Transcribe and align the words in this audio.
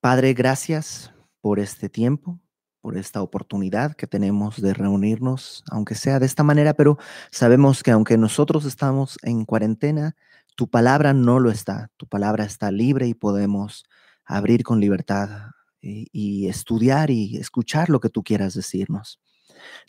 Padre, 0.00 0.32
gracias 0.32 1.12
por 1.42 1.60
este 1.60 1.90
tiempo, 1.90 2.40
por 2.80 2.96
esta 2.96 3.20
oportunidad 3.20 3.94
que 3.94 4.06
tenemos 4.06 4.58
de 4.62 4.72
reunirnos, 4.72 5.62
aunque 5.70 5.94
sea 5.94 6.18
de 6.18 6.24
esta 6.24 6.42
manera, 6.42 6.72
pero 6.72 6.96
sabemos 7.30 7.82
que 7.82 7.90
aunque 7.90 8.16
nosotros 8.16 8.64
estamos 8.64 9.18
en 9.22 9.44
cuarentena, 9.44 10.16
tu 10.56 10.70
palabra 10.70 11.12
no 11.12 11.38
lo 11.38 11.50
está. 11.50 11.90
Tu 11.98 12.06
palabra 12.06 12.44
está 12.44 12.70
libre 12.70 13.08
y 13.08 13.14
podemos 13.14 13.84
abrir 14.24 14.62
con 14.62 14.80
libertad 14.80 15.50
y, 15.82 16.48
estudiar 16.48 17.10
y 17.10 17.36
escuchar 17.36 17.90
lo 17.90 18.00
que 18.00 18.08
tú 18.08 18.22
quieras 18.22 18.54
decirnos. 18.54 19.20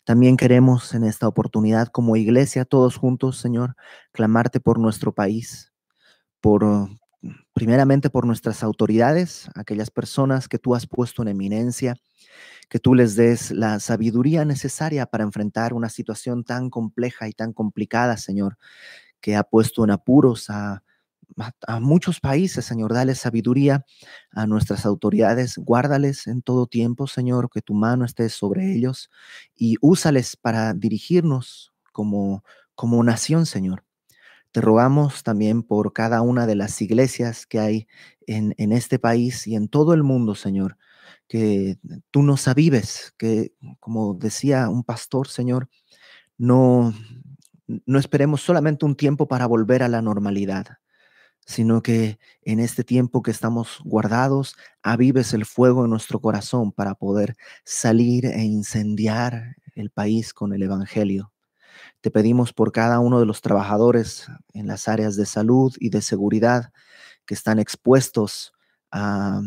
También 0.04 0.36
queremos 0.36 0.94
en 0.94 1.06
esta 1.06 1.26
oportunidad 1.30 1.88
como 1.88 2.18
iglesia, 2.18 2.66
todos 2.66 2.98
juntos, 2.98 3.38
Señor, 3.38 3.76
clamarte 4.12 4.60
por 4.60 4.78
nuestro 4.78 5.14
país, 5.14 5.72
por 6.42 6.90
primeramente 7.54 8.10
por 8.10 8.26
nuestras 8.26 8.64
autoridades, 8.64 9.50
aquellas 9.56 9.92
personas 9.92 10.48
que 10.48 10.60
tú 10.60 10.76
has 10.76 10.88
puesto 10.88 11.22
en 11.22 11.30
eminencia, 11.30 11.98
que 12.70 12.80
tú 12.80 12.96
les 12.96 13.16
des 13.16 13.52
la 13.52 13.80
sabiduría 13.80 14.46
necesaria 14.46 15.06
para 15.06 15.24
enfrentar 15.24 15.74
una 15.74 15.90
situación 15.90 16.44
tan 16.44 16.70
compleja 16.70 17.28
y 17.28 17.34
tan 17.34 17.54
complicada, 17.54 18.18
Señor, 18.18 18.58
que 19.20 19.36
ha 19.36 19.44
puesto 19.44 19.84
en 19.84 19.92
apuros 19.92 20.50
a, 20.50 20.84
a, 21.68 21.80
muchos 21.80 22.20
países, 22.20 22.66
Señor. 22.66 22.94
Dale 22.94 23.16
sabiduría 23.16 23.86
a 24.32 24.48
nuestras 24.48 24.86
autoridades, 24.86 25.58
guárdales 25.58 26.28
en 26.28 26.42
todo 26.42 26.68
tiempo, 26.68 27.08
Señor, 27.08 27.50
que 27.50 27.62
tu 27.62 27.74
mano 27.74 28.06
esté 28.06 28.30
sobre 28.30 28.74
ellos 28.74 29.10
y 29.56 29.76
úsales 29.82 30.36
para 30.38 30.74
dirigirnos 30.74 31.74
como, 31.92 32.44
como 32.76 33.04
nación, 33.04 33.46
Señor. 33.46 33.84
Te 34.52 34.62
rogamos 34.62 35.24
también 35.24 35.64
por 35.64 35.94
cada 35.94 36.22
una 36.22 36.46
de 36.46 36.56
las 36.56 36.82
iglesias 36.82 37.46
que 37.46 37.60
hay 37.60 37.88
en, 38.28 38.54
en, 38.58 38.72
este 38.72 39.00
país 39.00 39.48
y 39.48 39.56
en 39.56 39.68
todo 39.70 39.94
el 39.94 40.04
mundo, 40.04 40.36
Señor, 40.36 40.78
que 41.28 41.78
tú 42.12 42.24
nos 42.24 42.48
avives, 42.48 43.14
que 43.18 43.54
como 43.80 44.14
decía 44.14 44.70
un 44.70 44.84
pastor, 44.84 45.28
Señor, 45.30 45.70
no, 46.38 46.94
no 47.86 48.00
esperemos 48.00 48.42
solamente 48.42 48.86
un 48.86 48.96
tiempo 48.96 49.28
para 49.28 49.46
volver 49.46 49.84
a 49.84 49.88
la 49.88 50.02
normalidad, 50.02 50.80
sino 51.46 51.82
que 51.82 52.20
en 52.44 52.60
este 52.60 52.84
tiempo 52.84 53.22
que 53.22 53.32
estamos 53.32 53.80
guardados, 53.84 54.56
avives 54.84 55.34
el 55.34 55.46
fuego 55.46 55.86
en 55.86 55.92
nuestro 55.92 56.20
corazón 56.20 56.72
para 56.72 56.96
poder 56.96 57.36
salir 57.64 58.26
e 58.26 58.44
incendiar 58.44 59.56
el 59.76 59.90
país 59.90 60.34
con 60.34 60.54
el 60.54 60.64
Evangelio. 60.64 61.32
Te 62.02 62.12
pedimos 62.12 62.54
por 62.54 62.72
cada 62.72 63.00
uno 63.00 63.20
de 63.20 63.26
los 63.26 63.42
trabajadores 63.42 64.28
en 64.54 64.68
las 64.68 64.88
áreas 64.88 65.16
de 65.16 65.26
salud 65.26 65.74
y 65.80 65.90
de 65.90 66.02
seguridad 66.02 66.74
que 67.26 67.34
están 67.36 67.60
expuestos 67.60 68.54
a, 68.92 69.42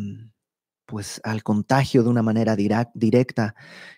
pues, 0.86 1.20
al 1.24 1.42
contagio 1.42 2.02
de 2.02 2.08
una 2.10 2.22
manera 2.22 2.56
directa. 2.56 3.54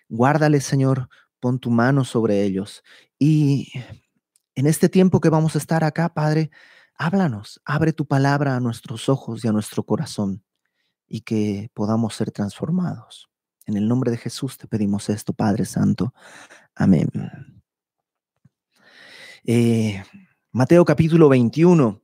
Guárdales, 0.09 0.65
Señor, 0.65 1.09
pon 1.41 1.59
tu 1.59 1.71
mano 1.71 2.05
sobre 2.05 2.43
ellos. 2.43 2.83
Y 3.19 3.73
en 4.55 4.67
este 4.67 4.89
tiempo 4.89 5.21
que 5.21 5.29
vamos 5.29 5.55
a 5.55 5.59
estar 5.59 5.85
acá, 5.85 6.09
Padre, 6.15 6.51
háblanos, 6.97 7.61
abre 7.65 7.93
tu 7.93 8.07
palabra 8.07 8.57
a 8.57 8.61
nuestros 8.61 9.09
ojos 9.09 9.45
y 9.45 9.49
a 9.49 9.53
nuestro 9.53 9.85
corazón 9.85 10.43
y 11.07 11.21
que 11.21 11.71
podamos 11.75 12.15
ser 12.15 12.31
transformados. 12.31 13.29
En 13.67 13.77
el 13.77 13.89
nombre 13.89 14.11
de 14.11 14.17
Jesús 14.17 14.59
te 14.59 14.67
pedimos 14.67 15.09
esto, 15.11 15.33
Padre 15.33 15.65
Santo. 15.65 16.15
Amén. 16.75 17.11
Eh, 19.49 20.03
Mateo 20.51 20.85
capítulo 20.85 21.29
21. 21.29 22.03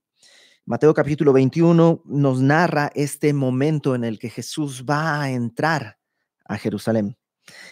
Mateo 0.65 0.95
capítulo 0.95 1.33
21 1.33 2.05
nos 2.07 2.41
narra 2.41 2.93
este 2.95 3.33
momento 3.33 3.97
en 3.97 4.05
el 4.05 4.21
que 4.21 4.31
Jesús 4.31 4.85
va 4.89 5.21
a 5.21 5.31
entrar 5.31 5.99
a 6.45 6.57
Jerusalén. 6.57 7.17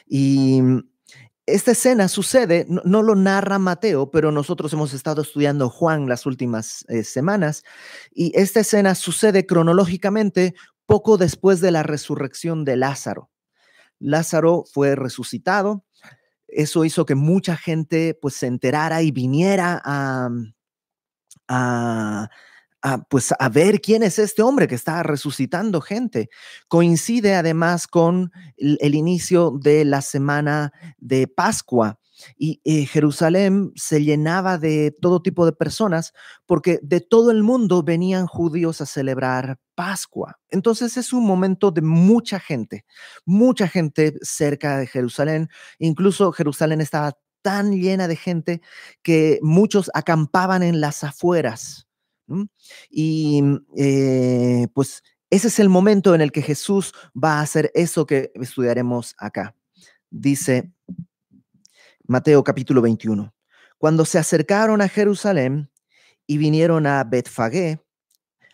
Y 0.09 0.61
esta 1.47 1.71
escena 1.71 2.09
sucede, 2.09 2.67
no, 2.69 3.03
lo 3.03 3.15
narra 3.15 3.61
Mateo, 3.61 4.11
pero 4.11 4.33
nosotros 4.33 4.73
hemos 4.73 4.93
estado 4.93 5.23
estudiando 5.23 5.71
Juan 5.71 6.09
las 6.09 6.27
últimas 6.27 6.85
eh, 6.89 7.05
semanas, 7.05 7.63
y 8.11 8.33
esta 8.35 8.61
escena 8.61 8.97
sucede 8.97 9.47
cronológicamente 9.47 10.57
poco 10.85 11.17
después 11.17 11.61
de 11.61 11.71
la 11.71 11.85
resurrección 11.85 12.65
de 12.65 12.77
Lázaro. 12.77 13.31
Lázaro 14.01 14.65
fue 14.73 14.97
resucitado 14.97 15.85
eso 16.53 16.85
hizo 16.85 17.05
que 17.07 17.15
mucha 17.15 17.57
gente 17.57 18.19
pues 18.21 18.35
se 18.35 18.47
enterara 18.47 19.03
y 19.03 19.11
viniera 19.11 19.81
a, 19.85 20.31
pues 23.09 23.33
a 23.39 23.49
ver 23.49 23.81
quién 23.81 24.03
es 24.03 24.19
este 24.19 24.43
hombre 24.43 24.67
que 24.67 24.75
está 24.75 25.03
resucitando 25.03 25.81
gente. 25.81 26.31
Coincide 26.69 27.35
además 27.35 27.87
con 27.87 28.33
el 28.57 28.95
inicio 28.95 29.53
de 29.61 29.85
la 29.85 30.01
semana 30.01 30.73
de 30.99 31.29
Pascua 31.29 32.00
y 32.37 32.61
eh, 32.65 32.87
Jerusalén 32.87 33.73
se 33.77 34.03
llenaba 34.03 34.59
de 34.59 34.95
todo 35.01 35.23
tipo 35.23 35.47
de 35.47 35.53
personas 35.53 36.13
porque 36.47 36.81
de 36.83 37.01
todo 37.01 37.31
el 37.31 37.43
mundo 37.43 37.83
venían 37.83 38.27
judíos 38.27 38.81
a 38.81 38.87
celebrar 38.87 39.59
Pascua. 39.75 40.39
Entonces 40.49 40.97
es 40.97 41.13
un 41.13 41.25
momento 41.25 41.71
de 41.71 41.83
mucha 41.83 42.39
gente, 42.39 42.85
mucha 43.25 43.69
gente 43.69 44.15
cerca 44.23 44.79
de 44.79 44.87
Jerusalén. 44.87 45.49
Incluso 45.79 46.33
Jerusalén 46.33 46.81
estaba 46.81 47.17
tan 47.43 47.73
llena 47.73 48.09
de 48.09 48.17
gente 48.17 48.61
que 49.03 49.39
muchos 49.43 49.91
acampaban 49.95 50.63
en 50.63 50.81
las 50.81 51.05
afueras. 51.05 51.87
Y 52.91 53.43
eh, 53.77 54.69
pues 54.75 55.03
ese 55.31 55.49
es 55.49 55.59
el 55.59 55.69
momento 55.69 56.15
en 56.15 56.21
el 56.21 56.33
que 56.33 56.43
Jesús 56.43 56.93
va 57.13 57.39
a 57.39 57.43
hacer 57.43 57.71
eso 57.75 58.07
que 58.07 58.31
estudiaremos 58.35 59.15
acá. 59.19 59.57
Dice 60.11 60.73
Mateo 62.11 62.43
capítulo 62.43 62.83
21. 62.83 63.33
Cuando 63.79 64.05
se 64.05 64.19
acercaron 64.19 64.83
a 64.83 64.89
Jerusalén 64.89 65.71
y 66.27 66.39
vinieron 66.39 66.89
a 66.89 67.05
Betfagé, 67.05 67.81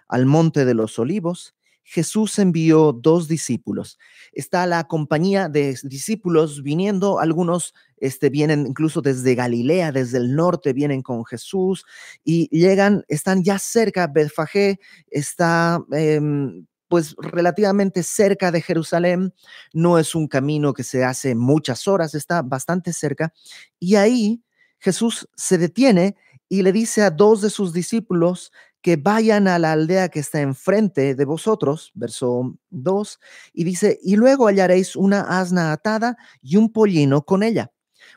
al 0.09 0.27
monte 0.27 0.67
de 0.67 0.75
los 0.75 0.99
olivos, 0.99 1.55
Jesús 1.83 2.39
envió 2.39 2.93
dos 2.93 3.29
discípulos. 3.29 3.99
Está 4.33 4.67
la 4.67 4.85
compañía 4.85 5.49
de 5.49 5.75
discípulos 5.85 6.63
viniendo, 6.63 7.19
algunos 7.19 7.73
este, 7.97 8.29
vienen 8.29 8.67
incluso 8.67 9.01
desde 9.01 9.35
Galilea, 9.35 9.91
desde 9.91 10.19
el 10.19 10.37
norte, 10.37 10.75
vienen 10.75 11.01
con 11.01 11.25
Jesús 11.25 11.87
y 12.25 12.55
llegan, 12.55 13.07
están 13.09 13.43
ya 13.43 13.59
cerca, 13.59 14.07
Betfagé 14.07 14.81
está 15.09 15.83
em, 15.93 16.67
pues 16.89 17.15
relativamente 17.19 18.03
cerca 18.03 18.51
de 18.51 18.63
Jerusalén, 18.63 19.35
no 19.73 19.99
es 19.99 20.15
un 20.15 20.29
camino 20.29 20.73
que 20.73 20.85
se 20.85 21.05
hace 21.05 21.35
muchas 21.35 21.89
horas, 21.89 22.15
está 22.15 22.43
bastante 22.43 22.93
cerca. 22.93 23.33
Y 23.79 23.97
ahí 23.97 24.43
Jesús 24.79 25.29
se 25.35 25.59
detiene 25.59 26.17
y 26.49 26.63
le 26.63 26.73
dice 26.73 27.03
a 27.03 27.11
dos 27.11 27.43
de 27.43 27.51
sus 27.51 27.73
discípulos 27.73 28.53
que 28.87 28.97
vayan 28.97 29.49
a 29.49 29.59
la 29.59 29.73
aldea 29.73 30.11
que 30.11 30.21
está 30.21 30.41
enfrente 30.41 31.17
de 31.17 31.25
vosotros, 31.25 31.91
verso 31.95 32.57
2, 32.71 33.19
y 33.53 33.65
dice, 33.65 33.99
y 34.01 34.15
luego 34.15 34.47
hallaréis 34.47 34.95
una 34.95 35.23
asna 35.23 35.73
atada 35.73 36.17
y 36.41 36.57
un 36.57 36.73
pollino 36.73 37.23
con 37.23 37.43
ella. 37.43 37.73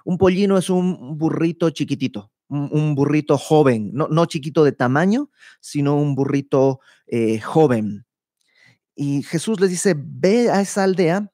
Un 0.06 0.20
pollino 0.20 0.60
es 0.60 0.70
un 0.70 1.18
burrito 1.18 1.72
chiquitito, 1.72 2.32
un, 2.50 2.94
burrito 2.94 3.38
joven, 3.40 3.90
no, 3.94 4.10
no, 4.10 4.28
chiquito 4.28 4.64
de 4.64 4.72
tamaño, 4.72 5.32
sino 5.60 5.96
un 5.96 6.14
burrito 6.14 6.82
eh, 7.08 7.40
joven. 7.40 8.06
Y 9.02 9.24
Jesús 9.24 9.62
les 9.62 9.70
dice, 9.70 9.96
ve 9.98 10.52
a 10.52 10.60
esa 10.60 10.84
aldea 10.84 11.32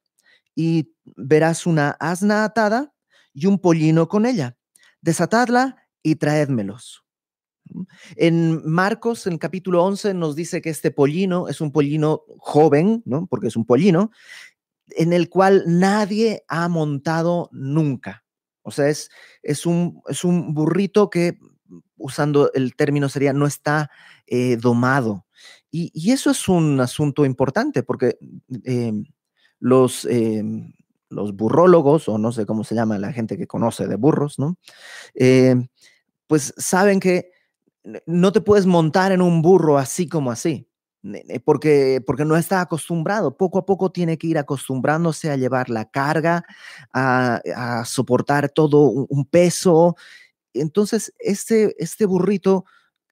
y 0.54 0.94
verás 1.16 1.66
una 1.66 1.98
asna 2.00 2.44
atada 2.44 2.94
y 3.34 3.48
un 3.48 3.58
pollino 3.58 4.08
con 4.08 4.28
ella. 4.28 4.56
Desatadla 5.02 5.76
y 6.04 6.18
traédmelos. 6.18 7.04
En 8.18 8.62
Marcos, 8.70 9.26
en 9.26 9.40
capítulo 9.40 9.84
11, 9.84 10.14
nos 10.14 10.36
dice 10.36 10.62
que 10.62 10.70
este 10.70 10.92
pollino 10.92 11.50
es 11.50 11.60
un 11.60 11.72
pollino 11.72 12.22
joven, 12.38 13.02
¿no? 13.04 13.26
Porque 13.26 13.48
es 13.48 13.56
un 13.56 13.66
pollino, 13.66 14.12
en 14.92 15.12
el 15.12 15.28
cual 15.28 15.64
nadie 15.66 16.44
ha 16.48 16.70
montado 16.70 17.50
nunca. 17.52 18.26
O 18.62 18.70
sea, 18.70 18.90
es, 18.90 19.10
es, 19.42 19.66
un, 19.66 20.04
es 20.08 20.24
un 20.24 20.54
burrito 20.54 21.10
que, 21.10 21.40
usando 21.98 22.52
el 22.54 22.76
término 22.76 23.10
sería, 23.10 23.34
no 23.34 23.48
está 23.48 23.90
eh, 24.28 24.56
domado. 24.58 25.25
Y, 25.78 26.12
eso 26.12 26.32
es 26.32 26.48
un 26.48 26.80
asunto 26.80 27.26
importante 27.26 27.84
porque 27.84 28.18
em, 28.64 29.04
los, 29.60 30.06
em, 30.06 30.74
los 31.10 31.36
burrólogos, 31.36 32.08
o 32.08 32.18
no 32.18 32.32
sé 32.32 32.46
cómo 32.46 32.64
se 32.64 32.76
llama 32.76 32.98
la 32.98 33.12
gente 33.12 33.38
que 33.38 33.46
conoce 33.46 33.86
de 33.86 33.98
burros, 33.98 34.40
¿no? 34.40 34.58
Em, 35.16 35.68
pues 36.28 36.54
saben 36.56 37.02
que 37.02 37.32
no 38.06 38.32
te 38.32 38.40
puedes 38.40 38.66
montar 38.66 39.12
en 39.12 39.22
un 39.22 39.42
burro 39.42 39.78
así 39.78 40.08
como 40.08 40.32
así, 40.32 40.66
porque, 41.44 42.02
porque 42.06 42.24
no 42.24 42.38
está 42.38 42.62
acostumbrado. 42.62 43.36
Poco 43.36 43.60
a 43.60 43.66
poco 43.66 43.92
tiene 43.92 44.18
que 44.18 44.28
ir 44.28 44.38
acostumbrándose 44.38 45.30
a 45.30 45.36
llevar 45.36 45.70
la 45.70 45.84
carga, 45.92 46.46
a, 46.94 47.84
soportar 47.86 48.48
todo 48.50 48.80
un, 48.88 49.26
peso. 49.26 49.98
Entonces, 50.54 51.14
este, 51.20 51.76
este 51.84 52.06
burrito 52.06 52.64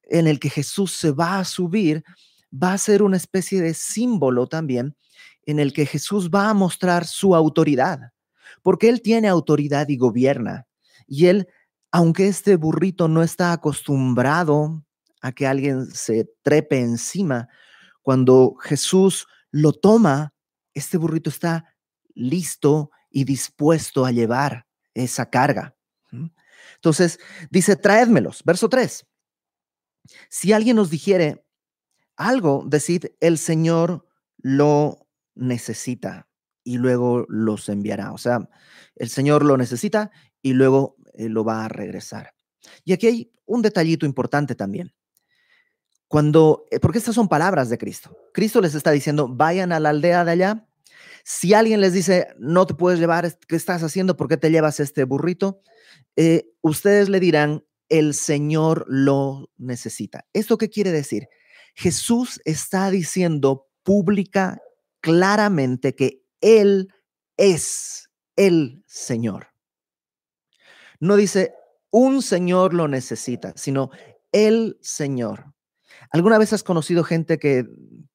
en 0.04 0.28
el 0.28 0.40
que 0.40 0.50
Jesús 0.50 0.94
se 0.94 1.12
va 1.12 1.40
a 1.40 1.46
subir, 1.46 2.06
va 2.54 2.74
a 2.74 2.78
ser 2.78 3.02
una 3.04 3.18
especie 3.18 3.62
de 3.62 3.74
símbolo 3.74 4.48
también 4.48 4.96
en 5.46 5.60
el 5.60 5.74
que 5.74 5.86
Jesús 5.86 6.30
va 6.30 6.50
a 6.50 6.54
mostrar 6.54 7.06
su 7.06 7.36
autoridad, 7.36 8.12
porque 8.62 8.90
Él 8.90 9.02
tiene 9.02 9.28
autoridad 9.28 9.90
y 9.90 9.98
gobierna. 9.98 10.68
Y 11.08 11.26
Él, 11.26 11.48
aunque 11.92 12.28
este 12.28 12.56
burrito 12.56 13.08
no 13.08 13.24
está 13.24 13.52
acostumbrado 13.52 14.84
a 15.22 15.32
que 15.32 15.48
alguien 15.48 15.88
se 15.88 16.30
trepe 16.44 16.80
encima, 16.80 17.50
cuando 18.02 18.56
Jesús 18.62 19.28
lo 19.52 19.72
toma, 19.74 20.34
este 20.74 20.98
burrito 20.98 21.30
está 21.30 21.76
listo 22.14 22.92
y 23.10 23.24
dispuesto 23.24 24.06
a 24.06 24.12
llevar 24.12 24.66
esa 24.94 25.30
carga. 25.30 25.76
Entonces 26.76 27.20
dice, 27.50 27.76
traédmelos. 27.76 28.44
Verso 28.44 28.68
3. 28.70 29.06
Si 30.30 30.52
alguien 30.52 30.76
nos 30.76 30.90
dijere 30.90 31.43
algo, 32.16 32.64
decid, 32.68 33.06
el 33.20 33.38
Señor 33.38 34.08
lo 34.38 35.08
necesita 35.36 36.28
y 36.64 36.78
luego 36.78 37.26
los 37.30 37.70
enviará. 37.70 38.14
O 38.14 38.18
sea, 38.18 38.50
el 38.96 39.10
Señor 39.10 39.44
lo 39.44 39.58
necesita 39.58 40.12
y 40.42 40.54
luego 40.54 40.96
eh, 41.14 41.30
lo 41.30 41.44
va 41.44 41.66
a 41.66 41.70
regresar. 41.70 42.34
Y 42.86 42.94
aquí 42.94 43.08
hay 43.08 43.32
un 43.46 43.62
detallito 43.62 44.06
importante 44.06 44.56
también. 44.56 44.94
Cuando, 46.08 46.66
eh, 46.72 46.80
porque 46.80 47.00
estas 47.00 47.16
son 47.16 47.28
palabras 47.28 47.70
de 47.70 47.78
Cristo. 47.78 48.16
Cristo 48.34 48.62
les 48.62 48.76
está 48.76 48.92
diciendo, 48.92 49.28
vayan 49.28 49.72
a 49.72 49.80
la 49.80 49.90
aldea 49.90 50.24
de 50.24 50.32
allá. 50.32 50.68
Si 51.24 51.54
alguien 51.54 51.82
les 51.82 51.94
dice, 51.94 52.28
no 52.38 52.66
te 52.68 52.76
puedes 52.76 53.00
llevar, 53.00 53.38
¿qué 53.48 53.56
estás 53.56 53.82
haciendo? 53.82 54.16
¿Por 54.18 54.28
qué 54.28 54.38
te 54.38 54.52
llevas 54.52 54.80
este 54.80 55.06
burrito? 55.06 55.62
Eh, 56.16 56.52
ustedes 56.62 57.10
le 57.10 57.20
dirán, 57.20 57.66
el 57.90 58.14
Señor 58.14 58.86
lo 58.88 59.50
necesita. 59.58 60.26
¿Esto 60.34 60.58
qué 60.58 60.70
quiere 60.70 60.92
decir? 60.92 61.28
Jesús 61.74 62.42
está 62.46 62.90
diciendo 62.90 63.68
pública, 63.84 64.62
claramente 65.02 65.96
que 65.96 66.24
Él 66.42 66.94
es 67.38 68.10
el 68.36 68.84
Señor. 68.88 69.48
No 71.00 71.16
dice, 71.16 71.54
un 71.92 72.22
Señor 72.22 72.74
lo 72.74 72.88
necesita, 72.88 73.54
sino 73.56 73.92
el 74.32 74.78
Señor. 74.82 75.53
¿Alguna 76.14 76.38
vez 76.38 76.54
has 76.54 76.62
conocido 76.62 77.04
gente 77.04 77.40
que 77.40 77.66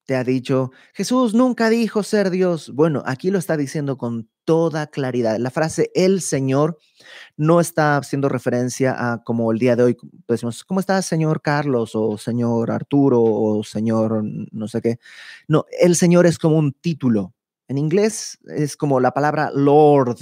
te 0.07 0.15
ha 0.15 0.23
dicho, 0.23 0.71
Jesús 0.95 1.35
nunca 1.35 1.69
dijo 1.69 2.05
ser 2.05 2.31
Dios? 2.31 2.71
Bueno, 2.73 3.03
aquí 3.05 3.33
lo 3.33 3.41
está 3.41 3.57
diciendo 3.57 3.99
con 3.99 4.31
toda 4.45 4.87
claridad. 4.87 5.37
La 5.39 5.51
frase 5.51 5.91
el 5.97 6.21
Señor 6.21 6.79
no 7.37 7.61
está 7.61 7.97
haciendo 7.97 8.29
referencia 8.29 8.95
a 8.97 9.25
como 9.25 9.51
el 9.51 9.59
día 9.59 9.75
de 9.75 9.83
hoy 9.83 9.97
decimos, 10.29 10.63
¿cómo 10.65 10.79
está 10.79 11.03
señor 11.03 11.43
Carlos 11.43 11.91
o 11.95 12.17
señor 12.19 12.71
Arturo 12.71 13.21
o 13.21 13.65
señor 13.65 14.23
no 14.23 14.69
sé 14.69 14.81
qué? 14.81 15.01
No, 15.49 15.65
el 15.81 15.97
Señor 15.97 16.25
es 16.27 16.39
como 16.39 16.57
un 16.57 16.73
título. 16.75 17.35
En 17.67 17.79
inglés 17.79 18.39
es 18.47 18.77
como 18.77 19.01
la 19.01 19.11
palabra 19.11 19.51
Lord, 19.53 20.19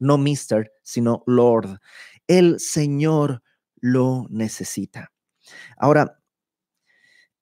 no 0.00 0.18
Mister, 0.18 0.72
sino 0.82 1.22
Lord. 1.26 1.78
El 2.26 2.58
Señor 2.58 3.40
lo 3.76 4.26
necesita. 4.30 5.12
Ahora, 5.76 6.19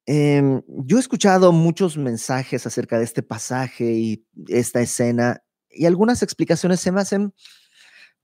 em, 0.08 0.62
yo 0.66 0.96
he 0.96 1.00
escuchado 1.00 1.52
muchos 1.52 1.98
mensajes 1.98 2.66
acerca 2.66 2.98
de 2.98 3.04
este 3.04 3.22
pasaje 3.22 3.92
y 3.92 4.26
esta 4.48 4.80
escena 4.80 5.42
y 5.70 5.86
algunas 5.86 6.22
explicaciones 6.22 6.80
se 6.80 6.92
me 6.92 7.00
hacen, 7.00 7.34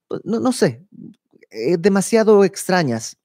pues, 0.08 0.22
no, 0.24 0.52
sé, 0.52 0.86
eh, 1.50 1.76
demasiado 1.78 2.44
extrañas. 2.44 3.18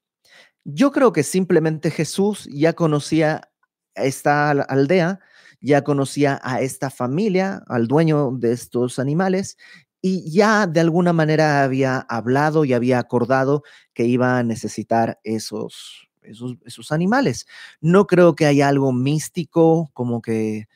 Yo 0.65 0.91
creo 0.91 1.13
que 1.13 1.23
simplemente 1.23 1.91
Jesús 1.91 2.47
ya 2.51 2.73
conocía 2.73 3.49
esta 3.95 4.51
aldea, 4.51 5.19
ya 5.61 5.83
conocía 5.83 6.39
a 6.43 6.61
esta 6.61 6.89
familia, 6.89 7.63
al 7.67 7.87
dueño 7.87 8.31
de 8.33 8.53
estos 8.53 8.99
animales, 8.99 9.57
y 10.01 10.31
ya 10.31 10.67
de 10.67 10.79
alguna 10.81 11.13
manera 11.13 11.63
había 11.63 11.99
hablado 11.99 12.65
y 12.65 12.73
había 12.73 12.99
acordado 12.99 13.63
que 13.93 14.05
iba 14.05 14.37
a 14.39 14.43
necesitar 14.43 15.19
esos, 15.23 16.08
esos, 16.23 16.57
esos 16.65 16.91
animales. 16.91 17.47
No 17.81 18.07
creo 18.07 18.35
que 18.35 18.45
haya 18.45 18.67
algo 18.67 18.93
místico 18.93 19.89
como 19.93 20.21
que, 20.21 20.67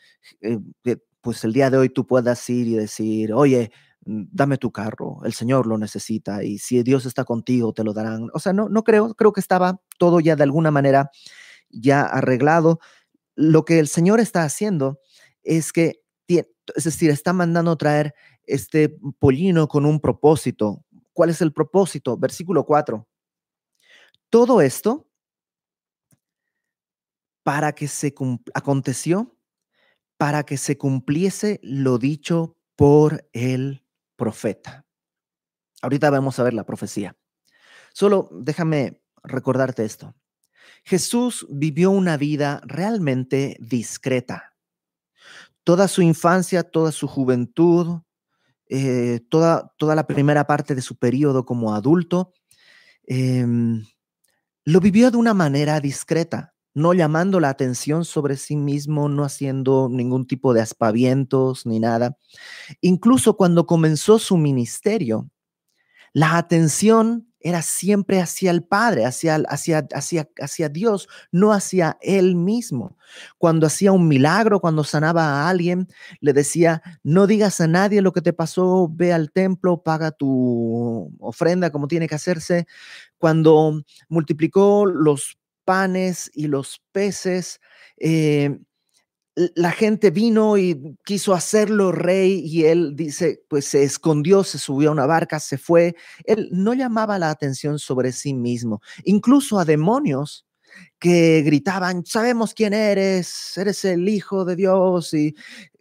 eh, 0.41 0.59
pues 1.21 1.43
el 1.43 1.53
día 1.53 1.69
de 1.69 1.77
hoy 1.77 1.89
tú 1.89 2.05
puedas 2.05 2.49
ir 2.49 2.67
y 2.67 2.75
decir, 2.75 3.33
oye, 3.33 3.71
mm, 4.05 4.23
dame 4.31 4.57
tu 4.57 4.71
carro, 4.71 5.19
el 5.23 5.33
Señor 5.33 5.67
lo 5.67 5.77
necesita 5.77 6.43
y 6.43 6.57
si 6.59 6.83
Dios 6.83 7.05
está 7.05 7.23
contigo 7.25 7.73
te 7.73 7.83
lo 7.83 7.93
darán. 7.93 8.29
O 8.33 8.39
sea, 8.39 8.53
no, 8.53 8.69
no 8.69 8.83
creo, 8.83 9.13
creo 9.15 9.33
que 9.33 9.39
estaba 9.39 9.79
todo 9.97 10.19
ya 10.19 10.35
de 10.35 10.43
alguna 10.43 10.71
manera 10.71 11.09
ya 11.69 12.03
arreglado. 12.03 12.79
Lo 13.35 13.65
que 13.65 13.79
el 13.79 13.87
Señor 13.87 14.19
está 14.19 14.43
haciendo 14.43 14.99
es 15.43 15.71
que, 15.73 16.01
es 16.75 16.83
decir, 16.85 17.09
está 17.09 17.33
mandando 17.33 17.75
traer 17.77 18.13
este 18.45 18.95
pollino 19.19 19.67
con 19.67 19.85
un 19.85 19.99
propósito. 19.99 20.83
¿Cuál 21.13 21.29
es 21.29 21.41
el 21.41 21.51
propósito? 21.51 22.17
Versículo 22.17 22.65
4. 22.65 23.07
Todo 24.29 24.61
esto 24.61 25.07
para 27.43 27.73
que 27.73 27.87
se 27.87 28.13
aconteció 28.53 29.33
para 30.23 30.43
que 30.43 30.57
se 30.57 30.77
cumpliese 30.77 31.59
lo 31.63 31.97
dicho 31.97 32.55
por 32.77 33.27
el 33.33 33.85
profeta. 34.15 34.85
Ahorita 35.81 36.09
vamos 36.09 36.39
a 36.39 36.43
ver 36.43 36.53
la 36.53 36.65
profecía. 36.65 37.17
Solo 37.93 38.29
déjame 38.31 39.01
recordarte 39.23 39.83
esto. 39.83 40.15
Jesús 40.85 41.45
vivió 41.49 41.91
una 41.91 42.15
vida 42.15 42.61
realmente 42.63 43.57
discreta. 43.59 44.55
Toda 45.65 45.89
su 45.89 46.01
infancia, 46.01 46.63
toda 46.63 46.93
su 46.93 47.07
juventud, 47.07 48.01
eh, 48.69 49.19
toda, 49.29 49.73
toda 49.77 49.93
la 49.93 50.07
primera 50.07 50.47
parte 50.47 50.73
de 50.73 50.81
su 50.81 50.97
periodo 50.97 51.45
como 51.45 51.75
adulto, 51.75 52.31
em, 53.07 53.85
lo 54.63 54.79
vivió 54.79 55.11
de 55.11 55.17
una 55.17 55.33
manera 55.33 55.81
discreta 55.81 56.52
no 56.73 56.93
llamando 56.93 57.39
la 57.39 57.49
atención 57.49 58.05
sobre 58.05 58.37
sí 58.37 58.55
mismo, 58.55 59.09
no 59.09 59.23
haciendo 59.23 59.89
ningún 59.91 60.25
tipo 60.25 60.53
de 60.53 60.61
aspavientos 60.61 61.65
ni 61.65 61.79
nada. 61.79 62.17
Incluso 62.81 63.37
cuando 63.37 63.65
comenzó 63.65 64.19
su 64.19 64.37
ministerio, 64.37 65.29
la 66.13 66.37
atención 66.37 67.27
era 67.43 67.61
siempre 67.61 68.21
hacia 68.21 68.51
el 68.51 68.63
Padre, 68.63 69.05
hacia, 69.05 69.35
hacia, 69.49 69.85
hacia, 69.93 70.29
hacia 70.39 70.69
Dios, 70.69 71.09
no 71.31 71.51
hacia 71.51 71.97
Él 72.01 72.35
mismo. 72.35 72.97
Cuando 73.37 73.67
hacía 73.67 73.91
un 73.91 74.07
milagro, 74.07 74.61
cuando 74.61 74.83
sanaba 74.85 75.25
a 75.25 75.49
alguien, 75.49 75.87
le 76.21 76.31
decía, 76.31 76.81
no 77.03 77.27
digas 77.27 77.59
a 77.59 77.67
nadie 77.67 78.01
lo 78.01 78.13
que 78.13 78.21
te 78.21 78.31
pasó, 78.31 78.87
ve 78.89 79.11
al 79.11 79.31
templo, 79.31 79.83
paga 79.83 80.11
tu 80.11 81.11
ofrenda 81.19 81.69
como 81.69 81.87
tiene 81.89 82.07
que 82.07 82.15
hacerse. 82.15 82.65
Cuando 83.17 83.83
multiplicó 84.07 84.85
los 84.85 85.37
panes 85.65 86.31
y 86.33 86.47
los 86.47 86.81
peces. 86.91 87.59
Eh, 87.97 88.59
la 89.35 89.71
gente 89.71 90.11
vino 90.11 90.57
y 90.57 90.95
quiso 91.05 91.33
hacerlo 91.33 91.91
rey 91.91 92.43
y 92.45 92.65
él 92.65 92.95
dice, 92.95 93.43
pues 93.49 93.65
se 93.65 93.83
escondió, 93.83 94.43
se 94.43 94.59
subió 94.59 94.89
a 94.89 94.91
una 94.93 95.05
barca, 95.07 95.39
se 95.39 95.57
fue. 95.57 95.95
Él 96.25 96.49
no 96.51 96.73
llamaba 96.73 97.17
la 97.17 97.31
atención 97.31 97.79
sobre 97.79 98.11
sí 98.11 98.33
mismo, 98.33 98.81
incluso 99.03 99.59
a 99.59 99.65
demonios 99.65 100.45
que 100.99 101.41
gritaban, 101.43 102.05
sabemos 102.05 102.53
quién 102.53 102.73
eres, 102.73 103.57
eres 103.57 103.85
el 103.85 104.07
Hijo 104.09 104.45
de 104.45 104.55
Dios. 104.55 105.13
Y 105.13 105.35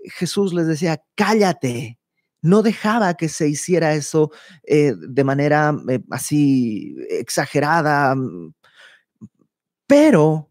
Jesús 0.05 0.53
les 0.55 0.67
decía, 0.67 1.03
cállate. 1.15 1.99
No 2.45 2.63
dejaba 2.63 3.15
que 3.15 3.29
se 3.29 3.49
hiciera 3.49 3.95
eso 3.95 4.33
eh, 4.65 4.95
de 4.99 5.25
manera 5.25 5.77
eh, 5.89 6.01
así 6.11 6.97
exagerada, 7.09 8.17
pero 9.93 10.51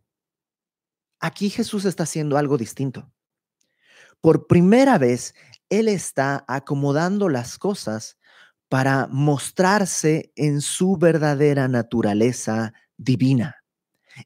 aquí 1.19 1.49
Jesús 1.49 1.85
está 1.85 2.03
haciendo 2.03 2.37
algo 2.37 2.59
distinto. 2.59 3.11
Por 4.21 4.45
primera 4.45 4.99
vez, 4.99 5.33
Él 5.67 5.87
está 5.87 6.45
acomodando 6.47 7.27
las 7.27 7.57
cosas 7.57 8.19
para 8.69 9.07
mostrarse 9.07 10.31
en 10.35 10.61
su 10.61 10.95
verdadera 10.95 11.67
naturaleza 11.67 12.71
divina. 12.97 13.55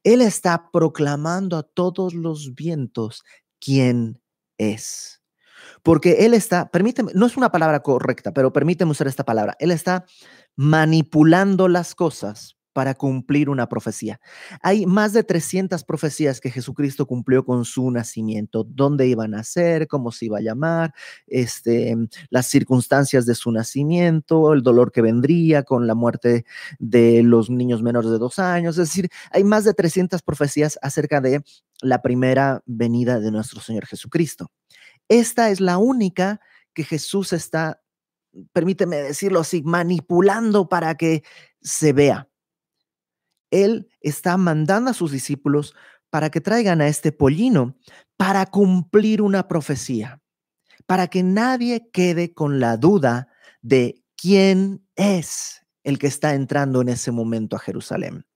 Él 0.04 0.20
está 0.20 0.70
proclamando 0.70 1.56
a 1.56 1.62
todos 1.62 2.12
los 2.12 2.54
vientos 2.54 3.24
quién 3.58 4.20
es. 4.58 5.22
Porque 5.82 6.26
Él 6.26 6.34
está, 6.34 6.70
permíteme, 6.70 7.12
no 7.14 7.24
es 7.24 7.38
una 7.38 7.50
palabra 7.50 7.80
correcta, 7.80 8.34
pero 8.34 8.52
permíteme 8.52 8.90
usar 8.90 9.06
esta 9.06 9.24
palabra. 9.24 9.56
Él 9.60 9.70
está 9.70 10.04
manipulando 10.56 11.68
las 11.68 11.94
cosas 11.94 12.55
para 12.76 12.92
cumplir 12.92 13.48
una 13.48 13.70
profecía. 13.70 14.20
Hay 14.60 14.84
más 14.84 15.14
de 15.14 15.24
300 15.24 15.82
profecías 15.82 16.42
que 16.42 16.50
Jesucristo 16.50 17.06
cumplió 17.06 17.42
con 17.42 17.64
su 17.64 17.90
nacimiento, 17.90 18.64
dónde 18.64 19.06
iba 19.06 19.24
a 19.24 19.28
nacer, 19.28 19.88
cómo 19.88 20.12
se 20.12 20.26
iba 20.26 20.36
a 20.36 20.42
llamar, 20.42 20.92
este, 21.26 21.96
las 22.28 22.48
circunstancias 22.48 23.24
de 23.24 23.34
su 23.34 23.50
nacimiento, 23.50 24.52
el 24.52 24.60
dolor 24.60 24.92
que 24.92 25.00
vendría 25.00 25.62
con 25.62 25.86
la 25.86 25.94
muerte 25.94 26.44
de 26.78 27.22
los 27.22 27.48
niños 27.48 27.80
menores 27.80 28.10
de 28.10 28.18
dos 28.18 28.38
años. 28.38 28.76
Es 28.76 28.90
decir, 28.90 29.08
hay 29.30 29.42
más 29.42 29.64
de 29.64 29.72
300 29.72 30.20
profecías 30.20 30.78
acerca 30.82 31.22
de 31.22 31.42
la 31.80 32.02
primera 32.02 32.62
venida 32.66 33.20
de 33.20 33.30
nuestro 33.30 33.62
Señor 33.62 33.86
Jesucristo. 33.86 34.50
esta 35.08 35.48
es 35.48 35.60
la 35.62 35.78
única 35.78 36.42
que 36.74 36.84
Jesús 36.84 37.32
está, 37.32 37.80
permíteme 38.52 38.96
decirlo 38.96 39.40
así, 39.40 39.62
manipulando 39.62 40.68
para 40.68 40.94
que 40.94 41.22
se 41.62 41.94
vea. 41.94 42.28
Él 43.50 43.88
está 44.00 44.36
mandando 44.36 44.90
a 44.90 44.94
sus 44.94 45.12
discípulos 45.12 45.74
para 46.10 46.30
que 46.30 46.40
traigan 46.40 46.80
a 46.80 46.88
este 46.88 47.12
pollino 47.12 47.76
para 48.16 48.46
cumplir 48.46 49.22
una 49.22 49.48
profecía, 49.48 50.20
para 50.86 51.08
que 51.08 51.22
nadie 51.22 51.90
quede 51.90 52.32
con 52.32 52.60
la 52.60 52.76
duda 52.76 53.28
de 53.62 54.02
quién 54.16 54.86
es 54.94 55.62
el 55.84 55.98
que 55.98 56.06
está 56.06 56.34
entrando 56.34 56.80
en 56.80 56.88
ese 56.88 57.12
momento 57.12 57.56
a 57.56 57.60
Jerusalén. 57.60 58.26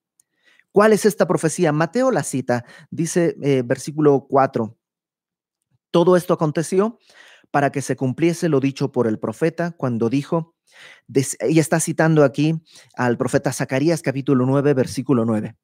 ¿Cuál 0.73 0.93
es 0.93 1.05
esta 1.05 1.27
profecía? 1.27 1.73
Mateo 1.73 2.11
la 2.11 2.23
cita, 2.23 2.65
dice 2.91 3.37
eh, 3.43 3.63
versículo 3.65 4.27
4. 4.29 4.77
Todo 5.91 6.17
esto 6.17 6.35
aconteció 6.35 6.99
para 7.51 7.73
que 7.73 7.83
se 7.83 7.97
cumpliese 7.97 8.49
lo 8.49 8.61
dicho 8.61 8.93
por 8.93 9.09
el 9.09 9.19
profeta 9.19 9.73
cuando 9.73 10.09
dijo, 10.09 10.55
y 11.49 11.59
está 11.59 11.81
citando 11.81 12.25
aquí 12.25 12.55
al 12.95 13.17
profeta 13.17 13.53
Zacarías 13.53 14.03
capítulo 14.03 14.47
9, 14.47 14.75
versículo 14.75 15.25
9. 15.25 15.57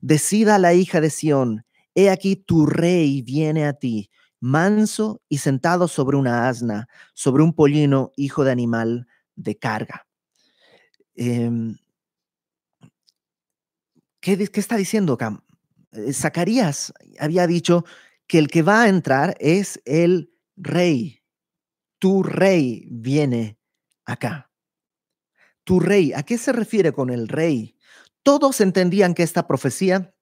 Decida 0.00 0.58
la 0.58 0.74
hija 0.74 1.00
de 1.00 1.10
Sión, 1.10 1.64
he 1.94 2.10
aquí 2.10 2.36
tu 2.36 2.66
rey 2.66 3.22
viene 3.22 3.66
a 3.66 3.72
ti, 3.72 4.10
manso 4.40 5.22
y 5.28 5.38
sentado 5.38 5.88
sobre 5.88 6.16
una 6.16 6.48
asna, 6.48 6.88
sobre 7.14 7.42
un 7.42 7.54
pollino, 7.54 8.12
hijo 8.16 8.44
de 8.44 8.52
animal 8.52 9.06
de 9.36 9.56
carga. 9.56 10.06
Em, 11.14 11.76
¿qué, 14.20 14.48
¿qué, 14.48 14.60
está 14.60 14.76
diciendo 14.76 15.14
acá? 15.14 15.42
Eh, 15.92 16.12
Zacarías 16.12 16.92
había 17.18 17.46
dicho 17.46 17.84
que 18.26 18.38
el 18.38 18.48
que 18.48 18.62
va 18.62 18.82
a 18.82 18.88
entrar 18.88 19.36
es 19.40 19.80
el 19.84 20.32
rey. 20.56 21.22
Tu 21.98 22.22
rey 22.22 22.86
viene 22.90 23.58
acá. 24.04 24.50
Tu 25.64 25.80
rey, 25.80 26.12
¿a 26.12 26.22
qué 26.22 26.38
se 26.38 26.52
refiere 26.52 26.92
con 26.92 27.10
el 27.10 27.28
rey? 27.28 27.76
Todos 28.22 28.60
entendían 28.60 29.14
que 29.14 29.22
esta 29.22 29.46
profecía 29.46 30.14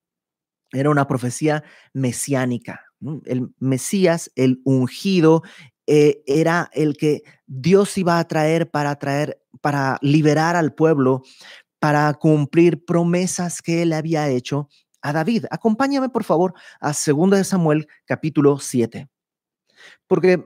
era 0.73 0.91
una 0.91 1.07
profecía 1.07 1.65
mesiánica. 1.93 2.85
El 3.25 3.53
Mesías, 3.59 4.31
el 4.37 4.61
ungido, 4.65 5.43
eh, 5.87 6.23
era 6.27 6.71
el 6.73 6.97
que 6.97 7.23
Dios 7.47 7.99
iba 7.99 8.19
a 8.19 8.29
traer 8.29 8.71
para 8.71 8.95
traer, 8.97 9.43
para 9.61 9.99
liberar 10.01 10.55
al 10.55 10.75
pueblo, 10.75 11.23
para 11.81 12.15
cumplir 12.15 12.85
promesas 12.85 13.61
que 13.61 13.83
él 13.83 13.93
había 13.93 14.29
hecho 14.29 14.69
a 15.01 15.13
David. 15.13 15.47
Acompáñame, 15.51 16.09
por 16.09 16.23
favor, 16.23 16.55
a 16.81 16.93
2 16.93 17.47
Samuel 17.47 17.89
capítulo 18.05 18.59
7. 18.59 19.09
Porque 20.07 20.45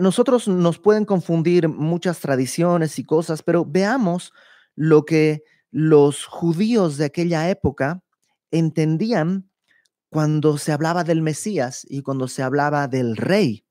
nosotros 0.00 0.48
nos 0.48 0.78
pueden 0.78 1.04
confundir 1.04 1.68
muchas 1.68 2.20
tradiciones 2.20 2.98
y 2.98 3.04
cosas, 3.04 3.42
pero 3.42 3.64
veamos 3.64 4.32
lo 4.74 5.04
que 5.04 5.42
los 5.70 6.24
judíos 6.24 6.96
de 6.96 7.06
aquella 7.06 7.50
época 7.50 8.02
entendían 8.50 9.50
cuando 10.08 10.58
se 10.58 10.72
hablaba 10.72 11.04
del 11.04 11.22
Mesías 11.22 11.86
y 11.88 12.02
cuando 12.02 12.28
se 12.28 12.42
hablaba 12.42 12.88
del 12.88 13.16
rey. 13.16 13.64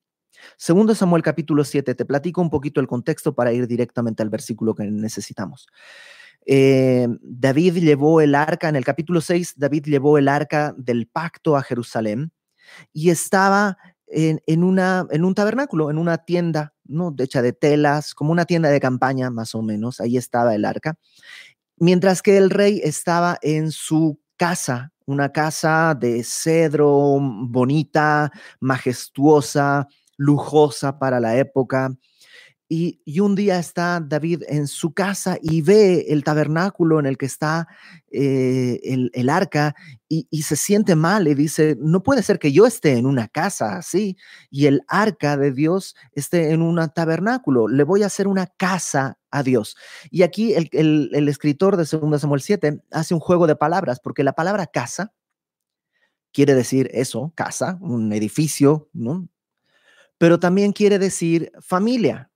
Segundo 0.58 0.94
Samuel 0.96 1.24
capítulo 1.24 1.64
7, 1.64 1.96
te 1.96 2.06
platico 2.06 2.42
un 2.42 2.50
poquito 2.50 2.82
el 2.82 2.88
contexto 2.88 3.34
para 3.34 3.54
ir 3.54 3.68
directamente 3.68 4.22
al 4.22 4.30
versículo 4.30 4.76
que 4.76 4.84
necesitamos. 4.84 5.68
Eh, 6.46 7.08
David 7.22 7.78
llevó 7.78 8.22
el 8.22 8.36
arca, 8.36 8.70
en 8.70 8.76
el 8.76 8.86
capítulo 8.86 9.22
6, 9.22 9.56
David 9.58 9.86
llevó 9.86 10.18
el 10.18 10.28
arca 10.28 10.76
del 10.78 11.08
pacto 11.08 11.58
a 11.58 11.64
Jerusalén 11.64 12.32
y 12.94 13.10
estaba 13.10 13.78
en, 14.08 14.64
una, 14.64 15.08
en 15.10 15.26
un 15.26 15.36
tabernáculo, 15.36 15.90
en 15.90 15.98
una 15.98 16.20
tienda, 16.20 16.74
¿no? 16.84 17.14
hecha 17.18 17.42
de 17.42 17.54
telas, 17.54 18.14
como 18.14 18.32
una 18.32 18.46
tienda 18.46 18.70
de 18.70 18.80
campaña 18.80 19.30
más 19.30 19.56
o 19.56 19.62
menos, 19.62 20.00
ahí 20.00 20.18
estaba 20.18 20.56
el 20.56 20.66
arca, 20.66 20.96
mientras 21.78 22.22
que 22.22 22.38
el 22.38 22.50
rey 22.50 22.82
estaba 22.84 23.38
en 23.42 23.72
su 23.72 24.20
casa, 24.38 24.94
una 25.06 25.32
casa 25.32 25.96
de 26.00 26.24
cedro, 26.24 27.20
bonita, 27.22 28.32
majestuosa, 28.60 29.88
lujosa 30.18 30.98
para 30.98 31.20
la 31.20 31.38
época, 31.38 31.96
y, 32.68 33.20
un 33.20 33.36
día 33.36 33.60
está 33.60 34.00
David 34.00 34.44
en 34.48 34.68
su 34.68 34.94
casa 34.94 35.38
y 35.40 35.62
ve 35.62 36.08
el 36.10 36.24
tabernáculo 36.24 37.00
en 37.00 37.06
el 37.06 37.18
que 37.18 37.28
está 37.28 37.68
eh, 38.12 38.80
el, 38.84 39.30
arca 39.30 39.76
y, 40.10 40.26
se 40.42 40.56
siente 40.56 40.96
mal 40.96 41.28
y 41.28 41.36
dice, 41.36 41.78
no 41.80 42.02
puede 42.02 42.24
ser 42.24 42.40
que 42.40 42.52
yo 42.52 42.66
esté 42.66 42.98
en 42.98 43.06
una 43.06 43.28
casa 43.28 43.78
así 43.78 44.18
y 44.50 44.66
el 44.66 44.82
arca 44.88 45.38
de 45.38 45.52
Dios 45.52 45.96
esté 46.14 46.52
en 46.52 46.64
un 46.64 46.78
tabernáculo. 46.90 47.68
Le 47.68 47.84
voy 47.84 48.02
a 48.02 48.08
hacer 48.08 48.28
una 48.28 48.48
casa 48.48 49.20
a 49.30 49.44
Dios. 49.44 49.78
Y 50.10 50.24
aquí 50.24 50.56
el, 50.56 51.12
el 51.14 51.30
escritor 51.30 51.78
de 51.78 51.86
2 51.86 52.20
Samuel 52.20 52.42
7 52.42 52.82
hace 52.92 53.14
un 53.14 53.20
juego 53.20 53.46
de 53.46 53.56
palabras 53.56 54.00
porque 54.00 54.24
la 54.24 54.34
palabra 54.34 54.66
casa 54.66 55.14
quiere 56.34 56.56
decir 56.56 56.90
eso, 56.94 57.32
casa, 57.36 57.78
un 57.80 58.12
edificio, 58.12 58.90
¿no? 58.92 59.30
Pero 60.18 60.40
también 60.40 60.72
quiere 60.74 60.98
decir 60.98 61.52
familia 61.62 62.32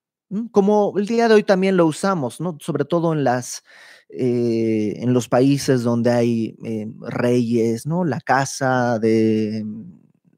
como 0.52 0.94
el 0.98 1.06
día 1.08 1.28
de 1.28 1.36
hoy 1.36 1.44
también 1.44 1.78
lo 1.78 1.86
usamos, 1.86 2.40
¿no? 2.40 2.58
Sobre 2.62 2.86
todo 2.86 3.14
en 3.14 3.24
las 3.24 3.64
eh, 4.10 4.96
en 4.98 5.14
los 5.14 5.28
países 5.30 5.84
donde 5.84 6.12
hay 6.12 6.58
eh, 6.66 6.88
reyes, 7.02 7.86
¿no? 7.86 8.06
La 8.06 8.20
casa 8.22 9.00
de 9.00 9.64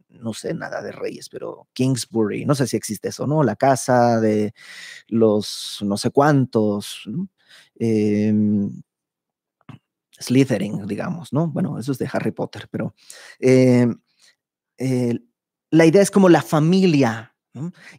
no 0.10 0.34
sé 0.34 0.54
nada 0.54 0.82
de 0.82 0.92
reyes, 0.92 1.30
pero 1.30 1.68
Kingsbury, 1.74 2.46
no 2.46 2.54
sé 2.54 2.68
si 2.68 2.78
existe 2.78 3.10
eso, 3.10 3.26
¿no? 3.28 3.44
La 3.44 3.56
casa 3.56 4.20
de 4.20 4.54
los 5.08 5.80
no 5.84 5.98
sé 5.98 6.12
cuántos, 6.12 7.04
em, 7.80 8.82
Slytherin, 10.20 10.86
digamos, 10.86 11.34
¿no? 11.34 11.48
Bueno, 11.48 11.80
eso 11.80 11.92
es 11.92 11.98
de 11.98 12.10
Harry 12.12 12.32
Potter, 12.32 12.68
pero 12.72 12.94
em, 13.40 14.00
la 15.72 15.86
idea 15.86 16.02
es 16.02 16.12
como 16.12 16.30
la 16.30 16.42
familia, 16.42 17.31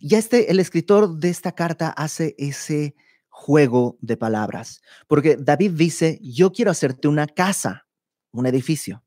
y 0.00 0.14
este, 0.14 0.50
el 0.50 0.60
escritor 0.60 1.18
de 1.18 1.28
esta 1.28 1.52
carta 1.52 1.90
hace 1.90 2.34
ese 2.38 2.94
juego 3.28 3.98
de 4.00 4.16
palabras, 4.16 4.82
porque 5.08 5.36
David 5.36 5.72
dice, 5.72 6.18
yo 6.22 6.52
quiero 6.52 6.70
hacerte 6.70 7.08
una 7.08 7.26
casa, 7.26 7.86
un 8.30 8.46
edificio. 8.46 9.02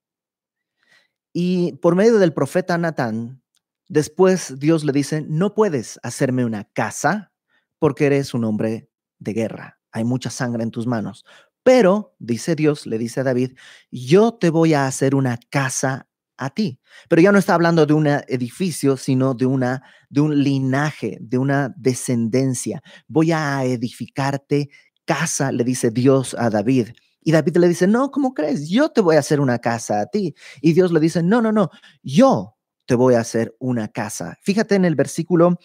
Y 1.33 1.73
por 1.73 1.95
medio 1.95 2.17
del 2.17 2.33
profeta 2.33 2.77
Natán, 2.77 3.41
después 3.87 4.59
Dios 4.59 4.83
le 4.83 4.93
dice, 4.93 5.23
no 5.27 5.53
puedes 5.53 5.99
hacerme 6.01 6.45
una 6.45 6.63
casa 6.63 7.31
porque 7.79 8.05
eres 8.05 8.33
un 8.33 8.45
hombre 8.45 8.89
de 9.19 9.33
guerra, 9.33 9.79
hay 9.91 10.03
mucha 10.03 10.29
sangre 10.29 10.63
en 10.63 10.71
tus 10.71 10.87
manos. 10.87 11.25
Pero, 11.63 12.15
dice 12.19 12.55
Dios, 12.55 12.85
le 12.85 12.97
dice 12.97 13.21
a 13.21 13.23
David, 13.23 13.57
yo 13.89 14.35
te 14.35 14.49
voy 14.49 14.73
a 14.73 14.85
hacer 14.85 15.15
una 15.15 15.39
casa 15.49 16.07
a 16.37 16.49
ti. 16.49 16.79
Pero 17.09 17.21
ya 17.21 17.31
no 17.31 17.39
está 17.39 17.53
hablando 17.53 17.85
de 17.85 17.93
un 17.93 18.07
edificio, 18.07 18.97
sino 18.97 19.33
de, 19.33 19.45
una, 19.45 19.83
de 20.09 20.21
un 20.21 20.43
linaje, 20.43 21.17
de 21.21 21.37
una 21.37 21.73
descendencia. 21.77 22.81
Voy 23.07 23.31
a 23.31 23.63
edificarte 23.63 24.69
casa, 25.05 25.51
le 25.51 25.63
dice 25.63 25.91
Dios 25.91 26.35
a 26.37 26.49
David. 26.49 26.89
Y 27.21 27.31
David 27.31 27.57
le 27.57 27.67
dice, 27.67 27.87
no, 27.87 28.11
¿cómo 28.11 28.33
crees? 28.33 28.69
Yo 28.69 28.89
te 28.89 29.01
voy 29.01 29.15
a 29.15 29.19
hacer 29.19 29.39
una 29.39 29.59
casa 29.59 30.01
a 30.01 30.05
ti. 30.07 30.35
Y 30.61 30.73
Dios 30.73 30.91
le 30.91 30.99
dice, 30.99 31.23
no, 31.23 31.41
no, 31.41 31.51
no, 31.51 31.71
yo 32.03 32.55
te 32.85 32.95
voy 32.95 33.15
a 33.15 33.21
hacer 33.21 33.55
una 33.59 33.87
casa. 33.87 34.37
Fíjate 34.41 34.75
en 34.75 34.85
el 34.85 34.95
versículo, 34.95 35.57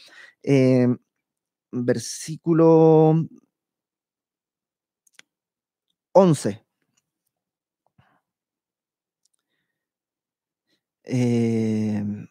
eh, 0.42 0.88
versículo 1.70 3.14
11. 6.12 6.64
Em, 11.12 12.28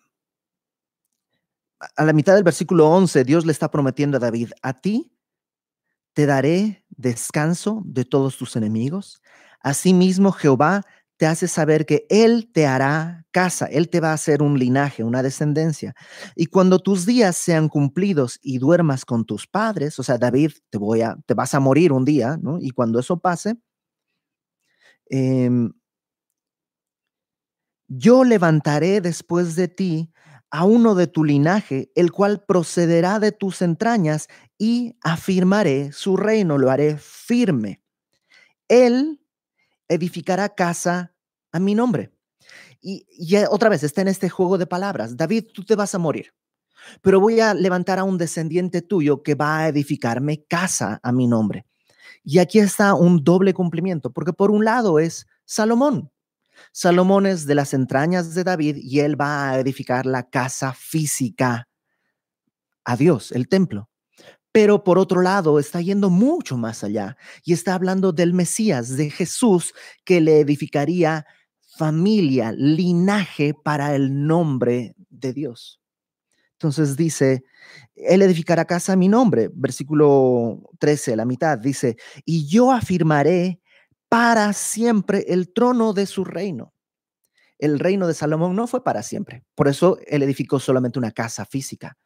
a 1.98 2.06
la 2.06 2.14
mitad 2.14 2.34
del 2.34 2.46
versículo 2.46 2.90
11, 2.90 3.26
Dios 3.26 3.46
le 3.46 3.52
está 3.52 3.70
prometiendo 3.70 4.16
a 4.16 4.20
David, 4.22 4.52
a 4.62 4.80
ti 4.80 5.12
te 6.14 6.26
daré 6.26 6.86
descanso 6.90 7.82
de 7.84 8.06
todos 8.06 8.38
tus 8.38 8.56
enemigos. 8.56 9.22
Asimismo, 9.60 10.32
Jehová 10.32 10.84
te 11.18 11.26
hace 11.26 11.50
saber 11.50 11.86
que 11.86 12.06
Él 12.10 12.50
te 12.54 12.68
hará 12.68 13.26
casa, 13.32 13.66
Él 13.66 13.90
te 13.90 14.00
va 14.00 14.12
a 14.12 14.14
hacer 14.14 14.42
un 14.42 14.58
linaje, 14.58 15.04
una 15.04 15.24
descendencia. 15.24 15.94
Y 16.38 16.46
cuando 16.46 16.80
tus 16.80 17.06
días 17.06 17.36
sean 17.36 17.68
cumplidos 17.68 18.40
y 18.42 18.60
duermas 18.60 19.04
con 19.04 19.26
tus 19.26 19.46
padres, 19.46 20.00
o 20.00 20.04
sea, 20.04 20.18
David, 20.18 20.52
te, 20.70 20.78
voy 20.78 21.02
a, 21.02 21.18
te 21.26 21.34
vas 21.34 21.54
a 21.54 21.60
morir 21.60 21.92
un 21.92 22.06
día, 22.06 22.38
¿no? 22.42 22.60
Y 22.62 22.70
cuando 22.70 22.98
eso 22.98 23.20
pase, 23.20 23.58
eh, 25.10 25.50
yo 27.90 28.24
levantaré 28.24 29.02
después 29.02 29.56
de 29.56 29.68
ti 29.68 30.12
a 30.52 30.64
uno 30.64 30.96
de 30.96 31.08
tu 31.08 31.24
linaje, 31.24 31.92
el 31.96 32.12
cual 32.12 32.44
procederá 32.46 33.20
de 33.20 33.32
tus 33.32 33.62
entrañas, 33.62 34.28
y 34.58 34.96
afirmaré 35.02 35.92
su 35.92 36.18
reino, 36.18 36.58
lo 36.58 36.70
haré 36.70 36.98
firme. 36.98 37.82
Él 38.68 39.22
edificará 39.88 40.50
casa 40.50 41.14
a 41.52 41.60
mi 41.60 41.76
nombre. 41.76 42.12
Y, 42.82 43.06
otra 43.50 43.70
vez 43.70 43.84
está 43.84 44.02
en 44.02 44.08
este 44.08 44.30
juego 44.30 44.58
de 44.58 44.68
palabras. 44.68 45.18
David, 45.18 45.46
tú 45.54 45.64
te 45.66 45.76
vas 45.76 45.94
a 45.96 46.00
morir. 46.00 46.34
pero 47.02 47.20
voy 47.20 47.42
a 47.42 47.54
levantar 47.54 48.00
a 48.00 48.06
un 48.06 48.18
descendiente 48.18 48.82
tuyo 48.82 49.22
que 49.22 49.36
va 49.36 49.60
a 49.60 49.68
edificarme 49.68 50.46
casa 50.46 51.00
a 51.04 51.12
mi 51.12 51.28
nombre. 51.28 51.66
Y 52.24 52.40
aquí 52.40 52.60
está 52.60 52.94
un 52.94 53.24
doble 53.24 53.54
cumplimiento, 53.54 54.12
porque 54.12 54.34
por 54.34 54.50
un 54.50 54.64
lado 54.64 55.00
es 55.00 55.28
Salomón. 55.46 56.10
Salomón 56.72 57.26
es 57.26 57.46
de 57.46 57.56
las 57.56 57.74
entrañas 57.74 58.34
de 58.34 58.44
David 58.44 58.78
y 58.78 59.00
él 59.00 59.20
va 59.20 59.50
a 59.50 59.60
edificar 59.60 60.06
la 60.06 60.30
casa 60.30 60.74
física 60.74 61.68
a 62.84 62.96
Dios, 62.96 63.32
el 63.32 63.48
templo. 63.48 63.90
Pero 64.52 64.84
por 64.84 64.98
otro 64.98 65.22
lado, 65.22 65.60
está 65.60 65.80
yendo 65.82 66.10
mucho 66.10 66.58
más 66.58 66.84
allá 66.84 67.18
y 67.44 67.54
está 67.54 67.76
hablando 67.76 68.12
del 68.12 68.34
Mesías, 68.34 68.98
de 68.98 69.12
Jesús, 69.12 69.74
que 70.06 70.22
le 70.22 70.40
edificaría 70.40 71.26
familia, 71.78 72.52
linaje 72.52 73.54
para 73.54 73.96
el 73.96 74.26
nombre 74.26 74.96
de 75.10 75.34
Dios. 75.34 75.80
Entonces 76.54 76.98
dice, 76.98 77.44
Él 77.96 78.22
edificará 78.22 78.66
casa 78.66 78.94
a 78.94 78.96
mi 78.98 79.08
nombre, 79.08 79.50
versículo 79.54 80.62
13, 80.80 81.16
la 81.16 81.26
mitad, 81.26 81.58
dice, 81.58 81.96
y 82.26 82.48
yo 82.48 82.72
afirmaré 82.72 83.62
para 84.10 84.54
siempre 84.54 85.26
el 85.30 85.54
trono 85.54 85.94
de 85.94 86.06
su 86.06 86.26
reino. 86.26 86.74
El 87.60 87.80
reino 87.80 88.08
de 88.08 88.14
Salomón 88.14 88.56
no 88.56 88.68
fue 88.68 88.84
para 88.84 89.04
siempre, 89.04 89.44
por 89.56 89.68
eso 89.68 89.98
Él 90.08 90.24
edificó 90.24 90.60
solamente 90.60 90.98
una 90.98 91.12
casa 91.12 91.46
física, 91.46 91.98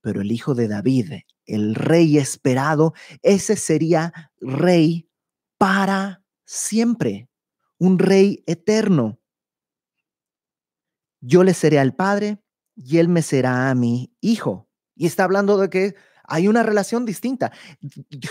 pero 0.00 0.20
el 0.20 0.30
hijo 0.30 0.54
de 0.54 0.68
David, 0.68 1.12
el 1.46 1.74
rey 1.74 2.18
esperado, 2.18 2.94
ese 3.22 3.56
sería 3.56 4.32
rey 4.40 5.08
para 5.56 6.22
siempre, 6.44 7.28
un 7.78 7.98
rey 7.98 8.44
eterno. 8.46 9.18
Yo 11.20 11.42
le 11.42 11.54
seré 11.54 11.78
al 11.80 11.94
Padre 11.94 12.38
y 12.76 12.98
él 12.98 13.08
me 13.08 13.22
será 13.22 13.70
a 13.70 13.74
mi 13.74 14.14
hijo. 14.20 14.68
Y 14.94 15.06
está 15.06 15.24
hablando 15.24 15.58
de 15.58 15.68
que 15.68 15.94
hay 16.28 16.46
una 16.46 16.62
relación 16.62 17.04
distinta. 17.04 17.52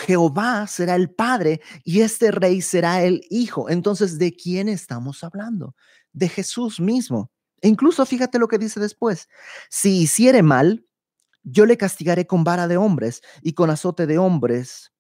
Jehová 0.06 0.68
será 0.68 0.96
el 0.96 1.10
padre 1.10 1.62
y 1.84 2.02
este 2.02 2.32
rey 2.32 2.62
será 2.62 3.04
el 3.04 3.22
hijo. 3.30 3.70
Entonces, 3.70 4.20
¿de 4.20 4.36
quién 4.36 4.70
estamos 4.70 5.24
hablando? 5.24 5.76
De 6.14 6.30
Jesús 6.30 6.80
mismo. 6.80 7.32
E 7.60 7.68
incluso 7.68 8.06
fíjate 8.06 8.38
lo 8.38 8.48
que 8.48 8.60
dice 8.60 8.80
después. 8.80 9.28
Si 9.70 10.02
hiciere 10.02 10.44
mal, 10.44 10.86
yo 11.44 11.66
le 11.66 11.78
castigaré 11.78 12.28
con 12.28 12.44
vara 12.44 12.68
de 12.68 12.78
hombres 12.78 13.22
y 13.42 13.54
con 13.54 13.70
azote 13.72 14.06
de 14.06 14.20
hombres 14.20 14.94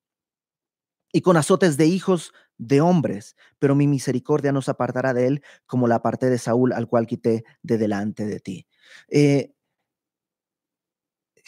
y 1.13 1.21
con 1.21 1.37
azotes 1.37 1.77
de 1.77 1.85
hijos 1.85 2.33
de 2.57 2.81
hombres, 2.81 3.35
pero 3.59 3.75
mi 3.75 3.85
misericordia 3.85 4.51
no 4.51 4.63
se 4.63 4.71
apartará 4.71 5.13
de 5.13 5.27
él 5.27 5.43
como 5.67 5.87
la 5.87 6.01
parte 6.01 6.29
de 6.29 6.39
Saúl, 6.39 6.73
al 6.73 6.87
cual 6.87 7.05
quité 7.05 7.43
de 7.61 7.77
delante 7.77 8.25
de 8.25 8.39
ti. 8.39 8.67
Eh, 9.09 9.53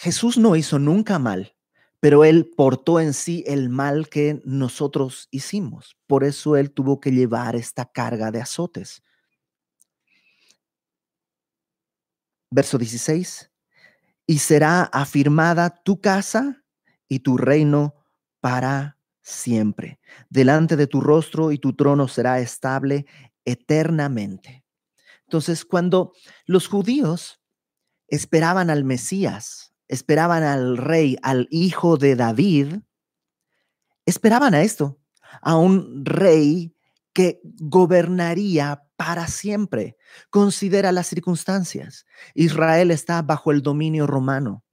Jesús 0.01 0.37
no 0.37 0.55
hizo 0.55 0.79
nunca 0.79 1.19
mal, 1.19 1.57
pero 1.99 2.23
él 2.23 2.49
portó 2.55 3.01
en 3.01 3.13
sí 3.13 3.43
el 3.45 3.67
mal 3.67 4.07
que 4.07 4.41
nosotros 4.45 5.27
hicimos. 5.29 5.97
Por 6.07 6.23
eso 6.23 6.55
él 6.55 6.71
tuvo 6.71 7.01
que 7.01 7.11
llevar 7.11 7.57
esta 7.57 7.83
carga 7.83 8.31
de 8.31 8.39
azotes. 8.39 9.03
Verso 12.49 12.77
16. 12.77 13.51
Y 14.25 14.39
será 14.39 14.83
afirmada 14.83 15.69
tu 15.83 15.99
casa 15.99 16.63
y 17.09 17.19
tu 17.19 17.35
reino 17.35 17.93
para 18.39 18.97
siempre. 19.21 19.99
Delante 20.29 20.77
de 20.77 20.87
tu 20.87 21.01
rostro 21.01 21.51
y 21.51 21.57
tu 21.57 21.75
trono 21.75 22.07
será 22.07 22.39
estable 22.39 23.05
eternamente. 23.43 24.63
Entonces, 25.25 25.65
cuando 25.65 26.13
los 26.45 26.69
judíos 26.69 27.41
esperaban 28.07 28.69
al 28.69 28.85
Mesías, 28.85 29.68
esperaban 29.89 30.43
al 30.43 30.77
rey, 30.77 31.17
al 31.21 31.47
hijo 31.51 31.97
de 31.97 32.15
David, 32.15 32.75
esperaban 34.05 34.53
a 34.53 34.61
esto, 34.61 34.99
a 35.41 35.57
un 35.57 36.05
rey 36.05 36.73
que 37.11 37.41
gobernaría 37.43 38.83
para 38.95 39.27
siempre. 39.27 39.97
Considera 40.29 40.91
las 40.91 41.07
circunstancias. 41.07 42.05
Israel 42.33 42.91
está 42.91 43.21
bajo 43.21 43.51
el 43.51 43.61
dominio 43.61 44.07
romano. 44.07 44.63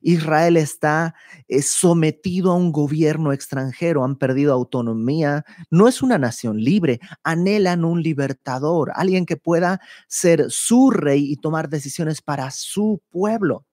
Israel 0.00 0.56
está 0.56 1.14
eh, 1.48 1.62
sometido 1.62 2.52
a 2.52 2.54
un 2.54 2.72
gobierno 2.72 3.32
extranjero, 3.32 4.04
han 4.04 4.16
perdido 4.16 4.54
autonomía, 4.54 5.44
no 5.70 5.88
es 5.88 6.00
una 6.00 6.16
nación 6.16 6.58
libre, 6.62 7.00
anhelan 7.22 7.84
un 7.84 8.02
libertador, 8.02 8.92
alguien 8.94 9.26
que 9.26 9.36
pueda 9.36 9.80
ser 10.08 10.46
su 10.48 10.90
rey 10.90 11.30
y 11.30 11.36
tomar 11.36 11.68
decisiones 11.68 12.22
para 12.22 12.50
su 12.50 13.02
pueblo. 13.10 13.66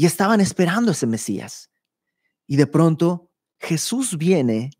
Y 0.00 0.06
estaban 0.06 0.40
esperando 0.40 0.92
ese 0.92 1.06
Mesías. 1.06 1.70
Y 2.46 2.56
de 2.56 2.66
pronto 2.66 3.30
Jesús 3.58 4.16
viene 4.16 4.70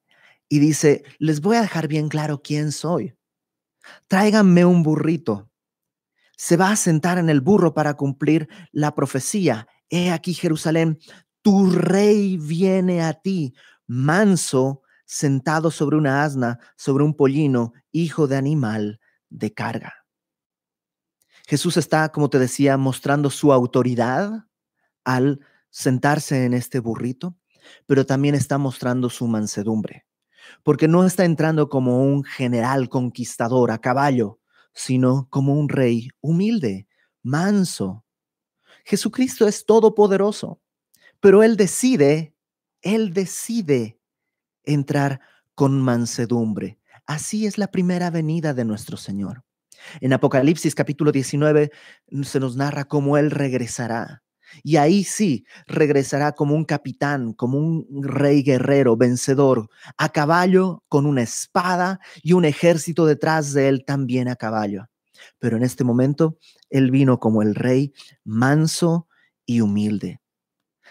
y 0.49 0.61
dice, 0.61 1.05
les 1.19 1.43
voy 1.43 1.57
a 1.59 1.61
dejar 1.61 1.89
bien 1.89 2.09
claro 2.09 2.41
quién 2.41 2.73
soy. 2.73 3.15
Tráiganme 4.09 4.65
un 4.65 4.83
burrito 4.83 5.51
se 6.41 6.57
va 6.57 6.71
a 6.71 6.77
sentar 6.77 7.19
en 7.19 7.29
el 7.29 7.43
burro 7.43 7.75
para 7.75 7.99
cumplir 7.99 8.49
la 8.73 8.95
profecía. 8.95 9.69
He 9.91 10.11
aquí 10.11 10.33
Jerusalén, 10.33 10.99
tu 11.43 11.71
rey 11.71 12.39
viene 12.39 13.03
a 13.03 13.13
ti, 13.13 13.53
manso, 13.87 14.81
sentado 15.05 15.71
sobre 15.71 15.99
una 15.99 16.25
asna, 16.25 16.59
sobre 16.79 17.05
un 17.05 17.13
pollino, 17.13 17.75
hijo 17.93 18.27
de 18.27 18.39
animal 18.39 19.01
de 19.29 19.53
carga. 19.53 19.93
Jesús 21.47 21.77
está, 21.77 22.11
como 22.11 22.31
te 22.31 22.39
decía, 22.39 22.79
mostrando 22.79 23.29
su 23.29 23.53
autoridad 23.53 24.47
al 25.05 25.41
sentarse 25.71 26.45
en 26.45 26.55
este 26.55 26.81
burrito, 26.81 27.37
pero 27.87 28.07
también 28.07 28.35
está 28.35 28.59
mostrando 28.59 29.11
su 29.11 29.27
mansedumbre, 29.27 30.07
porque 30.63 30.89
no 30.89 31.05
está 31.05 31.25
entrando 31.25 31.69
como 31.69 32.03
un 32.03 32.25
general 32.25 32.89
conquistador 32.89 33.71
a 33.71 33.79
caballo, 33.79 34.41
sino 34.73 35.29
como 35.31 35.55
un 35.55 35.69
rey 35.69 36.09
humilde, 36.21 36.87
manso. 37.23 38.05
Jesucristo 38.85 39.47
es 39.47 39.67
todopoderoso, 39.67 40.61
pero 41.21 41.43
Él 41.43 41.57
decide, 41.57 42.35
Él 42.83 43.13
decide 43.13 44.01
entrar 44.65 45.21
con 45.55 45.81
mansedumbre. 45.81 46.79
Así 47.07 47.47
es 47.47 47.59
la 47.59 47.71
primera 47.71 48.11
venida 48.11 48.55
de 48.55 48.65
nuestro 48.65 48.97
Señor. 48.97 49.45
En 50.01 50.13
Apocalipsis 50.13 50.75
capítulo 50.75 51.11
19 51.11 51.71
se 52.23 52.41
nos 52.41 52.57
narra 52.57 52.85
cómo 52.85 53.17
Él 53.17 53.31
regresará 53.31 54.23
y 54.63 54.77
ahí 54.77 55.05
sí, 55.05 55.45
regresará 55.67 56.33
como 56.33 56.55
un 56.55 56.65
capitán, 56.65 57.33
como 57.33 57.59
un 57.59 57.87
rey 58.03 58.43
guerrero, 58.43 58.97
vencedor, 58.97 59.69
a 59.97 60.09
caballo, 60.11 60.83
con 60.89 61.07
una 61.07 61.23
espada 61.23 62.01
y 62.23 62.33
un 62.33 62.45
ejército 62.45 63.07
detrás 63.07 63.53
de 63.53 63.69
él 63.69 63.85
también 63.85 64.29
a 64.29 64.37
caballo. 64.37 64.87
Pero 65.39 65.57
en 65.57 65.63
este 65.63 65.85
momento, 65.85 66.39
él 66.71 66.91
vino 66.91 67.19
como 67.19 67.43
el 67.43 67.55
rey 67.55 67.93
manso 68.25 69.09
y 69.47 69.61
humilde. 69.61 70.21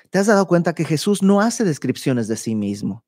¿Te 0.10 0.20
has 0.20 0.28
dado 0.28 0.48
cuenta 0.48 0.74
que 0.74 0.86
Jesús 0.86 1.22
no 1.22 1.42
hace 1.42 1.64
descripciones 1.64 2.28
de 2.28 2.38
sí 2.38 2.56
mismo? 2.56 3.04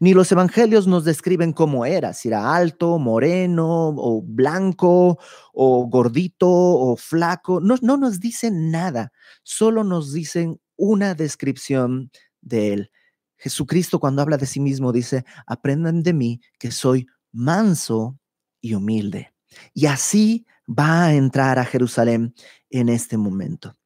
Ni 0.00 0.14
los 0.14 0.30
evangelios 0.32 0.86
nos 0.86 1.04
describen 1.04 1.52
cómo 1.52 1.84
era, 1.84 2.12
si 2.12 2.28
era 2.28 2.54
alto, 2.54 2.98
moreno, 2.98 3.88
o 3.88 4.22
blanco, 4.22 5.18
o 5.52 5.86
gordito, 5.86 6.48
o 6.48 6.96
flaco. 6.96 7.60
No, 7.60 7.76
no 7.82 7.96
nos 7.96 8.20
dicen 8.20 8.70
nada, 8.70 9.12
solo 9.42 9.84
nos 9.84 10.12
dicen 10.12 10.60
una 10.76 11.14
descripción 11.14 12.10
de 12.40 12.72
él. 12.72 12.90
Jesucristo 13.36 14.00
cuando 14.00 14.22
habla 14.22 14.36
de 14.36 14.46
sí 14.46 14.60
mismo 14.60 14.92
dice, 14.92 15.24
aprendan 15.46 16.02
de 16.02 16.12
mí 16.12 16.40
que 16.58 16.70
soy 16.70 17.06
manso 17.32 18.18
y 18.60 18.74
humilde. 18.74 19.32
Y 19.72 19.86
así 19.86 20.46
va 20.68 21.06
a 21.06 21.14
entrar 21.14 21.58
a 21.58 21.64
Jerusalén 21.64 22.34
en 22.68 22.88
este 22.88 23.16
momento. 23.16 23.76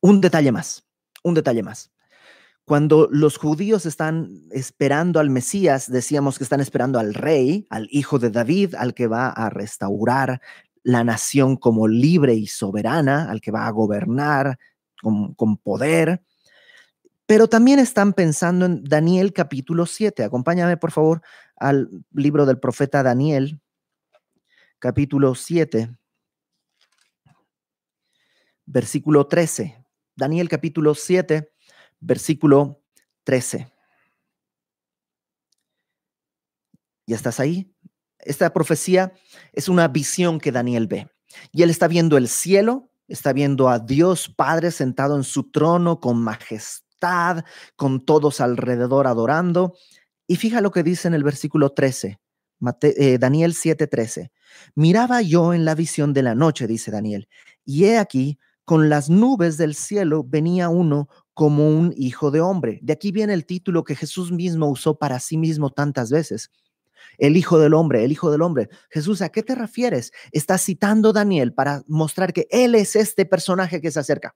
Un 0.00 0.20
detalle 0.20 0.50
más, 0.50 0.84
un 1.22 1.34
detalle 1.34 1.62
más. 1.62 1.91
Cuando 2.64 3.08
los 3.10 3.38
judíos 3.38 3.86
están 3.86 4.30
esperando 4.52 5.18
al 5.18 5.30
Mesías, 5.30 5.90
decíamos 5.90 6.38
que 6.38 6.44
están 6.44 6.60
esperando 6.60 7.00
al 7.00 7.12
rey, 7.12 7.66
al 7.70 7.88
hijo 7.90 8.18
de 8.18 8.30
David, 8.30 8.76
al 8.76 8.94
que 8.94 9.08
va 9.08 9.28
a 9.30 9.50
restaurar 9.50 10.40
la 10.84 11.02
nación 11.02 11.56
como 11.56 11.88
libre 11.88 12.34
y 12.34 12.46
soberana, 12.46 13.30
al 13.30 13.40
que 13.40 13.50
va 13.50 13.66
a 13.66 13.70
gobernar 13.70 14.58
con, 15.00 15.34
con 15.34 15.56
poder. 15.56 16.22
Pero 17.26 17.48
también 17.48 17.78
están 17.78 18.12
pensando 18.12 18.66
en 18.66 18.84
Daniel 18.84 19.32
capítulo 19.32 19.86
7. 19.86 20.22
Acompáñame, 20.22 20.76
por 20.76 20.92
favor, 20.92 21.22
al 21.56 21.88
libro 22.12 22.46
del 22.46 22.58
profeta 22.58 23.02
Daniel, 23.02 23.60
capítulo 24.78 25.34
7, 25.34 25.96
versículo 28.66 29.26
13. 29.26 29.84
Daniel 30.14 30.48
capítulo 30.48 30.94
7, 30.94 31.51
versículo 32.02 32.82
13. 33.24 33.72
¿Ya 37.06 37.16
estás 37.16 37.40
ahí? 37.40 37.74
Esta 38.18 38.52
profecía 38.52 39.12
es 39.52 39.68
una 39.68 39.88
visión 39.88 40.38
que 40.38 40.52
Daniel 40.52 40.86
ve. 40.86 41.08
Y 41.50 41.62
él 41.62 41.70
está 41.70 41.88
viendo 41.88 42.16
el 42.16 42.28
cielo, 42.28 42.90
está 43.08 43.32
viendo 43.32 43.68
a 43.68 43.78
Dios 43.78 44.28
Padre 44.28 44.70
sentado 44.70 45.16
en 45.16 45.24
su 45.24 45.50
trono 45.50 46.00
con 46.00 46.22
majestad, 46.22 47.44
con 47.76 48.04
todos 48.04 48.40
alrededor 48.40 49.06
adorando. 49.06 49.74
Y 50.26 50.36
fija 50.36 50.60
lo 50.60 50.70
que 50.70 50.82
dice 50.82 51.08
en 51.08 51.14
el 51.14 51.24
versículo 51.24 51.70
13, 51.70 52.20
eh, 52.82 53.18
Daniel 53.18 53.54
7:13. 53.54 54.30
Miraba 54.74 55.22
yo 55.22 55.54
en 55.54 55.64
la 55.64 55.74
visión 55.74 56.12
de 56.12 56.22
la 56.22 56.34
noche, 56.34 56.66
dice 56.66 56.90
Daniel, 56.90 57.28
y 57.64 57.84
he 57.84 57.98
aquí, 57.98 58.38
con 58.64 58.88
las 58.88 59.10
nubes 59.10 59.56
del 59.56 59.74
cielo 59.74 60.24
venía 60.24 60.68
uno 60.68 61.08
como 61.34 61.68
un 61.68 61.92
hijo 61.96 62.30
de 62.30 62.40
hombre. 62.40 62.78
De 62.82 62.92
aquí 62.92 63.12
viene 63.12 63.34
el 63.34 63.46
título 63.46 63.84
que 63.84 63.96
Jesús 63.96 64.32
mismo 64.32 64.68
usó 64.68 64.98
para 64.98 65.20
sí 65.20 65.36
mismo 65.36 65.70
tantas 65.70 66.10
veces. 66.10 66.50
El 67.18 67.36
Hijo 67.36 67.58
del 67.58 67.74
Hombre, 67.74 68.04
el 68.04 68.12
Hijo 68.12 68.30
del 68.30 68.42
Hombre. 68.42 68.68
Jesús, 68.90 69.22
¿a 69.22 69.28
qué 69.28 69.42
te 69.42 69.54
refieres? 69.54 70.12
Está 70.30 70.58
citando 70.58 71.12
Daniel 71.12 71.52
para 71.52 71.82
mostrar 71.86 72.32
que 72.32 72.46
Él 72.50 72.74
es 72.74 72.96
este 72.96 73.26
personaje 73.26 73.80
que 73.80 73.90
se 73.90 74.00
acerca. 74.00 74.34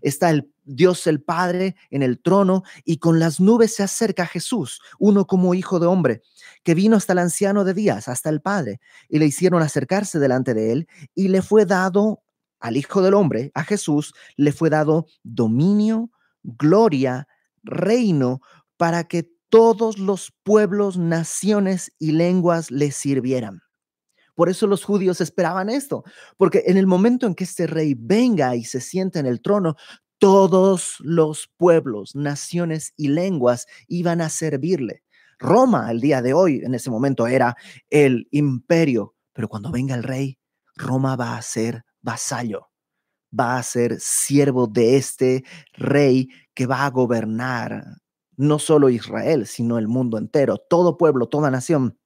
Está 0.00 0.30
el 0.30 0.50
Dios 0.64 1.06
el 1.06 1.22
Padre 1.22 1.76
en 1.90 2.02
el 2.02 2.20
trono 2.20 2.62
y 2.84 2.98
con 2.98 3.18
las 3.18 3.40
nubes 3.40 3.74
se 3.74 3.82
acerca 3.82 4.26
Jesús, 4.26 4.80
uno 4.98 5.26
como 5.26 5.54
Hijo 5.54 5.78
de 5.78 5.86
Hombre, 5.86 6.22
que 6.62 6.74
vino 6.74 6.96
hasta 6.96 7.12
el 7.12 7.18
anciano 7.20 7.64
de 7.64 7.74
días, 7.74 8.08
hasta 8.08 8.30
el 8.30 8.40
Padre, 8.40 8.80
y 9.08 9.18
le 9.18 9.26
hicieron 9.26 9.62
acercarse 9.62 10.18
delante 10.18 10.54
de 10.54 10.72
Él 10.72 10.88
y 11.14 11.28
le 11.28 11.42
fue 11.42 11.66
dado 11.66 12.22
al 12.58 12.76
Hijo 12.76 13.02
del 13.02 13.14
Hombre, 13.14 13.50
a 13.54 13.64
Jesús, 13.64 14.14
le 14.36 14.52
fue 14.52 14.70
dado 14.70 15.06
dominio, 15.22 16.10
gloria, 16.46 17.26
reino, 17.62 18.40
para 18.76 19.04
que 19.04 19.30
todos 19.48 19.98
los 19.98 20.32
pueblos, 20.42 20.98
naciones 20.98 21.92
y 21.98 22.12
lenguas 22.12 22.70
le 22.70 22.90
sirvieran. 22.90 23.60
Por 24.34 24.50
eso 24.50 24.66
los 24.66 24.84
judíos 24.84 25.20
esperaban 25.20 25.70
esto, 25.70 26.04
porque 26.36 26.64
en 26.66 26.76
el 26.76 26.86
momento 26.86 27.26
en 27.26 27.34
que 27.34 27.44
este 27.44 27.66
rey 27.66 27.94
venga 27.98 28.54
y 28.54 28.64
se 28.64 28.80
sienta 28.80 29.18
en 29.18 29.26
el 29.26 29.40
trono, 29.40 29.76
todos 30.18 30.96
los 31.00 31.50
pueblos, 31.56 32.14
naciones 32.14 32.92
y 32.96 33.08
lenguas 33.08 33.66
iban 33.88 34.20
a 34.20 34.28
servirle. 34.28 35.02
Roma, 35.38 35.90
el 35.90 36.00
día 36.00 36.22
de 36.22 36.32
hoy, 36.32 36.62
en 36.64 36.74
ese 36.74 36.90
momento 36.90 37.26
era 37.26 37.56
el 37.90 38.28
imperio, 38.30 39.14
pero 39.32 39.48
cuando 39.48 39.70
venga 39.70 39.94
el 39.94 40.02
rey, 40.02 40.38
Roma 40.76 41.16
va 41.16 41.36
a 41.36 41.42
ser 41.42 41.84
vasallo, 42.00 42.68
va 43.38 43.58
a 43.58 43.62
ser 43.62 43.98
siervo 44.00 44.66
de 44.66 44.96
este 44.96 45.44
rey 45.74 46.28
que 46.54 46.66
va 46.66 46.86
a 46.86 46.90
gobernar 46.90 47.84
no 48.36 48.58
solo 48.58 48.90
Israel, 48.90 49.46
sino 49.46 49.78
el 49.78 49.88
mundo 49.88 50.18
entero, 50.18 50.58
todo 50.58 50.96
pueblo, 50.96 51.26
toda 51.26 51.50
nación. 51.50 51.98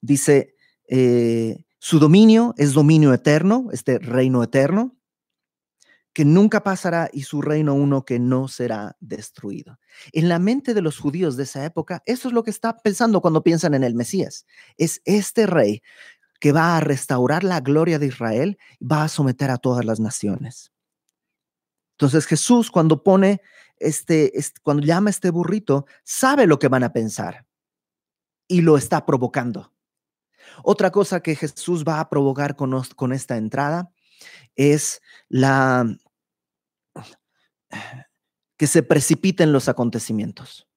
Dice, 0.00 0.54
eh, 0.88 1.64
su 1.78 1.98
dominio 1.98 2.54
es 2.56 2.72
dominio 2.72 3.12
eterno, 3.12 3.68
este 3.72 3.98
reino 3.98 4.42
eterno, 4.42 4.96
que 6.14 6.24
nunca 6.24 6.62
pasará 6.62 7.10
y 7.12 7.22
su 7.22 7.42
reino 7.42 7.74
uno 7.74 8.04
que 8.04 8.20
no 8.20 8.46
será 8.46 8.96
destruido. 9.00 9.78
En 10.12 10.28
la 10.28 10.38
mente 10.38 10.72
de 10.72 10.80
los 10.80 10.98
judíos 10.98 11.36
de 11.36 11.42
esa 11.42 11.64
época, 11.64 12.02
eso 12.06 12.28
es 12.28 12.34
lo 12.34 12.44
que 12.44 12.50
está 12.50 12.76
pensando 12.78 13.20
cuando 13.20 13.42
piensan 13.42 13.74
en 13.74 13.82
el 13.82 13.94
Mesías. 13.94 14.46
Es 14.76 15.02
este 15.04 15.46
rey 15.46 15.82
que 16.44 16.52
va 16.52 16.76
a 16.76 16.80
restaurar 16.80 17.42
la 17.42 17.60
gloria 17.60 17.98
de 17.98 18.04
Israel, 18.04 18.58
va 18.78 19.04
a 19.04 19.08
someter 19.08 19.50
a 19.50 19.56
todas 19.56 19.82
las 19.86 19.98
naciones. 19.98 20.74
Entonces 21.92 22.26
Jesús 22.26 22.70
cuando 22.70 23.02
pone 23.02 23.40
este, 23.78 24.30
cuando 24.62 24.82
llama 24.82 25.08
a 25.08 25.12
este 25.12 25.30
burrito, 25.30 25.86
sabe 26.04 26.46
lo 26.46 26.58
que 26.58 26.68
van 26.68 26.84
a 26.84 26.92
pensar 26.92 27.46
y 28.46 28.60
lo 28.60 28.76
está 28.76 29.06
provocando. 29.06 29.72
Otra 30.62 30.90
cosa 30.90 31.22
que 31.22 31.34
Jesús 31.34 31.82
va 31.82 31.98
a 31.98 32.10
provocar 32.10 32.56
con, 32.56 32.78
con 32.94 33.14
esta 33.14 33.38
entrada 33.38 33.90
es 34.54 35.00
la 35.30 35.96
que 38.58 38.66
se 38.66 38.82
precipiten 38.82 39.50
los 39.50 39.70
acontecimientos. 39.70 40.68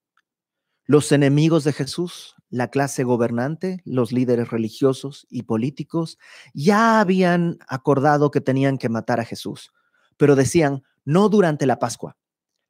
Los 0.86 1.12
enemigos 1.12 1.64
de 1.64 1.74
Jesús, 1.74 2.37
la 2.50 2.68
clase 2.68 3.04
gobernante, 3.04 3.82
los 3.84 4.12
líderes 4.12 4.50
religiosos 4.50 5.26
y 5.30 5.42
políticos, 5.42 6.18
ya 6.54 7.00
habían 7.00 7.58
acordado 7.68 8.30
que 8.30 8.40
tenían 8.40 8.78
que 8.78 8.88
matar 8.88 9.20
a 9.20 9.24
Jesús, 9.24 9.72
pero 10.16 10.36
decían, 10.36 10.82
no 11.04 11.28
durante 11.28 11.66
la 11.66 11.78
Pascua, 11.78 12.16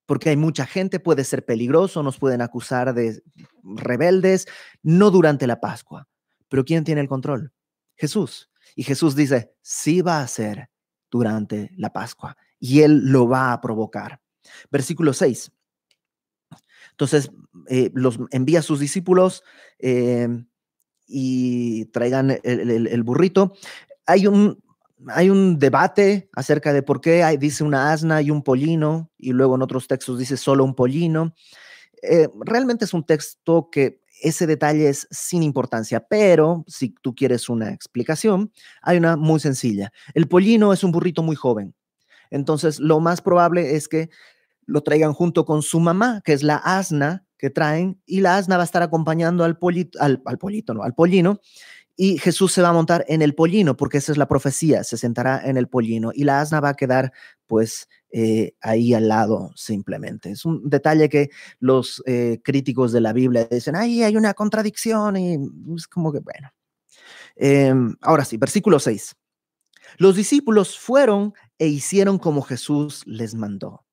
porque 0.06 0.30
hay 0.30 0.36
mucha 0.36 0.64
gente, 0.64 1.00
puede 1.00 1.22
ser 1.24 1.44
peligroso, 1.44 2.02
nos 2.02 2.18
pueden 2.18 2.40
acusar 2.40 2.94
de 2.94 3.22
rebeldes, 3.62 4.46
no 4.82 5.10
durante 5.10 5.46
la 5.46 5.60
Pascua. 5.60 6.08
Pero 6.48 6.64
¿quién 6.64 6.82
tiene 6.82 7.02
el 7.02 7.08
control? 7.08 7.52
Jesús. 7.94 8.50
Y 8.74 8.84
Jesús 8.84 9.14
dice, 9.14 9.52
sí 9.60 10.00
va 10.00 10.20
a 10.20 10.28
ser 10.28 10.70
durante 11.10 11.70
la 11.76 11.92
Pascua 11.92 12.36
y 12.58 12.80
él 12.80 13.10
lo 13.10 13.28
va 13.28 13.52
a 13.52 13.60
provocar. 13.60 14.20
Versículo 14.70 15.12
6. 15.12 15.52
Entonces, 16.98 17.30
eh, 17.68 17.90
los 17.94 18.18
envía 18.32 18.58
a 18.58 18.62
sus 18.62 18.80
discípulos 18.80 19.44
eh, 19.78 20.28
y 21.06 21.84
traigan 21.86 22.38
el 22.42 23.02
burrito. 23.04 23.54
Hay 24.04 24.26
un, 24.26 24.58
hay 25.06 25.30
un 25.30 25.58
debate 25.58 26.28
acerca 26.32 26.72
de 26.72 26.82
por 26.82 27.00
qué 27.00 27.22
hay, 27.22 27.36
dice 27.36 27.62
una 27.62 27.92
asna 27.92 28.20
y 28.20 28.30
un 28.30 28.42
pollino, 28.42 29.10
y 29.16 29.32
luego 29.32 29.54
en 29.54 29.62
otros 29.62 29.86
textos 29.86 30.18
dice 30.18 30.36
solo 30.36 30.64
un 30.64 30.74
pollino. 30.74 31.34
Eh, 32.02 32.28
realmente 32.44 32.84
es 32.84 32.94
un 32.94 33.04
texto 33.04 33.68
que 33.70 34.00
ese 34.20 34.46
detalle 34.46 34.88
es 34.88 35.06
sin 35.10 35.42
importancia, 35.42 36.00
pero 36.00 36.64
si 36.66 36.94
tú 37.00 37.14
quieres 37.14 37.48
una 37.48 37.70
explicación, 37.70 38.52
hay 38.82 38.98
una 38.98 39.16
muy 39.16 39.38
sencilla. 39.38 39.92
El 40.14 40.26
pollino 40.26 40.72
es 40.72 40.82
un 40.82 40.90
burrito 40.90 41.22
muy 41.22 41.36
joven, 41.36 41.74
entonces 42.30 42.80
lo 42.80 42.98
más 43.00 43.20
probable 43.20 43.76
es 43.76 43.88
que 43.88 44.10
lo 44.68 44.82
traigan 44.82 45.14
junto 45.14 45.46
con 45.46 45.62
su 45.62 45.80
mamá, 45.80 46.20
que 46.24 46.34
es 46.34 46.42
la 46.42 46.56
asna 46.56 47.24
que 47.38 47.48
traen, 47.48 48.00
y 48.04 48.20
la 48.20 48.36
asna 48.36 48.56
va 48.56 48.62
a 48.62 48.66
estar 48.66 48.82
acompañando 48.82 49.44
al, 49.44 49.56
pollito, 49.58 49.98
al, 50.00 50.20
pollito, 50.38 50.74
no, 50.74 50.82
al 50.82 50.94
pollino, 50.94 51.40
y 51.96 52.18
Jesús 52.18 52.52
se 52.52 52.60
va 52.60 52.68
a 52.68 52.72
montar 52.72 53.04
en 53.08 53.22
el 53.22 53.34
pollino, 53.34 53.76
porque 53.76 53.98
esa 53.98 54.12
es 54.12 54.18
la 54.18 54.28
profecía, 54.28 54.84
se 54.84 54.98
sentará 54.98 55.40
en 55.42 55.56
el 55.56 55.68
pollino 55.68 56.10
y 56.14 56.24
la 56.24 56.40
asna 56.40 56.60
va 56.60 56.68
a 56.70 56.74
quedar 56.74 57.12
pues 57.46 57.88
eh, 58.12 58.52
ahí 58.60 58.92
al 58.92 59.08
lado 59.08 59.52
simplemente. 59.56 60.30
Es 60.30 60.44
un 60.44 60.68
detalle 60.68 61.08
que 61.08 61.30
los 61.60 62.02
eh, 62.06 62.40
críticos 62.44 62.92
de 62.92 63.00
la 63.00 63.12
Biblia 63.12 63.48
dicen, 63.50 63.74
ahí 63.74 64.02
hay 64.02 64.16
una 64.16 64.34
contradicción 64.34 65.16
y 65.16 65.38
es 65.74 65.88
como 65.88 66.12
que 66.12 66.20
bueno. 66.20 66.50
Em, 67.36 67.96
ahora 68.02 68.24
sí, 68.24 68.36
versículo 68.36 68.78
6. 68.78 69.16
Los 69.96 70.14
discípulos 70.14 70.78
fueron 70.78 71.32
e 71.58 71.66
hicieron 71.68 72.18
como 72.18 72.42
Jesús 72.42 73.02
les 73.06 73.34
mandó. 73.34 73.87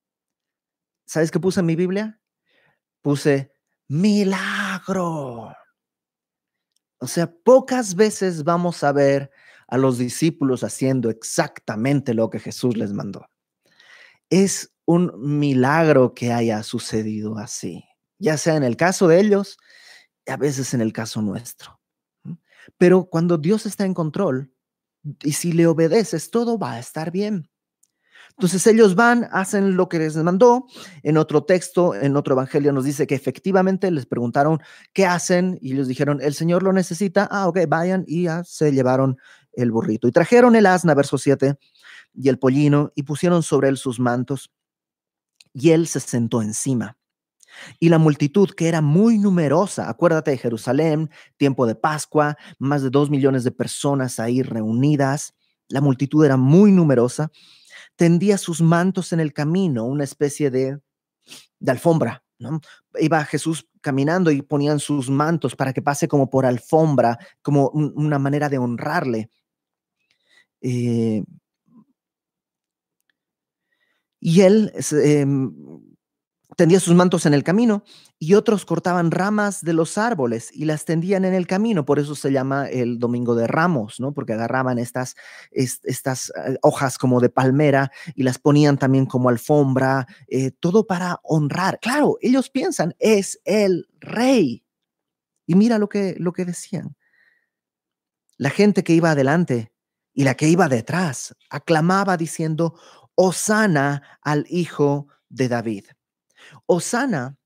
¿Sabes 1.06 1.32
qué 1.32 1.40
puse 1.40 1.60
en 1.60 1.66
mi 1.66 1.76
Biblia? 1.76 2.20
Puse 3.02 3.52
milagro. 3.88 5.56
O 7.00 7.08
sea, 7.08 7.32
pocas 7.32 7.96
veces 7.96 8.44
vamos 8.44 8.84
a 8.84 8.92
ver 8.92 9.32
a 9.68 9.78
los 9.78 9.98
discípulos 9.98 10.64
haciendo 10.64 11.10
exactamente 11.10 12.14
lo 12.14 12.30
que 12.30 12.40
Jesús 12.40 12.78
les 12.78 12.94
mandó. 12.94 13.28
Es 14.30 14.74
un 14.86 15.12
milagro 15.40 16.14
que 16.14 16.32
haya 16.32 16.64
sucedido 16.64 17.38
así, 17.38 17.84
ya 18.20 18.38
sea 18.38 18.56
en 18.56 18.64
el 18.64 18.78
caso 18.78 19.08
de 19.08 19.20
ellos 19.20 19.58
a 20.28 20.38
veces 20.38 20.74
en 20.74 20.82
el 20.82 20.94
caso 20.94 21.22
nuestro. 21.22 21.80
Pero 22.78 23.06
cuando 23.06 23.38
Dios 23.38 23.66
está 23.66 23.86
en 23.86 23.94
control 23.94 24.52
y 25.22 25.34
si 25.34 25.52
le 25.52 25.68
obedeces, 25.68 26.32
todo 26.32 26.58
va 26.58 26.74
a 26.74 26.80
estar 26.80 27.12
bien. 27.12 27.50
Entonces 28.38 28.68
ellos 28.68 28.96
van, 28.96 29.30
hacen 29.32 29.78
lo 29.78 29.88
que 29.88 29.98
les 29.98 30.16
mandó. 30.18 30.68
En 31.04 31.18
otro 31.18 31.46
texto, 31.46 31.96
en 31.96 32.18
otro 32.18 32.34
evangelio 32.34 32.74
nos 32.74 32.84
dice 32.84 33.08
que 33.08 33.16
efectivamente 33.16 33.90
les 33.92 34.06
preguntaron 34.06 34.60
qué 34.92 35.06
hacen 35.06 35.58
y 35.62 35.74
les 35.74 35.88
dijeron, 35.88 36.20
el 36.22 36.34
Señor 36.34 36.62
lo 36.62 36.74
necesita. 36.74 37.28
Ah, 37.32 37.48
ok, 37.48 37.60
vayan 37.68 38.04
y 38.08 38.24
ya 38.24 38.44
se 38.44 38.72
llevaron 38.72 39.18
el 39.54 39.72
burrito. 39.72 40.08
Y 40.08 40.12
trajeron 40.12 40.56
el 40.56 40.66
asna, 40.66 40.94
verso 40.94 41.18
7, 41.18 41.58
y 42.14 42.28
el 42.28 42.38
pollino 42.38 42.92
y 42.94 43.04
pusieron 43.04 43.42
sobre 43.42 43.70
él 43.70 43.78
sus 43.78 44.00
mantos 44.00 44.52
y 45.54 45.72
él 45.72 45.88
se 45.88 46.02
sentó 46.02 46.42
encima. 46.42 46.98
Y 47.80 47.88
la 47.88 47.98
multitud, 47.98 48.50
que 48.50 48.68
era 48.68 48.82
muy 48.82 49.18
numerosa, 49.18 49.90
acuérdate 49.90 50.32
de 50.32 50.38
Jerusalén, 50.38 51.10
tiempo 51.38 51.66
de 51.66 51.76
Pascua, 51.76 52.38
más 52.60 52.84
de 52.84 52.90
dos 52.90 53.10
millones 53.10 53.46
de 53.46 53.52
personas 53.52 54.20
ahí 54.20 54.42
reunidas, 54.42 55.34
la 55.70 55.80
multitud 55.80 56.26
era 56.26 56.36
muy 56.36 56.74
numerosa 56.74 57.32
tendía 57.96 58.38
sus 58.38 58.62
mantos 58.62 59.14
en 59.14 59.20
el 59.20 59.34
camino, 59.34 59.86
una 59.86 60.04
especie 60.04 60.52
de, 60.52 60.80
de 61.60 61.72
alfombra. 61.72 62.24
¿no? 62.40 62.60
Iba 63.00 63.24
Jesús 63.26 63.68
caminando 63.82 64.32
y 64.32 64.42
ponían 64.42 64.80
sus 64.80 65.10
mantos 65.10 65.56
para 65.56 65.74
que 65.74 65.82
pase 65.82 66.08
como 66.08 66.30
por 66.30 66.46
alfombra, 66.46 67.18
como 67.42 67.70
una 67.70 68.20
manera 68.20 68.50
de 68.50 68.58
honrarle. 68.58 69.30
Eh, 70.62 71.24
y 74.20 74.42
él 74.42 74.74
em, 75.04 75.54
tendía 76.56 76.80
sus 76.80 76.96
mantos 76.96 77.26
en 77.26 77.34
el 77.34 77.44
camino 77.44 77.84
y 78.18 78.34
otros 78.34 78.66
cortaban 78.66 79.12
ramas 79.12 79.62
de 79.62 79.74
los 79.74 79.98
árboles 79.98 80.50
y 80.54 80.66
las 80.66 80.86
tendían 80.86 81.26
en 81.26 81.34
el 81.34 81.48
camino. 81.48 81.86
Por 81.86 82.00
eso 82.00 82.16
se 82.16 82.32
llama 82.32 82.70
el 82.70 82.98
Domingo 83.00 83.36
de 83.36 83.48
Ramos, 83.48 84.00
¿no? 84.00 84.14
Porque 84.14 84.34
agarraban 84.34 84.80
estas, 84.80 85.16
estas 85.52 86.30
eh, 86.30 86.58
hojas 86.62 86.98
como 86.98 87.20
de 87.20 87.30
palmera 87.30 87.92
y 88.16 88.24
las 88.24 88.40
ponían 88.40 88.78
también 88.78 89.06
como 89.06 89.30
alfombra, 89.30 90.08
eh, 90.28 90.52
todo 90.52 90.88
para 90.88 91.20
honrar. 91.24 91.80
Claro, 91.80 92.18
ellos 92.22 92.50
piensan, 92.50 92.96
es 93.00 93.40
el 93.44 93.88
rey. 94.00 94.64
Y 95.46 95.56
mira 95.56 95.78
lo 95.78 95.90
que, 95.90 96.16
lo 96.18 96.34
que 96.34 96.46
decían. 96.46 96.96
La 98.38 98.50
gente 98.50 98.84
que 98.84 98.94
iba 98.94 99.12
adelante 99.12 99.72
y 100.14 100.24
la 100.24 100.36
que 100.36 100.48
iba 100.48 100.70
detrás 100.70 101.36
aclamaba 101.50 102.18
diciendo, 102.18 102.76
Osana 103.16 104.02
al 104.22 104.46
hijo 104.50 105.08
de 105.30 105.48
David. 105.48 105.86
Osana 106.68 107.38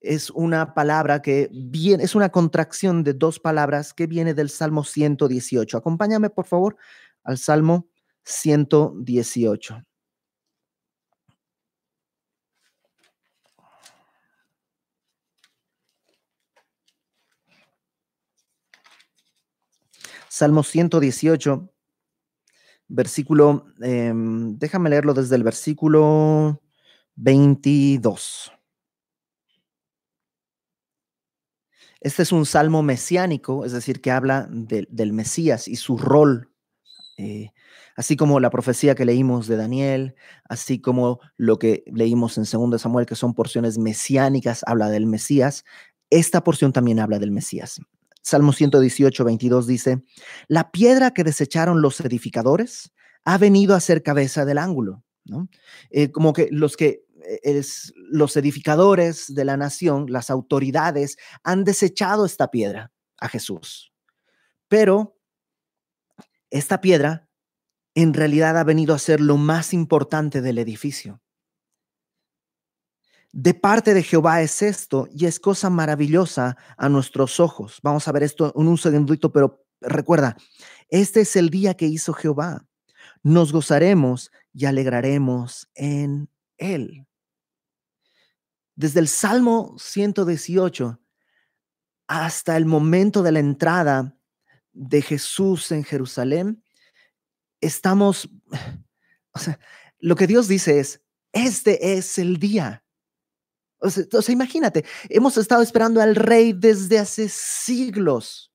es 0.00 0.30
una 0.30 0.74
palabra 0.74 1.22
que 1.22 1.48
viene, 1.52 2.04
es 2.04 2.14
una 2.14 2.28
contracción 2.28 3.04
de 3.04 3.14
dos 3.14 3.40
palabras 3.40 3.94
que 3.94 4.06
viene 4.06 4.34
del 4.34 4.50
Salmo 4.50 4.84
118. 4.84 5.78
Acompáñame, 5.78 6.30
por 6.30 6.46
favor, 6.46 6.76
al 7.22 7.38
Salmo 7.38 7.88
118. 8.24 9.84
Salmo 20.28 20.64
118, 20.64 21.70
versículo, 22.88 23.66
em, 23.80 24.58
déjame 24.58 24.90
leerlo 24.90 25.14
desde 25.14 25.36
el 25.36 25.44
versículo 25.44 26.60
22. 27.16 28.52
Este 32.00 32.22
es 32.22 32.32
un 32.32 32.44
salmo 32.44 32.82
mesiánico, 32.82 33.64
es 33.64 33.72
decir, 33.72 34.00
que 34.00 34.10
habla 34.10 34.46
del 34.50 35.12
Mesías 35.12 35.68
y 35.68 35.76
su 35.76 35.96
rol, 35.96 36.52
eh, 37.16 37.50
así 37.96 38.16
como 38.16 38.40
la 38.40 38.50
profecía 38.50 38.94
que 38.94 39.06
leímos 39.06 39.46
de 39.46 39.56
Daniel, 39.56 40.14
así 40.48 40.80
como 40.80 41.20
lo 41.36 41.58
que 41.58 41.82
leímos 41.86 42.36
en 42.36 42.44
2 42.44 42.80
Samuel, 42.80 43.06
que 43.06 43.14
son 43.14 43.32
porciones 43.32 43.78
mesiánicas, 43.78 44.64
habla 44.66 44.90
del 44.90 45.06
Mesías. 45.06 45.64
Esta 46.10 46.44
porción 46.44 46.72
también 46.72 47.00
habla 47.00 47.18
del 47.18 47.30
Mesías. 47.30 47.80
Salmo 48.20 48.52
118, 48.52 49.24
22 49.24 49.66
dice, 49.66 50.02
la 50.48 50.70
piedra 50.70 51.12
que 51.12 51.24
desecharon 51.24 51.82
los 51.82 52.00
edificadores 52.00 52.92
ha 53.24 53.38
venido 53.38 53.74
a 53.74 53.80
ser 53.80 54.02
cabeza 54.02 54.44
del 54.44 54.58
ángulo. 54.58 55.03
Eh, 55.90 56.10
como 56.10 56.32
que 56.32 56.48
los 56.50 56.76
que 56.76 57.04
eh, 57.24 57.40
es, 57.42 57.92
los 57.96 58.36
edificadores 58.36 59.34
de 59.34 59.44
la 59.44 59.56
nación, 59.56 60.06
las 60.08 60.30
autoridades, 60.30 61.16
han 61.42 61.64
desechado 61.64 62.26
esta 62.26 62.50
piedra 62.50 62.92
a 63.18 63.28
Jesús. 63.28 63.92
Pero 64.68 65.18
esta 66.50 66.80
piedra 66.80 67.28
en 67.94 68.12
realidad 68.12 68.58
ha 68.58 68.64
venido 68.64 68.94
a 68.94 68.98
ser 68.98 69.20
lo 69.20 69.36
más 69.36 69.72
importante 69.72 70.42
del 70.42 70.58
edificio. 70.58 71.20
De 73.32 73.54
parte 73.54 73.94
de 73.94 74.02
Jehová 74.02 74.42
es 74.42 74.62
esto 74.62 75.08
y 75.10 75.26
es 75.26 75.40
cosa 75.40 75.68
maravillosa 75.68 76.56
a 76.76 76.88
nuestros 76.88 77.40
ojos. 77.40 77.80
Vamos 77.82 78.06
a 78.06 78.12
ver 78.12 78.22
esto 78.22 78.52
en 78.56 78.68
un 78.68 78.78
segundito, 78.78 79.32
pero 79.32 79.64
recuerda, 79.80 80.36
este 80.88 81.22
es 81.22 81.34
el 81.34 81.50
día 81.50 81.74
que 81.74 81.86
hizo 81.86 82.12
Jehová 82.12 82.64
nos 83.24 83.52
gozaremos 83.52 84.30
y 84.52 84.66
alegraremos 84.66 85.68
en 85.74 86.28
Él. 86.58 87.06
Desde 88.76 89.00
el 89.00 89.08
Salmo 89.08 89.74
118 89.78 91.00
hasta 92.06 92.56
el 92.56 92.66
momento 92.66 93.22
de 93.22 93.32
la 93.32 93.38
entrada 93.38 94.16
de 94.72 95.00
Jesús 95.00 95.72
en 95.72 95.84
Jerusalén, 95.84 96.62
estamos, 97.60 98.28
o 99.32 99.38
sea, 99.38 99.58
lo 99.98 100.16
que 100.16 100.26
Dios 100.26 100.46
dice 100.46 100.78
es, 100.78 101.00
este 101.32 101.96
es 101.96 102.18
el 102.18 102.38
día. 102.38 102.84
O 103.78 103.88
sea, 103.88 104.04
o 104.12 104.22
sea, 104.22 104.32
imagínate, 104.32 104.84
hemos 105.08 105.38
estado 105.38 105.62
esperando 105.62 106.00
al 106.02 106.14
rey 106.14 106.52
desde 106.52 106.98
hace 106.98 107.28
siglos. 107.30 108.50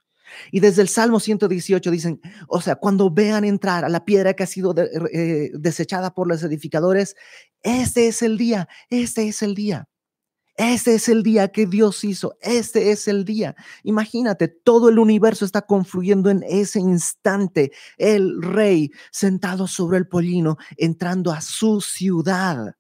Y 0.52 0.60
desde 0.60 0.82
el 0.82 0.90
Salmo 0.90 1.20
118 1.20 1.92
dicen, 1.92 2.22
o 2.48 2.62
sea, 2.62 2.76
cuando 2.76 3.10
vean 3.10 3.44
entrar 3.44 3.86
a 3.86 3.90
la 3.90 4.06
piedra 4.06 4.34
que 4.34 4.44
ha 4.44 4.48
sido 4.48 4.74
eh, 4.78 5.52
desechada 5.54 6.14
por 6.14 6.28
los 6.28 6.44
edificadores, 6.44 7.16
este 7.62 8.08
es 8.08 8.22
el 8.22 8.38
día, 8.38 8.68
este 8.90 9.28
es 9.28 9.42
el 9.42 9.56
día. 9.56 9.88
Este 10.60 10.96
es 10.96 11.08
el 11.08 11.24
día 11.24 11.48
que 11.48 11.66
Dios 11.66 12.04
hizo, 12.04 12.38
este 12.42 12.92
es 12.92 13.08
el 13.08 13.24
día. 13.24 13.56
Imagínate, 13.84 14.50
todo 14.50 14.90
el 14.90 15.00
universo 15.00 15.46
está 15.46 15.62
confluyendo 15.62 16.30
en 16.30 16.44
ese 16.46 16.82
instante. 16.82 17.72
El 17.98 18.42
rey 18.42 18.92
sentado 19.10 19.68
sobre 19.68 19.98
el 20.00 20.10
pollino, 20.10 20.58
entrando 20.76 21.32
a 21.32 21.40
su 21.40 21.80
ciudad. 21.80 22.76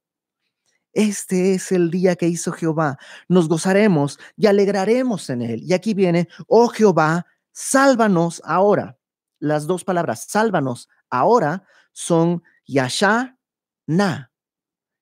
Este 0.91 1.53
es 1.53 1.71
el 1.71 1.89
día 1.89 2.17
que 2.17 2.27
hizo 2.27 2.51
Jehová. 2.51 2.97
Nos 3.29 3.47
gozaremos 3.47 4.19
y 4.35 4.47
alegraremos 4.47 5.29
en 5.29 5.41
él. 5.41 5.63
Y 5.63 5.71
aquí 5.71 5.93
viene, 5.93 6.27
oh 6.47 6.67
Jehová, 6.67 7.27
sálvanos 7.59 8.41
ahora. 8.45 8.97
Las 9.39 9.67
dos 9.67 9.83
palabras, 9.83 10.25
sálvanos 10.29 10.87
ahora, 11.09 11.63
son 11.91 12.41
yasha 12.65 13.37
na. 13.85 14.31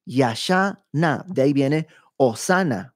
Yasha 0.06 0.84
na. 0.92 1.24
De 1.28 1.44
ahí 1.44 1.54
viene 1.54 1.88
Osana. 2.18 2.96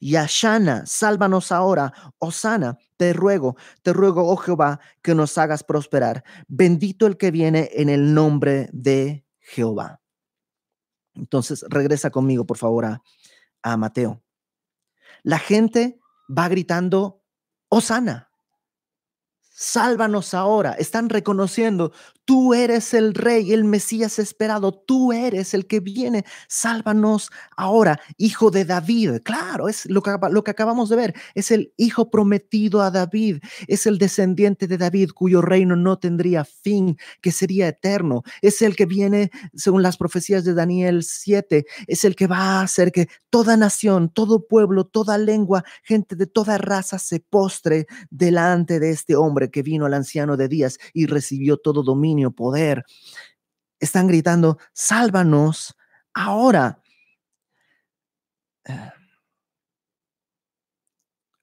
Yashana, 0.00 0.86
sálvanos 0.86 1.52
ahora. 1.52 1.92
Osana, 2.18 2.78
te 2.96 3.12
ruego, 3.12 3.56
te 3.82 3.92
ruego, 3.92 4.26
oh 4.26 4.36
Jehová, 4.36 4.80
que 5.02 5.14
nos 5.14 5.36
hagas 5.36 5.64
prosperar. 5.64 6.24
Bendito 6.46 7.06
el 7.06 7.18
que 7.18 7.30
viene 7.30 7.68
en 7.74 7.90
el 7.90 8.14
nombre 8.14 8.70
de 8.72 9.26
Jehová. 9.40 10.00
Entonces, 11.14 11.62
regresa 11.68 12.10
conmigo, 12.10 12.46
por 12.46 12.56
favor, 12.56 12.86
a, 12.86 13.02
a 13.62 13.76
Mateo. 13.76 14.22
La 15.22 15.38
gente 15.38 16.00
va 16.30 16.48
gritando, 16.48 17.22
Osana. 17.68 18.27
Sálvanos 19.60 20.34
ahora. 20.34 20.74
Están 20.74 21.08
reconociendo, 21.08 21.90
tú 22.24 22.54
eres 22.54 22.94
el 22.94 23.12
rey, 23.12 23.52
el 23.52 23.64
Mesías 23.64 24.20
esperado, 24.20 24.70
tú 24.70 25.12
eres 25.12 25.52
el 25.52 25.66
que 25.66 25.80
viene. 25.80 26.24
Sálvanos 26.46 27.32
ahora, 27.56 27.98
hijo 28.18 28.52
de 28.52 28.64
David. 28.64 29.22
Claro, 29.24 29.68
es 29.68 29.86
lo 29.86 30.00
que, 30.00 30.14
lo 30.30 30.44
que 30.44 30.52
acabamos 30.52 30.90
de 30.90 30.96
ver. 30.96 31.14
Es 31.34 31.50
el 31.50 31.72
hijo 31.76 32.08
prometido 32.08 32.82
a 32.82 32.92
David. 32.92 33.38
Es 33.66 33.86
el 33.86 33.98
descendiente 33.98 34.68
de 34.68 34.78
David 34.78 35.10
cuyo 35.12 35.42
reino 35.42 35.74
no 35.74 35.98
tendría 35.98 36.44
fin, 36.44 36.96
que 37.20 37.32
sería 37.32 37.66
eterno. 37.66 38.22
Es 38.42 38.62
el 38.62 38.76
que 38.76 38.86
viene, 38.86 39.32
según 39.54 39.82
las 39.82 39.96
profecías 39.96 40.44
de 40.44 40.54
Daniel 40.54 41.02
7, 41.02 41.66
es 41.88 42.04
el 42.04 42.14
que 42.14 42.28
va 42.28 42.60
a 42.60 42.62
hacer 42.62 42.92
que 42.92 43.08
toda 43.28 43.56
nación, 43.56 44.08
todo 44.08 44.46
pueblo, 44.46 44.86
toda 44.86 45.18
lengua, 45.18 45.64
gente 45.82 46.14
de 46.14 46.28
toda 46.28 46.58
raza 46.58 47.00
se 47.00 47.18
postre 47.18 47.88
delante 48.10 48.78
de 48.78 48.90
este 48.90 49.16
hombre 49.16 49.47
que 49.50 49.62
vino 49.62 49.86
al 49.86 49.94
anciano 49.94 50.36
de 50.36 50.48
días 50.48 50.78
y 50.92 51.06
recibió 51.06 51.56
todo 51.56 51.82
dominio, 51.82 52.30
poder. 52.30 52.84
Están 53.80 54.06
gritando, 54.06 54.58
sálvanos 54.72 55.76
ahora. 56.14 56.82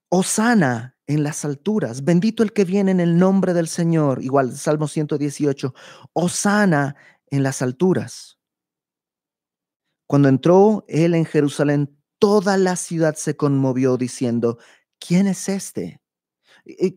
Osana 0.10 0.96
en 1.08 1.24
las 1.24 1.46
alturas, 1.46 2.04
bendito 2.04 2.42
el 2.44 2.54
que 2.54 2.66
viene 2.66 2.92
en 2.92 3.00
el 3.00 3.18
nombre 3.18 3.54
del 3.54 3.68
Señor, 3.68 4.24
igual 4.24 4.56
Salmo 4.56 4.88
118, 4.88 5.74
Osana 6.14 6.96
en 7.30 7.44
las 7.44 7.62
alturas. 7.62 8.40
Cuando 10.08 10.30
entró 10.30 10.86
él 10.88 11.16
en 11.16 11.26
Jerusalén, 11.26 11.98
toda 12.20 12.58
la 12.58 12.76
ciudad 12.76 13.16
se 13.16 13.36
conmovió 13.36 13.98
diciendo, 13.98 14.58
¿quién 15.00 15.28
es 15.28 15.50
este? 15.50 16.02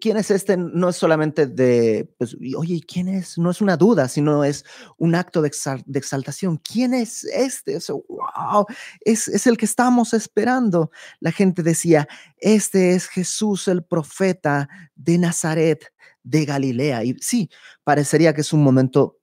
¿Quién 0.00 0.16
es 0.16 0.30
este? 0.30 0.56
No 0.56 0.88
es 0.88 0.96
solamente 0.96 1.46
de, 1.46 2.10
pues, 2.16 2.36
oye, 2.56 2.80
¿quién 2.86 3.08
es? 3.08 3.36
No 3.36 3.50
es 3.50 3.60
una 3.60 3.76
duda, 3.76 4.08
sino 4.08 4.42
es 4.42 4.64
un 4.96 5.14
acto 5.14 5.42
de, 5.42 5.48
exaltación. 5.48 6.56
¿Quién 6.56 6.94
es 6.94 7.24
este? 7.24 7.78
wow, 8.08 8.66
es 9.02 9.46
el 9.46 9.58
que 9.58 9.66
estamos 9.66 10.14
esperando. 10.14 10.90
La 11.20 11.32
gente 11.32 11.62
decía, 11.62 12.08
este 12.38 12.94
es 12.94 13.08
Jesús 13.08 13.68
el 13.68 13.84
profeta 13.84 14.68
de 14.94 15.18
Nazaret, 15.18 15.92
de 16.22 16.44
Galilea. 16.44 17.04
Y 17.04 17.16
sí, 17.20 17.50
parecería 17.84 18.32
que 18.32 18.40
es 18.40 18.52
un 18.52 18.62
momento 18.62 19.18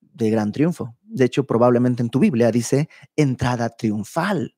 de 0.00 0.30
gran 0.30 0.52
triunfo. 0.52 0.96
De 1.02 1.24
hecho, 1.24 1.46
probablemente 1.46 2.02
en 2.02 2.10
tu 2.10 2.18
Biblia 2.18 2.50
dice 2.50 2.88
entrada 3.16 3.68
triunfal. 3.68 4.55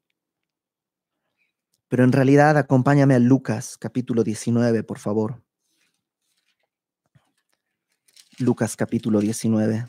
Pero 1.89 2.05
en 2.05 2.13
realidad 2.13 2.59
acompáñame 2.59 3.15
a 3.15 3.19
Lucas 3.19 3.79
capítulo 3.79 4.23
19, 4.23 4.85
por 4.85 4.99
favor. 4.99 5.43
Lucas 8.39 8.77
capítulo 8.77 9.21
19. 9.21 9.89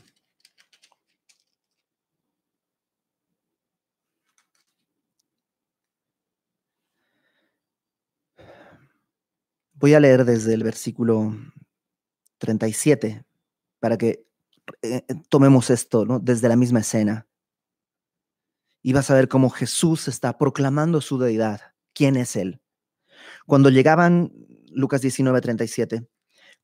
Voy 9.74 9.94
a 9.94 10.00
leer 10.00 10.24
desde 10.24 10.54
el 10.54 10.62
versículo 10.62 11.34
37 12.38 13.24
para 13.78 13.96
que 13.96 14.26
eh, 14.82 15.04
eh, 15.06 15.14
tomemos 15.28 15.70
esto 15.70 16.04
¿no? 16.06 16.18
desde 16.18 16.48
la 16.48 16.56
misma 16.56 16.80
escena. 16.80 17.26
Y 18.82 18.94
vas 18.94 19.10
a 19.10 19.14
ver 19.14 19.28
cómo 19.28 19.50
Jesús 19.50 20.08
está 20.08 20.38
proclamando 20.38 21.02
su 21.02 21.18
deidad 21.18 21.69
¿Quién 21.94 22.16
es 22.16 22.36
Él? 22.36 22.60
Cuando 23.46 23.70
llegaban, 23.70 24.32
Lucas 24.72 25.00
19, 25.02 25.40
37, 25.40 26.06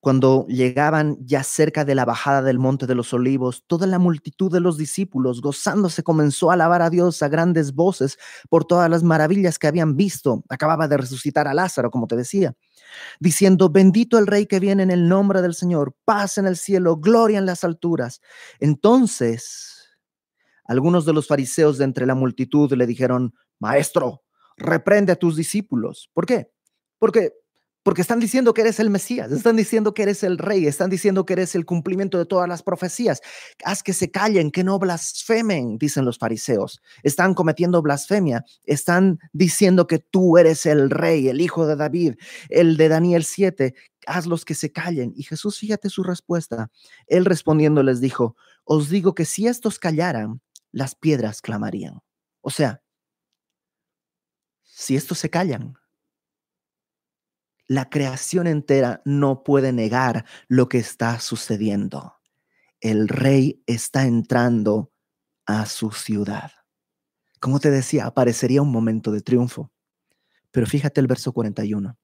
cuando 0.00 0.46
llegaban 0.46 1.16
ya 1.20 1.42
cerca 1.42 1.84
de 1.84 1.94
la 1.94 2.04
bajada 2.04 2.42
del 2.42 2.58
monte 2.58 2.86
de 2.86 2.94
los 2.94 3.12
olivos, 3.12 3.64
toda 3.66 3.86
la 3.88 3.98
multitud 3.98 4.52
de 4.52 4.60
los 4.60 4.76
discípulos, 4.76 5.40
gozándose, 5.40 6.04
comenzó 6.04 6.50
a 6.50 6.54
alabar 6.54 6.82
a 6.82 6.90
Dios 6.90 7.22
a 7.22 7.28
grandes 7.28 7.74
voces 7.74 8.18
por 8.48 8.64
todas 8.64 8.88
las 8.88 9.02
maravillas 9.02 9.58
que 9.58 9.66
habían 9.66 9.96
visto. 9.96 10.44
Acababa 10.48 10.86
de 10.86 10.98
resucitar 10.98 11.48
a 11.48 11.54
Lázaro, 11.54 11.90
como 11.90 12.06
te 12.06 12.14
decía, 12.14 12.54
diciendo, 13.18 13.68
bendito 13.68 14.18
el 14.18 14.28
rey 14.28 14.46
que 14.46 14.60
viene 14.60 14.84
en 14.84 14.92
el 14.92 15.08
nombre 15.08 15.42
del 15.42 15.54
Señor, 15.54 15.94
paz 16.04 16.38
en 16.38 16.46
el 16.46 16.56
cielo, 16.56 16.98
gloria 16.98 17.38
en 17.38 17.46
las 17.46 17.64
alturas. 17.64 18.20
Entonces, 18.60 19.88
algunos 20.66 21.04
de 21.04 21.14
los 21.14 21.26
fariseos 21.26 21.78
de 21.78 21.84
entre 21.84 22.06
la 22.06 22.14
multitud 22.14 22.72
le 22.72 22.86
dijeron, 22.86 23.34
maestro, 23.58 24.22
reprende 24.56 25.12
a 25.12 25.16
tus 25.16 25.36
discípulos. 25.36 26.10
¿Por 26.12 26.26
qué? 26.26 26.50
Porque 26.98 27.32
porque 27.86 28.02
están 28.02 28.18
diciendo 28.18 28.52
que 28.52 28.62
eres 28.62 28.80
el 28.80 28.90
Mesías, 28.90 29.30
están 29.30 29.54
diciendo 29.54 29.94
que 29.94 30.02
eres 30.02 30.24
el 30.24 30.38
rey, 30.38 30.66
están 30.66 30.90
diciendo 30.90 31.24
que 31.24 31.34
eres 31.34 31.54
el 31.54 31.64
cumplimiento 31.64 32.18
de 32.18 32.26
todas 32.26 32.48
las 32.48 32.64
profecías. 32.64 33.20
Haz 33.64 33.84
que 33.84 33.92
se 33.92 34.10
callen, 34.10 34.50
que 34.50 34.64
no 34.64 34.80
blasfemen, 34.80 35.78
dicen 35.78 36.04
los 36.04 36.18
fariseos. 36.18 36.82
Están 37.04 37.32
cometiendo 37.32 37.80
blasfemia, 37.82 38.44
están 38.64 39.20
diciendo 39.32 39.86
que 39.86 40.00
tú 40.00 40.36
eres 40.36 40.66
el 40.66 40.90
rey, 40.90 41.28
el 41.28 41.40
hijo 41.40 41.64
de 41.64 41.76
David, 41.76 42.14
el 42.48 42.76
de 42.76 42.88
Daniel 42.88 43.22
7. 43.22 43.72
Hazlos 44.08 44.44
que 44.44 44.56
se 44.56 44.72
callen. 44.72 45.12
Y 45.14 45.22
Jesús, 45.22 45.56
fíjate 45.56 45.88
su 45.88 46.02
respuesta. 46.02 46.72
Él 47.06 47.24
respondiendo 47.24 47.84
les 47.84 48.00
dijo, 48.00 48.34
os 48.64 48.88
digo 48.88 49.14
que 49.14 49.24
si 49.24 49.46
estos 49.46 49.78
callaran, 49.78 50.40
las 50.72 50.96
piedras 50.96 51.40
clamarían. 51.40 52.00
O 52.40 52.50
sea, 52.50 52.82
si 54.78 54.94
estos 54.94 55.18
se 55.18 55.30
callan, 55.30 55.78
la 57.66 57.88
creación 57.88 58.46
entera 58.46 59.00
no 59.06 59.42
puede 59.42 59.72
negar 59.72 60.26
lo 60.48 60.68
que 60.68 60.76
está 60.76 61.18
sucediendo. 61.18 62.16
El 62.80 63.08
rey 63.08 63.62
está 63.66 64.04
entrando 64.04 64.92
a 65.46 65.64
su 65.64 65.92
ciudad. 65.92 66.52
Como 67.40 67.58
te 67.58 67.70
decía, 67.70 68.04
aparecería 68.04 68.60
un 68.60 68.70
momento 68.70 69.12
de 69.12 69.22
triunfo. 69.22 69.72
Pero 70.50 70.66
fíjate 70.66 71.00
el 71.00 71.06
verso 71.06 71.32
41. 71.32 71.96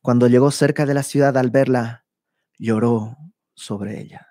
Cuando 0.00 0.28
llegó 0.28 0.52
cerca 0.52 0.86
de 0.86 0.94
la 0.94 1.02
ciudad 1.02 1.36
al 1.36 1.50
verla, 1.50 2.06
lloró 2.56 3.16
sobre 3.54 4.00
ella. 4.00 4.28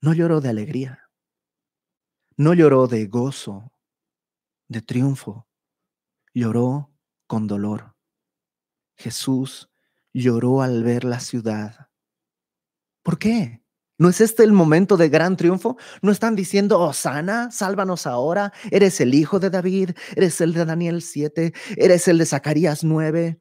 No 0.00 0.14
lloró 0.14 0.40
de 0.40 0.48
alegría. 0.48 1.10
No 2.38 2.54
lloró 2.54 2.86
de 2.86 3.06
gozo, 3.08 3.74
de 4.68 4.80
triunfo. 4.80 5.46
Lloró 6.34 6.90
con 7.26 7.46
dolor 7.46 7.92
Jesús 8.96 9.68
lloró 10.12 10.62
al 10.62 10.82
ver 10.84 11.04
la 11.04 11.20
ciudad. 11.20 11.88
¿Por 13.02 13.18
qué? 13.18 13.62
¿No 13.98 14.08
es 14.08 14.20
este 14.20 14.42
el 14.44 14.52
momento 14.52 14.96
de 14.96 15.08
gran 15.08 15.36
triunfo? 15.36 15.76
¿No 16.02 16.12
están 16.12 16.34
diciendo, 16.34 16.80
Osana, 16.80 17.50
sálvanos 17.50 18.06
ahora? 18.06 18.52
Eres 18.70 19.00
el 19.00 19.14
hijo 19.14 19.38
de 19.38 19.50
David, 19.50 19.90
eres 20.16 20.40
el 20.40 20.54
de 20.54 20.64
Daniel 20.64 21.02
7, 21.02 21.52
eres 21.76 22.08
el 22.08 22.18
de 22.18 22.26
Zacarías 22.26 22.84
9. 22.84 23.40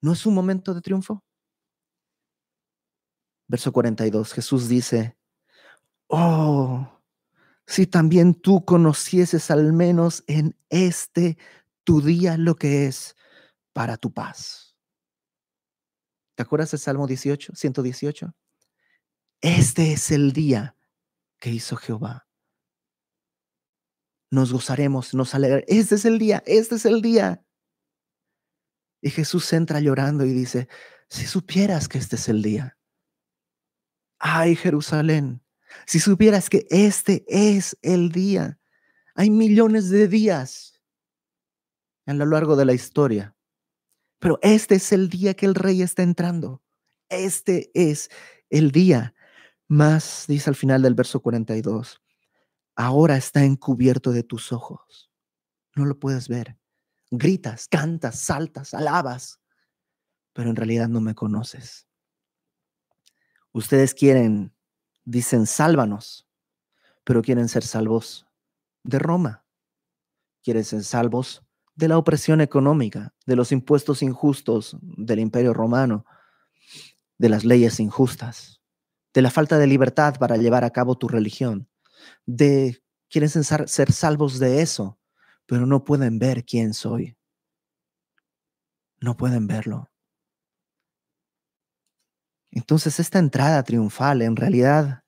¿No 0.00 0.12
es 0.12 0.26
un 0.26 0.34
momento 0.34 0.74
de 0.74 0.80
triunfo? 0.80 1.22
Verso 3.46 3.72
42, 3.72 4.32
Jesús 4.32 4.68
dice, 4.68 5.16
oh, 6.08 7.00
si 7.66 7.86
también 7.86 8.34
tú 8.34 8.64
conocieses 8.64 9.50
al 9.50 9.72
menos 9.72 10.24
en 10.26 10.56
este 10.70 11.38
tu 11.84 12.00
día 12.00 12.36
lo 12.36 12.56
que 12.56 12.86
es 12.86 13.14
para 13.72 13.96
tu 13.96 14.12
paz. 14.12 14.76
¿Te 16.34 16.42
acuerdas 16.42 16.72
del 16.72 16.80
Salmo 16.80 17.06
18, 17.06 17.54
118? 17.54 18.34
Este 19.40 19.92
es 19.92 20.10
el 20.10 20.32
día 20.32 20.76
que 21.38 21.50
hizo 21.50 21.76
Jehová. 21.76 22.26
Nos 24.30 24.52
gozaremos, 24.52 25.14
nos 25.14 25.34
alegraremos. 25.34 25.68
Este 25.68 25.94
es 25.94 26.04
el 26.04 26.18
día, 26.18 26.42
este 26.46 26.76
es 26.76 26.86
el 26.86 27.02
día. 27.02 27.44
Y 29.00 29.10
Jesús 29.10 29.52
entra 29.52 29.80
llorando 29.80 30.24
y 30.24 30.32
dice, 30.32 30.68
si 31.08 31.26
supieras 31.26 31.88
que 31.88 31.98
este 31.98 32.16
es 32.16 32.28
el 32.28 32.42
día. 32.42 32.78
Ay, 34.18 34.56
Jerusalén, 34.56 35.44
si 35.86 36.00
supieras 36.00 36.48
que 36.48 36.66
este 36.70 37.24
es 37.28 37.76
el 37.82 38.10
día. 38.10 38.58
Hay 39.14 39.30
millones 39.30 39.90
de 39.90 40.08
días 40.08 40.73
a 42.06 42.14
lo 42.14 42.26
largo 42.26 42.56
de 42.56 42.64
la 42.64 42.74
historia. 42.74 43.36
Pero 44.18 44.38
este 44.42 44.76
es 44.76 44.92
el 44.92 45.08
día 45.08 45.34
que 45.34 45.46
el 45.46 45.54
rey 45.54 45.82
está 45.82 46.02
entrando. 46.02 46.62
Este 47.08 47.70
es 47.74 48.10
el 48.50 48.70
día. 48.70 49.14
Más, 49.68 50.26
dice 50.28 50.50
al 50.50 50.56
final 50.56 50.82
del 50.82 50.94
verso 50.94 51.20
42, 51.20 52.02
ahora 52.76 53.16
está 53.16 53.44
encubierto 53.44 54.12
de 54.12 54.22
tus 54.22 54.52
ojos. 54.52 55.10
No 55.74 55.84
lo 55.84 55.98
puedes 55.98 56.28
ver. 56.28 56.58
Gritas, 57.10 57.68
cantas, 57.68 58.18
saltas, 58.18 58.74
alabas, 58.74 59.40
pero 60.32 60.50
en 60.50 60.56
realidad 60.56 60.88
no 60.88 61.00
me 61.00 61.14
conoces. 61.14 61.86
Ustedes 63.52 63.94
quieren, 63.94 64.54
dicen, 65.04 65.46
sálvanos, 65.46 66.26
pero 67.04 67.22
quieren 67.22 67.48
ser 67.48 67.62
salvos 67.62 68.26
de 68.82 68.98
Roma. 68.98 69.44
Quieren 70.42 70.64
ser 70.64 70.82
salvos 70.82 71.44
de 71.74 71.88
la 71.88 71.98
opresión 71.98 72.40
económica, 72.40 73.12
de 73.26 73.36
los 73.36 73.52
impuestos 73.52 74.02
injustos 74.02 74.76
del 74.80 75.18
imperio 75.18 75.52
romano, 75.52 76.04
de 77.18 77.28
las 77.28 77.44
leyes 77.44 77.80
injustas, 77.80 78.60
de 79.12 79.22
la 79.22 79.30
falta 79.30 79.58
de 79.58 79.66
libertad 79.66 80.16
para 80.18 80.36
llevar 80.36 80.64
a 80.64 80.70
cabo 80.70 80.96
tu 80.96 81.08
religión, 81.08 81.68
de 82.26 82.82
quieren 83.08 83.30
ser 83.30 83.92
salvos 83.92 84.38
de 84.38 84.60
eso, 84.62 84.98
pero 85.46 85.66
no 85.66 85.84
pueden 85.84 86.18
ver 86.18 86.44
quién 86.44 86.74
soy. 86.74 87.16
No 89.00 89.16
pueden 89.16 89.46
verlo. 89.46 89.90
Entonces 92.50 93.00
esta 93.00 93.18
entrada 93.18 93.62
triunfal 93.64 94.22
en 94.22 94.36
realidad 94.36 95.04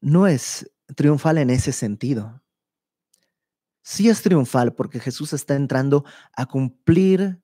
no 0.00 0.26
es 0.26 0.70
triunfal 0.94 1.38
en 1.38 1.48
ese 1.50 1.72
sentido 1.72 2.41
sí 3.82 4.08
es 4.08 4.22
triunfal 4.22 4.74
porque 4.74 5.00
Jesús 5.00 5.32
está 5.32 5.54
entrando 5.54 6.04
a 6.34 6.46
cumplir 6.46 7.42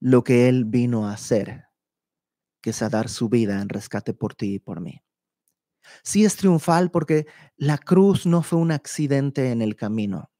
lo 0.00 0.24
que 0.24 0.48
Él 0.48 0.64
vino 0.64 1.08
a 1.08 1.12
hacer, 1.12 1.66
que 2.60 2.70
es 2.70 2.82
a 2.82 2.88
dar 2.88 3.08
su 3.08 3.28
vida 3.28 3.60
en 3.60 3.68
rescate 3.68 4.14
por 4.14 4.34
ti 4.34 4.54
y 4.54 4.58
por 4.58 4.80
mí. 4.80 5.02
Sí 6.02 6.24
es 6.24 6.36
triunfal 6.36 6.90
porque 6.90 7.26
la 7.56 7.78
cruz 7.78 8.26
no 8.26 8.42
fue 8.42 8.58
un 8.58 8.72
accidente 8.72 9.50
en 9.50 9.62
el 9.62 9.76
camino, 9.76 10.30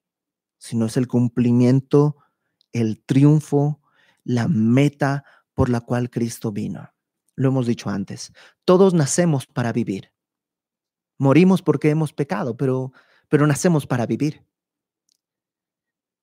sino 0.59 0.87
es 0.87 0.97
el 0.97 1.09
cumplimiento, 1.09 2.17
el 2.73 3.05
triunfo, 3.05 3.81
la 4.25 4.49
meta 4.49 5.25
por 5.55 5.69
la 5.69 5.81
cual 5.81 6.11
Cristo 6.11 6.53
vino. 6.53 6.93
Lo 7.35 7.49
hemos 7.49 7.67
dicho 7.67 7.91
antes, 7.91 8.33
todos 8.65 8.95
nacemos 8.95 9.47
para 9.47 9.73
vivir. 9.73 10.13
Morimos 11.19 11.63
porque 11.63 11.91
hemos 11.91 12.13
pecado, 12.13 12.57
pero, 12.57 12.93
pero 13.29 13.47
nacemos 13.47 13.87
para 13.87 14.07
vivir. 14.07 14.45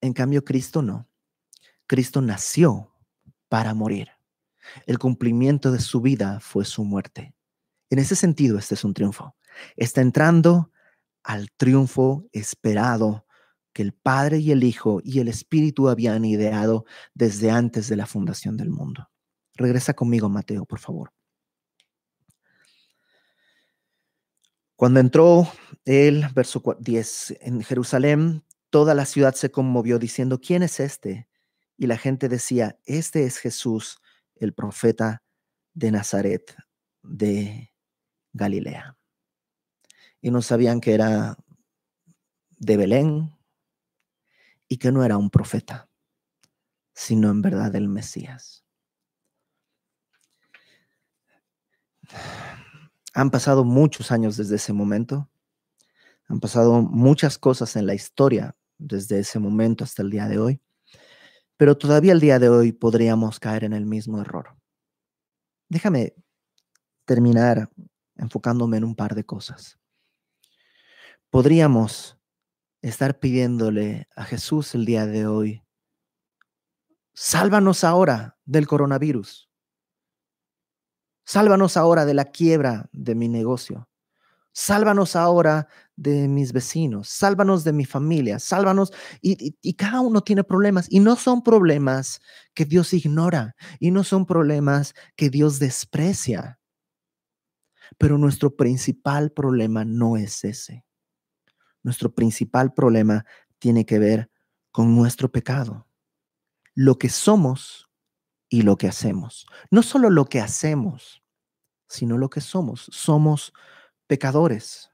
En 0.01 0.13
cambio, 0.13 0.43
Cristo 0.43 0.81
no. 0.81 1.09
Cristo 1.87 2.21
nació 2.21 2.93
para 3.47 3.73
morir. 3.73 4.09
El 4.85 4.99
cumplimiento 4.99 5.71
de 5.71 5.79
su 5.79 6.01
vida 6.01 6.39
fue 6.39 6.65
su 6.65 6.83
muerte. 6.83 7.33
En 7.89 7.99
ese 7.99 8.15
sentido, 8.15 8.57
este 8.57 8.75
es 8.75 8.83
un 8.83 8.93
triunfo. 8.93 9.35
Está 9.75 10.01
entrando 10.01 10.71
al 11.23 11.51
triunfo 11.51 12.27
esperado 12.31 13.25
que 13.73 13.81
el 13.81 13.93
Padre 13.93 14.39
y 14.39 14.51
el 14.51 14.63
Hijo 14.63 15.01
y 15.03 15.19
el 15.19 15.27
Espíritu 15.27 15.89
habían 15.89 16.25
ideado 16.25 16.85
desde 17.13 17.51
antes 17.51 17.87
de 17.89 17.95
la 17.95 18.05
fundación 18.05 18.57
del 18.57 18.69
mundo. 18.69 19.09
Regresa 19.55 19.93
conmigo, 19.93 20.29
Mateo, 20.29 20.65
por 20.65 20.79
favor. 20.79 21.11
Cuando 24.75 25.01
entró 25.01 25.51
el 25.83 26.25
verso 26.33 26.63
10 26.79 27.35
en 27.41 27.61
Jerusalén, 27.61 28.45
Toda 28.69 28.93
la 28.93 29.05
ciudad 29.05 29.33
se 29.33 29.51
conmovió 29.51 29.99
diciendo, 29.99 30.39
¿quién 30.39 30.63
es 30.63 30.79
este? 30.79 31.27
Y 31.77 31.87
la 31.87 31.97
gente 31.97 32.29
decía, 32.29 32.77
este 32.85 33.25
es 33.25 33.37
Jesús, 33.37 33.99
el 34.35 34.53
profeta 34.53 35.23
de 35.73 35.91
Nazaret 35.91 36.55
de 37.01 37.73
Galilea. 38.33 38.97
Y 40.21 40.31
no 40.31 40.41
sabían 40.41 40.81
que 40.81 40.93
era 40.93 41.37
de 42.57 42.77
Belén 42.77 43.35
y 44.67 44.77
que 44.77 44.91
no 44.91 45.03
era 45.03 45.17
un 45.17 45.29
profeta. 45.29 45.89
sino 46.93 47.29
en 47.29 47.41
verdad 47.41 47.73
el 47.75 47.87
Mesías. 47.87 48.65
Han 53.13 53.31
pasado 53.31 53.63
muchos 53.63 54.11
años 54.11 54.35
desde 54.35 54.57
ese 54.57 54.73
momento. 54.73 55.29
Han 56.27 56.41
pasado 56.41 56.81
muchas 56.81 57.37
cosas 57.37 57.77
en 57.77 57.87
la 57.87 57.93
historia 57.93 58.58
desde 58.79 59.19
ese 59.19 59.37
momento 59.37 59.83
hasta 59.83 60.01
el 60.01 60.09
día 60.09 60.27
de 60.27 60.39
hoy. 60.39 60.61
Pero 61.57 61.77
todavía 61.77 62.13
el 62.13 62.19
día 62.19 62.39
de 62.39 62.49
hoy 62.49 62.71
podríamos 62.71 63.39
caer 63.39 63.65
en 63.65 63.73
el 63.73 63.85
mismo 63.85 64.19
error. 64.19 64.55
Déjame 65.69 66.15
terminar 67.05 67.69
enfocándome 68.15 68.77
en 68.77 68.83
un 68.85 68.95
par 68.95 69.13
de 69.13 69.25
cosas. 69.25 69.77
Podríamos 71.29 72.17
estar 72.81 73.19
pidiéndole 73.19 74.07
a 74.15 74.23
Jesús 74.23 74.73
el 74.73 74.85
día 74.85 75.05
de 75.05 75.27
hoy, 75.27 75.63
sálvanos 77.13 77.83
ahora 77.83 78.37
del 78.45 78.67
coronavirus. 78.67 79.49
Sálvanos 81.25 81.77
ahora 81.77 82.05
de 82.05 82.13
la 82.13 82.25
quiebra 82.25 82.89
de 82.91 83.15
mi 83.15 83.27
negocio. 83.27 83.88
Sálvanos 84.51 85.15
ahora 85.15 85.67
de 85.95 86.27
mis 86.27 86.53
vecinos. 86.53 87.09
Sálvanos 87.09 87.63
de 87.63 87.73
mi 87.73 87.85
familia. 87.85 88.39
Sálvanos. 88.39 88.91
Y, 89.21 89.55
y, 89.61 89.73
cada 89.73 90.01
uno 90.01 90.21
tiene 90.21 90.43
problemas. 90.43 90.87
Y 90.89 90.99
no 90.99 91.15
son 91.15 91.43
problemas 91.43 92.21
que 92.53 92.65
Dios 92.65 92.93
ignora. 92.93 93.55
Y 93.79 93.91
no 93.91 94.03
son 94.03 94.25
problemas 94.25 94.95
que 95.15 95.29
Dios 95.29 95.59
desprecia. 95.59 96.59
Pero 97.97 98.17
nuestro 98.17 98.55
principal 98.55 99.31
problema 99.31 99.85
no 99.85 100.17
es 100.17 100.43
ese. 100.43 100.85
Nuestro 101.83 102.13
principal 102.13 102.73
problema 102.73 103.25
tiene 103.59 103.85
que 103.85 103.99
ver 103.99 104.31
con 104.71 104.95
nuestro 104.95 105.31
pecado. 105.31 105.87
Lo 106.73 106.97
que 106.97 107.09
somos 107.09 107.89
y 108.49 108.63
lo 108.63 108.77
que 108.77 108.87
hacemos. 108.87 109.45
No 109.69 109.83
solo 109.83 110.09
lo 110.09 110.25
que 110.25 110.41
hacemos, 110.41 111.23
sino 111.87 112.17
lo 112.17 112.29
que 112.29 112.41
somos. 112.41 112.89
Somos 112.91 113.53
pecadores. 114.09 114.89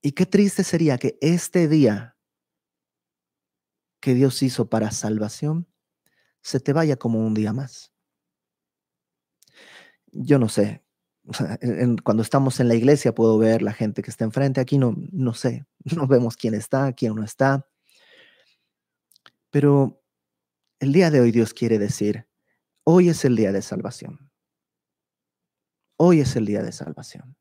Y 0.00 0.12
qué 0.12 0.24
triste 0.24 0.64
sería 0.64 0.96
que 0.96 1.18
este 1.20 1.68
día 1.68 2.16
que 4.00 4.14
Dios 4.14 4.42
hizo 4.42 4.70
para 4.70 4.90
salvación 4.90 5.68
se 6.40 6.60
te 6.60 6.72
vaya 6.72 6.96
como 6.96 7.18
un 7.18 7.34
día 7.34 7.52
más. 7.52 7.92
Yo 10.12 10.38
no 10.38 10.48
sé, 10.48 10.82
cuando 12.04 12.22
estamos 12.22 12.58
en 12.58 12.68
la 12.68 12.74
iglesia 12.74 13.14
puedo 13.14 13.36
ver 13.36 13.60
la 13.60 13.74
gente 13.74 14.00
que 14.00 14.10
está 14.10 14.24
enfrente, 14.24 14.62
aquí 14.62 14.78
no, 14.78 14.94
no 15.12 15.34
sé, 15.34 15.66
no 15.94 16.06
vemos 16.06 16.38
quién 16.38 16.54
está, 16.54 16.94
quién 16.94 17.14
no 17.14 17.22
está. 17.22 17.68
Pero 19.50 20.02
el 20.80 20.94
día 20.94 21.10
de 21.10 21.20
hoy 21.20 21.32
Dios 21.32 21.52
quiere 21.52 21.78
decir, 21.78 22.26
hoy 22.84 23.10
es 23.10 23.26
el 23.26 23.36
día 23.36 23.52
de 23.52 23.60
salvación. 23.60 24.27
Hoy 26.00 26.20
es 26.20 26.36
el 26.36 26.46
día 26.46 26.62
de 26.62 26.70
salvación. 26.70 27.36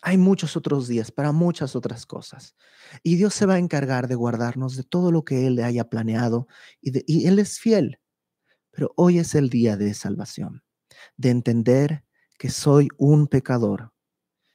Hay 0.00 0.16
muchos 0.16 0.56
otros 0.56 0.88
días 0.88 1.12
para 1.12 1.32
muchas 1.32 1.76
otras 1.76 2.06
cosas. 2.06 2.56
Y 3.02 3.16
Dios 3.16 3.34
se 3.34 3.44
va 3.44 3.54
a 3.54 3.58
encargar 3.58 4.08
de 4.08 4.14
guardarnos 4.14 4.74
de 4.74 4.84
todo 4.84 5.12
lo 5.12 5.22
que 5.22 5.46
Él 5.46 5.56
le 5.56 5.64
haya 5.64 5.90
planeado 5.90 6.48
y, 6.80 6.92
y 7.06 7.26
Él 7.26 7.38
es 7.38 7.58
fiel. 7.58 8.00
Pero 8.70 8.94
hoy 8.96 9.18
es 9.18 9.34
el 9.34 9.50
día 9.50 9.76
de 9.76 9.92
salvación, 9.92 10.62
de 11.18 11.28
entender 11.28 12.04
que 12.38 12.48
soy 12.48 12.88
un 12.96 13.26
pecador 13.26 13.92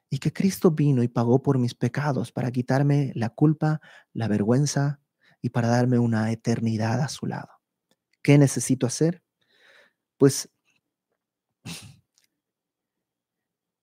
y 0.09 0.17
que 0.17 0.33
Cristo 0.33 0.71
vino 0.71 1.03
y 1.03 1.07
pagó 1.07 1.43
por 1.43 1.59
mis 1.59 1.75
pecados 1.75 2.31
para 2.31 2.49
quitarme 2.51 3.11
la 3.13 3.29
culpa, 3.29 3.79
la 4.11 4.27
vergüenza 4.27 5.01
y 5.39 5.49
para 5.49 5.67
darme 5.67 5.99
una 5.99 6.31
eternidad 6.31 6.99
a 6.99 7.09
su 7.09 7.27
lado. 7.27 7.49
¿Qué 8.23 8.39
necesito 8.39 8.87
hacer? 8.87 9.21
Pues 10.17 10.49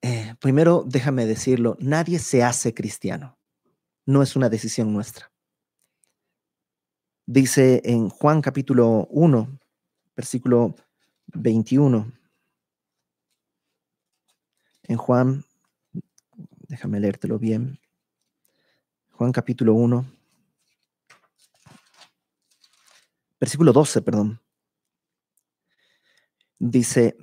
eh, 0.02 0.34
primero 0.40 0.84
déjame 0.86 1.26
decirlo, 1.26 1.76
nadie 1.80 2.18
se 2.18 2.42
hace 2.42 2.74
cristiano. 2.74 3.38
No 4.04 4.22
es 4.22 4.34
una 4.34 4.48
decisión 4.48 4.92
nuestra. 4.92 5.32
Dice 7.24 7.80
en 7.84 8.08
Juan 8.08 8.42
capítulo 8.42 9.06
1, 9.10 9.60
versículo 10.16 10.74
21. 11.28 12.12
En 14.82 14.96
Juan, 14.96 15.44
déjame 16.68 16.98
leértelo 16.98 17.38
bien. 17.38 17.78
Juan 19.12 19.30
capítulo 19.30 19.74
1, 19.74 20.04
versículo 23.38 23.72
12, 23.72 24.02
perdón. 24.02 24.40
Dice, 26.58 27.16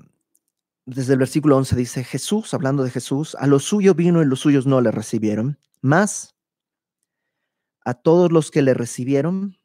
desde 0.89 1.13
el 1.13 1.19
versículo 1.19 1.55
11 1.57 1.75
dice, 1.75 2.03
Jesús, 2.03 2.53
hablando 2.53 2.83
de 2.83 2.89
Jesús, 2.89 3.35
a 3.35 3.47
lo 3.47 3.59
suyo 3.59 3.93
vino 3.93 4.21
y 4.21 4.25
los 4.25 4.39
suyos 4.39 4.65
no 4.65 4.81
le 4.81 4.91
recibieron, 4.91 5.59
más 5.81 6.35
a 7.85 7.93
todos 7.93 8.31
los 8.31 8.51
que 8.51 8.61
le 8.61 8.73
recibieron, 8.73 9.57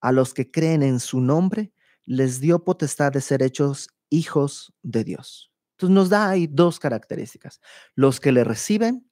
a 0.00 0.12
los 0.12 0.32
que 0.32 0.50
creen 0.50 0.82
en 0.82 1.00
su 1.00 1.20
nombre, 1.20 1.72
les 2.06 2.40
dio 2.40 2.64
potestad 2.64 3.12
de 3.12 3.20
ser 3.20 3.42
hechos 3.42 3.88
hijos 4.08 4.72
de 4.82 5.04
Dios. 5.04 5.52
Entonces 5.72 5.94
nos 5.94 6.08
da 6.08 6.30
ahí 6.30 6.46
dos 6.46 6.78
características, 6.78 7.60
los 7.94 8.18
que 8.18 8.32
le 8.32 8.42
reciben 8.42 9.08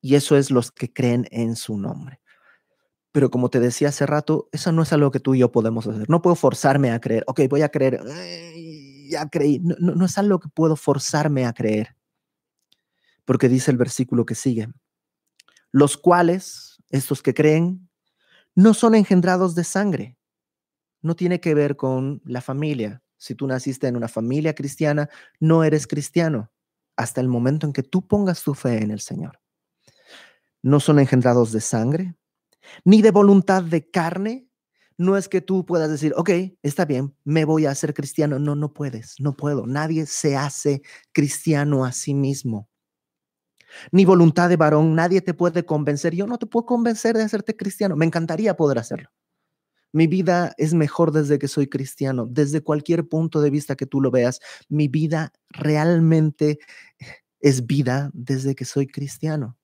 y 0.00 0.14
eso 0.14 0.36
es 0.36 0.50
los 0.50 0.72
que 0.72 0.92
creen 0.92 1.28
en 1.30 1.54
su 1.54 1.76
nombre. 1.76 2.20
Pero 3.12 3.30
como 3.30 3.50
te 3.50 3.60
decía 3.60 3.88
hace 3.88 4.06
rato, 4.06 4.48
eso 4.52 4.72
no 4.72 4.82
es 4.82 4.92
algo 4.92 5.10
que 5.10 5.20
tú 5.20 5.34
y 5.34 5.40
yo 5.40 5.52
podemos 5.52 5.86
hacer. 5.86 6.08
No 6.08 6.22
puedo 6.22 6.34
forzarme 6.34 6.90
a 6.90 7.00
creer, 7.00 7.24
ok, 7.26 7.42
voy 7.48 7.60
a 7.60 7.68
creer, 7.68 8.00
ya 9.12 9.28
creí. 9.28 9.60
No, 9.60 10.04
es 10.04 10.18
algo 10.18 10.40
que 10.40 10.48
puedo 10.48 10.76
forzarme 10.76 11.46
a 11.46 11.52
creer. 11.52 11.96
Porque 13.24 13.48
dice 13.48 13.70
el 13.70 13.76
versículo 13.76 14.26
que 14.26 14.34
sigue, 14.34 14.68
los 15.70 15.96
cuales, 15.96 16.82
estos 16.90 17.22
que 17.22 17.34
creen, 17.34 17.88
no 18.54 18.74
son 18.74 18.94
engendrados 18.94 19.54
de 19.54 19.64
sangre. 19.64 20.18
No 21.00 21.14
tiene 21.14 21.40
que 21.40 21.54
ver 21.54 21.76
con 21.76 22.20
la 22.24 22.40
familia, 22.40 23.02
si 23.22 23.36
tú 23.36 23.46
naciste 23.46 23.86
en 23.86 23.96
una 23.96 24.08
familia 24.08 24.52
cristiana, 24.52 25.08
no 25.38 25.62
eres 25.62 25.86
cristiano 25.86 26.50
hasta 26.96 27.20
el 27.20 27.28
momento 27.28 27.68
en 27.68 27.72
que 27.72 27.84
tú 27.84 28.04
pongas 28.04 28.42
tu 28.42 28.52
fe 28.52 28.82
en 28.82 28.90
el 28.90 28.98
Señor. 28.98 29.40
No 30.60 30.80
son 30.80 30.98
engendrados 30.98 31.52
de 31.52 31.60
sangre, 31.60 32.16
ni 32.84 33.00
de 33.00 33.12
voluntad 33.12 33.62
de 33.62 33.88
carne. 33.88 34.48
No 34.98 35.16
es 35.16 35.28
que 35.28 35.40
tú 35.40 35.64
puedas 35.66 35.90
decir, 35.90 36.12
ok, 36.16 36.30
está 36.62 36.84
bien, 36.84 37.14
me 37.24 37.44
voy 37.44 37.66
a 37.66 37.70
hacer 37.70 37.94
cristiano. 37.94 38.38
No, 38.38 38.54
no 38.54 38.72
puedes, 38.72 39.16
no 39.18 39.34
puedo. 39.36 39.66
Nadie 39.66 40.06
se 40.06 40.36
hace 40.36 40.82
cristiano 41.12 41.84
a 41.84 41.92
sí 41.92 42.14
mismo. 42.14 42.68
Ni 43.90 44.04
voluntad 44.04 44.48
de 44.48 44.56
varón, 44.56 44.94
nadie 44.94 45.20
te 45.22 45.34
puede 45.34 45.64
convencer. 45.64 46.14
Yo 46.14 46.26
no 46.26 46.38
te 46.38 46.46
puedo 46.46 46.66
convencer 46.66 47.16
de 47.16 47.22
hacerte 47.24 47.56
cristiano. 47.56 47.96
Me 47.96 48.04
encantaría 48.04 48.56
poder 48.56 48.78
hacerlo. 48.78 49.08
Mi 49.92 50.06
vida 50.06 50.54
es 50.56 50.72
mejor 50.72 51.12
desde 51.12 51.38
que 51.38 51.48
soy 51.48 51.68
cristiano, 51.68 52.26
desde 52.26 52.62
cualquier 52.62 53.08
punto 53.08 53.42
de 53.42 53.50
vista 53.50 53.76
que 53.76 53.86
tú 53.86 54.00
lo 54.00 54.10
veas. 54.10 54.40
Mi 54.68 54.88
vida 54.88 55.32
realmente 55.50 56.58
es 57.40 57.66
vida 57.66 58.10
desde 58.14 58.54
que 58.54 58.64
soy 58.64 58.86
cristiano. 58.86 59.58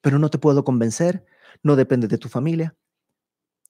Pero 0.00 0.18
no 0.20 0.30
te 0.30 0.38
puedo 0.38 0.62
convencer, 0.62 1.24
no 1.64 1.74
depende 1.74 2.06
de 2.06 2.18
tu 2.18 2.28
familia, 2.28 2.76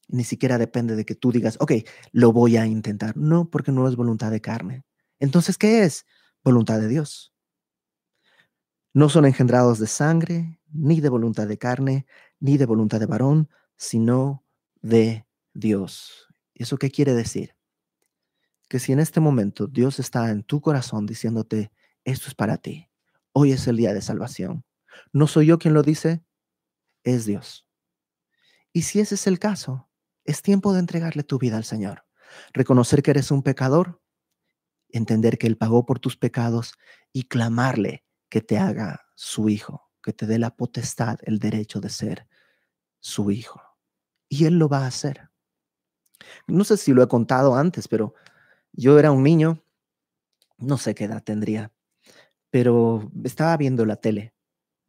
ni 0.09 0.25
siquiera 0.25 0.59
depende 0.59 0.97
de 0.97 1.05
que 1.05 1.15
tú 1.15 1.33
digas, 1.33 1.57
ok, 1.61 1.73
lo 2.13 2.33
voy 2.33 2.57
a 2.57 2.67
intentar. 2.67 3.17
No, 3.17 3.51
porque 3.51 3.73
no 3.73 3.89
es 3.89 3.97
voluntad 3.97 4.31
de 4.31 4.41
carne. 4.41 4.85
Entonces, 5.19 5.59
¿qué 5.59 5.85
es? 5.85 6.07
Voluntad 6.45 6.81
de 6.81 6.89
Dios. 6.89 7.33
No 8.93 9.09
son 9.09 9.27
engendrados 9.27 9.79
de 9.79 9.87
sangre, 9.87 10.59
ni 10.73 11.01
de 11.01 11.09
voluntad 11.09 11.47
de 11.47 11.59
carne, 11.59 12.07
ni 12.41 12.57
de 12.57 12.67
voluntad 12.67 13.01
de 13.01 13.07
varón, 13.07 13.49
sino 13.77 14.45
de 14.81 15.27
Dios. 15.53 16.29
¿Eso 16.55 16.79
qué 16.79 16.91
quiere 16.91 17.15
decir? 17.15 17.55
Que 18.69 18.79
si 18.79 18.93
en 18.93 19.01
este 19.01 19.21
momento 19.21 19.67
Dios 19.67 19.99
está 19.99 20.31
en 20.31 20.43
tu 20.43 20.61
corazón 20.61 21.07
diciéndote, 21.07 21.71
esto 22.05 22.29
es 22.29 22.35
para 22.35 22.57
ti, 22.57 22.89
hoy 23.33 23.53
es 23.53 23.67
el 23.67 23.77
día 23.77 23.93
de 23.93 24.01
salvación, 24.01 24.65
no 25.13 25.27
soy 25.27 25.47
yo 25.47 25.59
quien 25.59 25.75
lo 25.75 25.83
dice, 25.83 26.25
es 27.05 27.27
Dios. 27.27 27.67
Y 28.73 28.83
si 28.83 29.01
ese 29.01 29.15
es 29.15 29.27
el 29.27 29.39
caso, 29.39 29.86
es 30.27 30.43
tiempo 30.43 30.72
de 30.72 30.81
entregarle 30.81 31.22
tu 31.22 31.39
vida 31.39 31.57
al 31.57 31.64
Señor, 31.64 32.05
reconocer 32.53 33.03
que 33.03 33.12
eres 33.12 33.31
un 33.31 33.43
pecador, 33.43 34.01
entender 34.89 35.39
que 35.39 35.47
Él 35.47 35.57
pagó 35.57 35.87
por 35.87 35.99
tus 35.99 36.16
pecados 36.16 36.74
y 37.12 37.24
clamarle 37.24 38.05
que 38.29 38.41
te 38.41 38.59
haga 38.59 39.07
su 39.14 39.49
hijo, 39.49 39.91
que 40.03 40.12
te 40.12 40.27
dé 40.27 40.39
la 40.39 40.55
potestad, 40.55 41.18
el 41.22 41.39
derecho 41.39 41.81
de 41.81 41.89
ser 41.89 42.29
su 43.01 43.31
hijo. 43.31 43.62
Y 44.29 44.47
Él 44.47 44.59
lo 44.59 44.68
va 44.68 44.85
a 44.85 44.89
hacer. 44.89 45.31
No 46.47 46.64
sé 46.64 46.77
si 46.77 46.93
lo 46.93 47.03
he 47.03 47.09
contado 47.09 47.55
antes, 47.55 47.89
pero 47.89 48.14
yo 48.72 48.99
era 48.99 49.12
un 49.12 49.22
niño, 49.22 49.62
no 50.59 50.79
sé 50.79 50.95
qué 50.95 51.05
edad 51.05 51.22
tendría, 51.22 51.72
pero 52.51 53.11
estaba 53.24 53.57
viendo 53.57 53.85
la 53.85 53.97
tele 53.97 54.36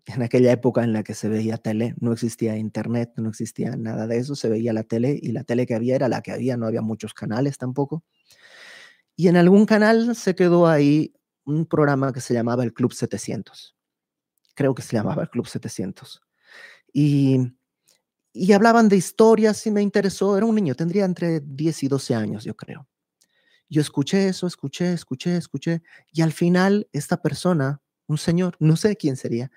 en 0.07 0.23
aquella 0.23 0.53
época 0.53 0.83
en 0.83 0.93
la 0.93 1.03
que 1.03 1.13
se 1.13 1.27
veía 1.27 1.57
tele, 1.57 1.93
no 1.99 2.13
existía 2.13 2.55
internet, 2.55 3.11
no 3.17 3.29
existía 3.29 3.75
nada 3.75 4.07
de 4.07 4.17
eso, 4.17 4.35
se 4.35 4.47
veía 4.47 4.71
la 4.71 4.83
tele 4.83 5.19
y 5.21 5.33
la 5.33 5.43
tele 5.43 5.65
que 5.65 5.75
había 5.75 5.95
era 5.95 6.07
la 6.07 6.21
que 6.21 6.31
había, 6.31 6.55
no 6.55 6.65
había 6.65 6.81
muchos 6.81 7.13
canales 7.13 7.57
tampoco. 7.57 8.03
Y 9.17 9.27
en 9.27 9.35
algún 9.35 9.65
canal 9.65 10.15
se 10.15 10.33
quedó 10.33 10.67
ahí 10.67 11.13
un 11.43 11.65
programa 11.65 12.13
que 12.13 12.21
se 12.21 12.33
llamaba 12.33 12.63
el 12.63 12.73
Club 12.73 12.93
700. 12.93 13.75
Creo 14.55 14.73
que 14.73 14.81
se 14.81 14.95
llamaba 14.95 15.23
el 15.23 15.29
Club 15.29 15.47
700. 15.47 16.21
Y, 16.93 17.39
y 18.31 18.53
hablaban 18.53 18.87
de 18.87 18.95
historias 18.95 19.65
y 19.67 19.71
me 19.71 19.81
interesó. 19.81 20.37
Era 20.37 20.45
un 20.45 20.55
niño, 20.55 20.75
tendría 20.75 21.03
entre 21.03 21.41
10 21.41 21.83
y 21.83 21.87
12 21.89 22.15
años, 22.15 22.45
yo 22.45 22.55
creo. 22.55 22.87
Yo 23.69 23.81
escuché 23.81 24.29
eso, 24.29 24.47
escuché, 24.47 24.93
escuché, 24.93 25.35
escuché. 25.35 25.81
Y 26.13 26.21
al 26.21 26.31
final 26.31 26.87
esta 26.93 27.21
persona, 27.21 27.81
un 28.07 28.17
señor, 28.17 28.55
no 28.59 28.77
sé 28.77 28.95
quién 28.95 29.17
sería, 29.17 29.51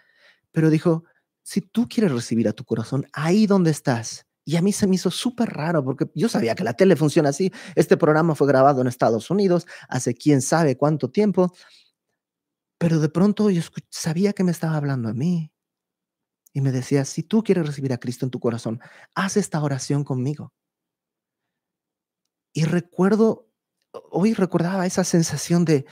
pero 0.53 0.71
dijo, 0.71 1.05
si 1.43 1.61
tú 1.61 1.89
quieres 1.89 2.13
recibir 2.13 2.49
a 2.49 2.53
tu 2.53 2.65
corazón 2.65 3.07
ahí 3.13 3.47
donde 3.47 3.71
estás, 3.71 4.27
y 4.45 4.57
a 4.57 4.63
mí 4.63 4.73
se 4.73 4.87
me 4.87 4.97
hizo 4.97 5.11
súper 5.11 5.51
raro 5.51 5.85
porque 5.85 6.11
yo 6.15 6.29
sabía 6.29 6.55
que 6.55 6.65
la 6.65 6.75
tele 6.75 6.97
funciona 6.97 7.29
así. 7.29 7.53
Este 7.77 7.97
programa 7.97 8.35
fue 8.35 8.49
grabado 8.49 8.81
en 8.81 8.89
Estados 8.89 9.31
Unidos 9.31 9.67
hace 9.89 10.15
quién 10.15 10.43
sabe 10.43 10.77
cuánto 10.77 11.11
tiempo, 11.11 11.53
pero 12.79 12.99
de 12.99 13.09
pronto 13.11 13.51
yo 13.51 13.63
sabía 13.91 14.33
que 14.33 14.43
me 14.43 14.51
estaba 14.51 14.77
hablando 14.77 15.09
a 15.09 15.15
mí. 15.15 15.53
Y 16.53 16.63
me 16.63 16.73
decía, 16.73 17.05
si 17.05 17.23
tú 17.23 17.45
quieres 17.45 17.67
recibir 17.67 17.93
a 17.93 17.99
Cristo 17.99 18.27
en 18.27 18.31
tu 18.31 18.41
corazón, 18.41 18.81
haz 19.15 19.37
esta 19.37 19.63
oración 19.63 20.03
conmigo. 20.03 20.53
Y 22.53 22.65
recuerdo, 22.65 23.49
hoy 24.11 24.35
recordaba 24.35 24.87
esa 24.87 25.05
sensación 25.05 25.65
de, 25.65 25.87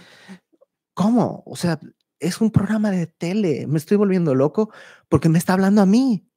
¿cómo? 0.94 1.44
O 1.46 1.54
sea, 1.54 1.78
es 2.21 2.41
un 2.41 2.51
programa 2.51 2.91
de 2.91 3.07
tele, 3.07 3.66
me 3.66 3.79
estoy 3.79 3.97
volviendo 3.97 4.35
loco 4.35 4.73
porque 5.09 5.29
me 5.29 5.39
está 5.39 5.53
hablando 5.53 5.83
a 5.83 5.87
mí. 5.87 6.29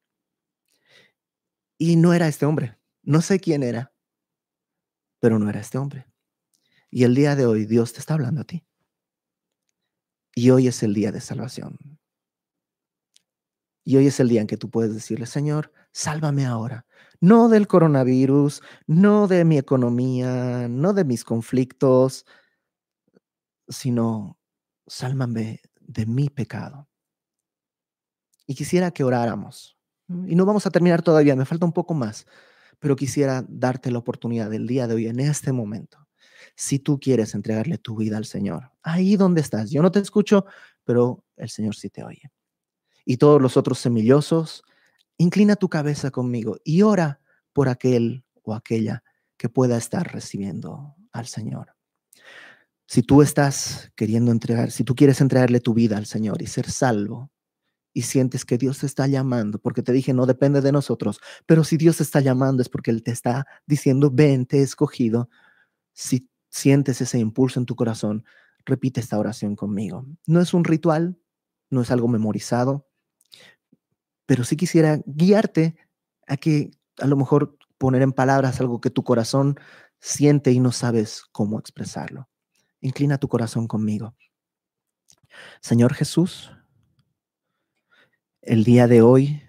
Y 1.78 1.96
no 1.96 2.14
era 2.14 2.28
este 2.28 2.46
hombre, 2.46 2.78
no 3.02 3.22
sé 3.22 3.40
quién 3.40 3.62
era, 3.62 3.92
pero 5.18 5.38
no 5.38 5.48
era 5.48 5.60
este 5.60 5.78
hombre. 5.78 6.06
Y 6.90 7.04
el 7.04 7.14
día 7.14 7.34
de 7.34 7.46
hoy 7.46 7.64
Dios 7.64 7.92
te 7.92 8.00
está 8.00 8.14
hablando 8.14 8.42
a 8.42 8.44
ti. 8.44 8.64
Y 10.34 10.50
hoy 10.50 10.68
es 10.68 10.82
el 10.82 10.94
día 10.94 11.10
de 11.12 11.20
salvación. 11.20 11.78
Y 13.84 13.96
hoy 13.96 14.06
es 14.06 14.20
el 14.20 14.28
día 14.28 14.40
en 14.40 14.46
que 14.46 14.56
tú 14.56 14.70
puedes 14.70 14.94
decirle, 14.94 15.26
Señor, 15.26 15.72
sálvame 15.92 16.46
ahora. 16.46 16.86
No 17.20 17.48
del 17.48 17.66
coronavirus, 17.66 18.62
no 18.86 19.26
de 19.26 19.44
mi 19.44 19.58
economía, 19.58 20.68
no 20.68 20.92
de 20.92 21.04
mis 21.04 21.24
conflictos, 21.24 22.26
sino 23.68 24.38
sálvame 24.86 25.60
de 25.86 26.06
mi 26.06 26.28
pecado. 26.28 26.88
Y 28.46 28.54
quisiera 28.54 28.90
que 28.90 29.04
oráramos. 29.04 29.76
Y 30.08 30.34
no 30.34 30.44
vamos 30.44 30.66
a 30.66 30.70
terminar 30.70 31.02
todavía, 31.02 31.36
me 31.36 31.44
falta 31.44 31.64
un 31.64 31.72
poco 31.72 31.94
más, 31.94 32.26
pero 32.78 32.96
quisiera 32.96 33.44
darte 33.48 33.90
la 33.90 33.98
oportunidad 33.98 34.50
del 34.50 34.66
día 34.66 34.86
de 34.86 34.94
hoy, 34.94 35.06
en 35.06 35.20
este 35.20 35.52
momento, 35.52 36.08
si 36.56 36.78
tú 36.78 36.98
quieres 36.98 37.34
entregarle 37.34 37.78
tu 37.78 37.96
vida 37.96 38.16
al 38.16 38.24
Señor, 38.24 38.72
ahí 38.82 39.16
donde 39.16 39.40
estás. 39.40 39.70
Yo 39.70 39.82
no 39.82 39.90
te 39.90 40.00
escucho, 40.00 40.44
pero 40.84 41.24
el 41.36 41.48
Señor 41.48 41.76
sí 41.76 41.88
te 41.88 42.02
oye. 42.02 42.30
Y 43.04 43.16
todos 43.16 43.40
los 43.40 43.56
otros 43.56 43.78
semillosos, 43.78 44.64
inclina 45.16 45.56
tu 45.56 45.68
cabeza 45.68 46.10
conmigo 46.10 46.58
y 46.64 46.82
ora 46.82 47.20
por 47.52 47.68
aquel 47.68 48.24
o 48.42 48.54
aquella 48.54 49.02
que 49.36 49.48
pueda 49.48 49.76
estar 49.76 50.12
recibiendo 50.12 50.96
al 51.12 51.26
Señor. 51.26 51.74
Si 52.86 53.02
tú 53.02 53.22
estás 53.22 53.90
queriendo 53.96 54.32
entregar, 54.32 54.70
si 54.70 54.84
tú 54.84 54.94
quieres 54.94 55.20
entregarle 55.20 55.60
tu 55.60 55.74
vida 55.74 55.96
al 55.96 56.06
Señor 56.06 56.42
y 56.42 56.46
ser 56.46 56.70
salvo, 56.70 57.30
y 57.94 58.02
sientes 58.02 58.44
que 58.44 58.58
Dios 58.58 58.78
te 58.78 58.86
está 58.86 59.06
llamando, 59.06 59.58
porque 59.58 59.82
te 59.82 59.92
dije, 59.92 60.14
no 60.14 60.26
depende 60.26 60.60
de 60.60 60.72
nosotros, 60.72 61.20
pero 61.46 61.64
si 61.64 61.76
Dios 61.76 61.98
te 61.98 62.02
está 62.02 62.20
llamando 62.20 62.62
es 62.62 62.68
porque 62.68 62.90
Él 62.90 63.02
te 63.02 63.10
está 63.10 63.46
diciendo, 63.66 64.10
ven, 64.10 64.46
te 64.46 64.58
he 64.58 64.62
escogido. 64.62 65.28
Si 65.92 66.28
sientes 66.48 67.00
ese 67.00 67.18
impulso 67.18 67.60
en 67.60 67.66
tu 67.66 67.76
corazón, 67.76 68.24
repite 68.64 69.00
esta 69.00 69.18
oración 69.18 69.56
conmigo. 69.56 70.06
No 70.26 70.40
es 70.40 70.54
un 70.54 70.64
ritual, 70.64 71.18
no 71.70 71.82
es 71.82 71.90
algo 71.90 72.08
memorizado, 72.08 72.88
pero 74.26 74.44
sí 74.44 74.56
quisiera 74.56 75.00
guiarte 75.04 75.76
a 76.26 76.36
que 76.36 76.70
a 76.98 77.06
lo 77.06 77.16
mejor 77.16 77.58
poner 77.78 78.02
en 78.02 78.12
palabras 78.12 78.60
algo 78.60 78.80
que 78.80 78.90
tu 78.90 79.02
corazón 79.02 79.56
siente 80.00 80.52
y 80.52 80.60
no 80.60 80.72
sabes 80.72 81.24
cómo 81.32 81.58
expresarlo. 81.58 82.28
Inclina 82.82 83.16
tu 83.16 83.28
corazón 83.28 83.68
conmigo. 83.68 84.14
Señor 85.60 85.94
Jesús, 85.94 86.50
el 88.42 88.64
día 88.64 88.88
de 88.88 89.02
hoy 89.02 89.40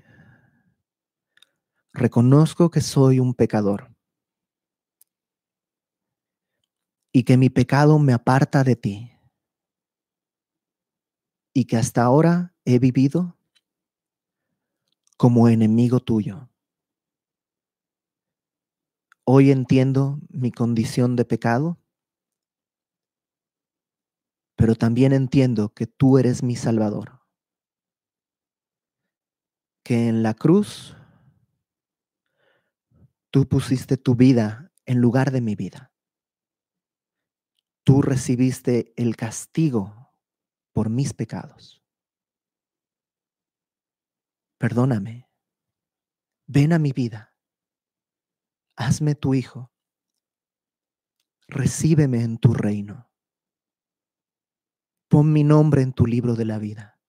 reconozco 1.93 2.69
que 2.69 2.79
soy 2.79 3.19
un 3.19 3.33
pecador 3.33 3.91
y 7.11 7.23
que 7.23 7.37
mi 7.37 7.49
pecado 7.49 7.97
me 7.97 8.13
aparta 8.13 8.63
de 8.63 8.75
ti 8.75 9.11
y 11.53 11.65
que 11.65 11.77
hasta 11.77 12.03
ahora 12.03 12.53
he 12.65 12.77
vivido 12.77 13.35
como 15.17 15.49
enemigo 15.49 15.99
tuyo. 15.99 16.49
Hoy 19.23 19.49
entiendo 19.49 20.19
mi 20.29 20.51
condición 20.51 21.15
de 21.15 21.25
pecado 21.25 21.82
pero 24.55 24.75
también 24.75 25.13
entiendo 25.13 25.73
que 25.73 25.87
tú 25.87 26.17
eres 26.17 26.43
mi 26.43 26.55
Salvador. 26.55 27.21
Que 29.83 30.07
en 30.07 30.23
la 30.23 30.33
cruz 30.33 30.95
tú 33.31 33.47
pusiste 33.47 33.97
tu 33.97 34.15
vida 34.15 34.71
en 34.85 34.99
lugar 34.99 35.31
de 35.31 35.41
mi 35.41 35.55
vida. 35.55 35.93
Tú 37.83 38.01
recibiste 38.01 38.93
el 38.95 39.15
castigo 39.15 40.13
por 40.71 40.89
mis 40.89 41.13
pecados. 41.13 41.83
Perdóname. 44.57 45.29
Ven 46.45 46.71
a 46.71 46.79
mi 46.79 46.93
vida. 46.93 47.35
Hazme 48.77 49.15
tu 49.15 49.33
hijo. 49.33 49.73
Recíbeme 51.47 52.23
en 52.23 52.37
tu 52.37 52.53
reino. 52.53 53.12
Pon 55.13 55.31
mi 55.31 55.43
nombre 55.43 55.83
en 55.83 55.93
tu 55.93 56.07
libro 56.07 56.33
de 56.33 56.43
la 56.43 56.57
vida. 56.57 56.99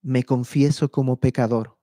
Me 0.00 0.24
confieso 0.24 0.90
como 0.90 1.20
pecador 1.20 1.78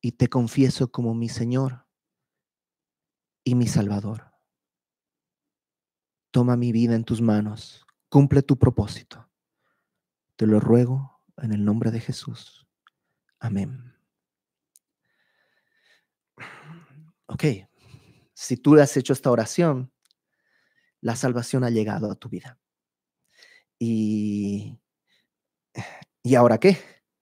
y 0.00 0.12
te 0.12 0.28
confieso 0.28 0.92
como 0.92 1.16
mi 1.16 1.28
Señor 1.28 1.88
y 3.42 3.56
mi 3.56 3.66
Salvador. 3.66 4.30
Toma 6.30 6.56
mi 6.56 6.70
vida 6.70 6.94
en 6.94 7.02
tus 7.02 7.20
manos, 7.20 7.84
cumple 8.08 8.42
tu 8.42 8.56
propósito. 8.56 9.28
Te 10.36 10.46
lo 10.46 10.60
ruego 10.60 11.24
en 11.38 11.52
el 11.52 11.64
nombre 11.64 11.90
de 11.90 11.98
Jesús. 11.98 12.68
Amén. 13.40 13.96
Ok, 17.26 17.44
si 18.32 18.56
tú 18.58 18.78
has 18.78 18.96
hecho 18.96 19.12
esta 19.12 19.32
oración, 19.32 19.90
la 21.04 21.16
salvación 21.16 21.64
ha 21.64 21.70
llegado 21.70 22.10
a 22.10 22.14
tu 22.14 22.30
vida. 22.30 22.58
Y, 23.78 24.78
¿y 26.22 26.34
ahora 26.34 26.58
qué? 26.58 26.78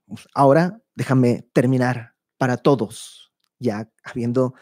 Pues 0.07 0.29
ahora 0.35 0.81
déjame 0.95 1.49
terminar 1.53 2.15
para 2.39 2.59
todos, 2.59 3.33
ya 3.59 3.91
habiendo 4.05 4.55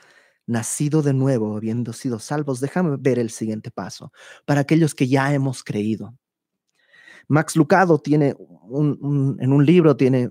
nacido 0.46 1.02
de 1.02 1.12
nuevo, 1.12 1.54
habiendo 1.54 1.92
sido 1.92 2.18
salvos, 2.18 2.60
déjame 2.60 2.96
ver 2.98 3.18
el 3.18 3.28
siguiente 3.28 3.70
paso 3.70 4.10
para 4.46 4.62
aquellos 4.62 4.94
que 4.94 5.06
ya 5.06 5.34
hemos 5.34 5.62
creído. 5.62 6.16
Max 7.28 7.56
Lucado 7.56 7.98
tiene 7.98 8.34
un, 8.38 9.36
en 9.38 9.52
un 9.52 9.66
libro, 9.66 9.98
tiene 9.98 10.30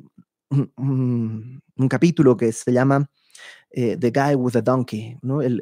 un, 0.49 1.61
capítulo 1.87 2.35
que 2.35 2.51
se 2.51 2.73
llama 2.73 3.07
eh, 3.69 3.95
The 3.97 4.09
Guy 4.09 4.33
with 4.33 4.53
the 4.53 4.63
Donkey, 4.63 5.19
¿no? 5.21 5.43
el, 5.43 5.61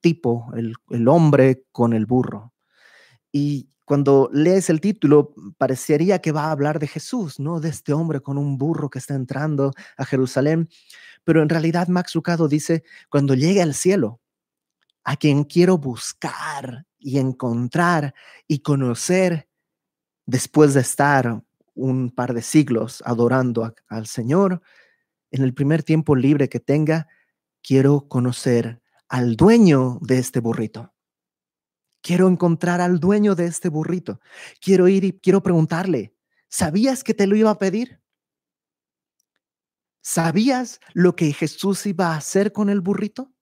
tipo, 0.00 0.52
el, 0.54 1.08
hombre 1.08 1.64
con 1.72 1.92
el 1.92 2.06
burro. 2.06 2.52
Y 3.32 3.70
cuando 3.84 4.28
lees 4.32 4.70
el 4.70 4.80
título, 4.80 5.34
parecería 5.58 6.20
que 6.20 6.32
va 6.32 6.44
a 6.44 6.50
hablar 6.50 6.78
de 6.78 6.88
Jesús, 6.88 7.38
¿no? 7.38 7.60
De 7.60 7.68
este 7.68 7.92
hombre 7.92 8.20
con 8.20 8.38
un 8.38 8.58
burro 8.58 8.90
que 8.90 8.98
está 8.98 9.14
entrando 9.14 9.72
a 9.96 10.04
Jerusalén. 10.04 10.68
Pero 11.24 11.42
en 11.42 11.48
realidad 11.48 11.88
Max 11.88 12.14
Lucado 12.14 12.48
dice, 12.48 12.82
cuando 13.08 13.34
llegue 13.34 13.62
al 13.62 13.74
cielo, 13.74 14.20
a 15.04 15.16
quien 15.16 15.44
quiero 15.44 15.78
buscar 15.78 16.84
y 16.98 17.18
encontrar 17.18 18.14
y 18.48 18.58
conocer 18.58 19.48
después 20.26 20.74
de 20.74 20.80
estar 20.80 21.42
un 21.74 22.10
par 22.10 22.34
de 22.34 22.42
siglos 22.42 23.02
adorando 23.06 23.72
al 23.88 24.06
Señor, 24.06 24.62
en 25.30 25.42
el 25.42 25.54
primer 25.54 25.82
tiempo 25.82 26.16
libre 26.16 26.48
que 26.48 26.60
tenga, 26.60 27.06
quiero 27.62 28.08
conocer 28.08 28.80
al 29.08 29.36
dueño 29.36 29.98
de 30.00 30.18
este 30.18 30.40
burrito. 30.40 30.92
Quiero 32.02 32.28
encontrar 32.28 32.80
al 32.80 33.00
dueño 33.00 33.34
de 33.34 33.46
este 33.46 33.68
burrito. 33.68 34.20
Quiero 34.60 34.88
ir 34.88 35.04
y 35.04 35.12
quiero 35.18 35.42
preguntarle, 35.42 36.14
¿sabías 36.48 37.02
que 37.02 37.14
te 37.14 37.26
lo 37.26 37.36
iba 37.36 37.50
a 37.50 37.58
pedir? 37.58 38.00
¿Sabías 40.02 40.80
lo 40.94 41.16
que 41.16 41.32
Jesús 41.32 41.84
iba 41.86 42.12
a 42.12 42.16
hacer 42.16 42.52
con 42.52 42.70
el 42.70 42.80
burrito? 42.80 43.32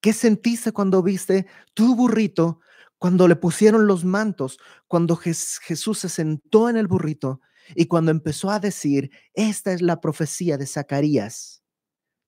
¿Qué 0.00 0.12
sentiste 0.12 0.72
cuando 0.72 1.02
viste 1.02 1.46
tu 1.72 1.94
burrito, 1.94 2.60
cuando 2.98 3.28
le 3.28 3.36
pusieron 3.36 3.86
los 3.86 4.04
mantos, 4.04 4.58
cuando 4.88 5.16
Jesús 5.16 5.98
se 5.98 6.08
sentó 6.08 6.68
en 6.68 6.76
el 6.76 6.88
burrito 6.88 7.40
y 7.74 7.86
cuando 7.86 8.10
empezó 8.10 8.50
a 8.50 8.58
decir, 8.58 9.10
esta 9.34 9.72
es 9.72 9.82
la 9.82 10.00
profecía 10.00 10.58
de 10.58 10.66
Zacarías, 10.66 11.62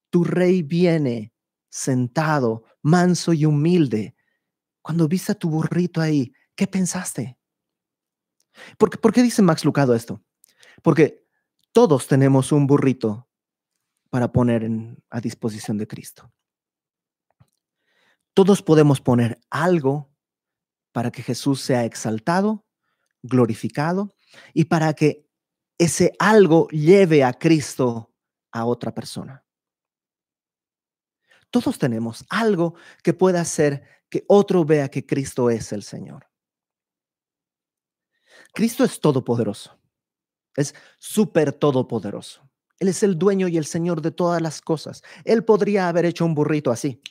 tu 0.09 0.23
rey 0.23 0.63
viene 0.63 1.33
sentado, 1.69 2.63
manso 2.81 3.33
y 3.33 3.45
humilde. 3.45 4.15
Cuando 4.81 5.07
viste 5.07 5.31
a 5.31 5.35
tu 5.35 5.49
burrito 5.49 6.01
ahí, 6.01 6.33
¿qué 6.55 6.67
pensaste? 6.67 7.37
¿Por 8.77 8.89
qué, 8.89 8.97
¿Por 8.97 9.13
qué 9.13 9.23
dice 9.23 9.41
Max 9.41 9.63
Lucado 9.63 9.95
esto? 9.95 10.23
Porque 10.81 11.25
todos 11.71 12.07
tenemos 12.07 12.51
un 12.51 12.67
burrito 12.67 13.29
para 14.09 14.31
poner 14.31 14.69
a 15.09 15.21
disposición 15.21 15.77
de 15.77 15.87
Cristo. 15.87 16.31
Todos 18.33 18.61
podemos 18.61 19.01
poner 19.01 19.39
algo 19.49 20.09
para 20.91 21.11
que 21.11 21.21
Jesús 21.21 21.61
sea 21.61 21.85
exaltado, 21.85 22.65
glorificado 23.21 24.15
y 24.53 24.65
para 24.65 24.93
que 24.93 25.27
ese 25.77 26.13
algo 26.19 26.67
lleve 26.69 27.23
a 27.23 27.33
Cristo 27.33 28.13
a 28.51 28.65
otra 28.65 28.93
persona. 28.93 29.45
Todos 31.51 31.79
tenemos 31.79 32.25
algo 32.29 32.75
que 33.03 33.13
pueda 33.13 33.41
hacer 33.41 33.83
que 34.09 34.25
otro 34.27 34.65
vea 34.65 34.89
que 34.89 35.05
Cristo 35.05 35.49
es 35.49 35.71
el 35.71 35.83
Señor. 35.83 36.27
Cristo 38.53 38.83
es 38.83 38.99
todopoderoso. 38.99 39.79
Es 40.55 40.73
súper 40.97 41.53
todopoderoso. 41.53 42.49
Él 42.79 42.87
es 42.87 43.03
el 43.03 43.17
dueño 43.17 43.47
y 43.47 43.57
el 43.57 43.65
Señor 43.65 44.01
de 44.01 44.11
todas 44.11 44.41
las 44.41 44.61
cosas. 44.61 45.03
Él 45.25 45.43
podría 45.43 45.89
haber 45.89 46.05
hecho 46.05 46.25
un 46.25 46.33
burrito 46.33 46.71
así. 46.71 47.01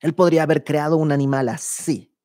Él 0.00 0.14
podría 0.14 0.44
haber 0.44 0.64
creado 0.64 0.96
un 0.96 1.12
animal 1.12 1.48
así. 1.48 2.15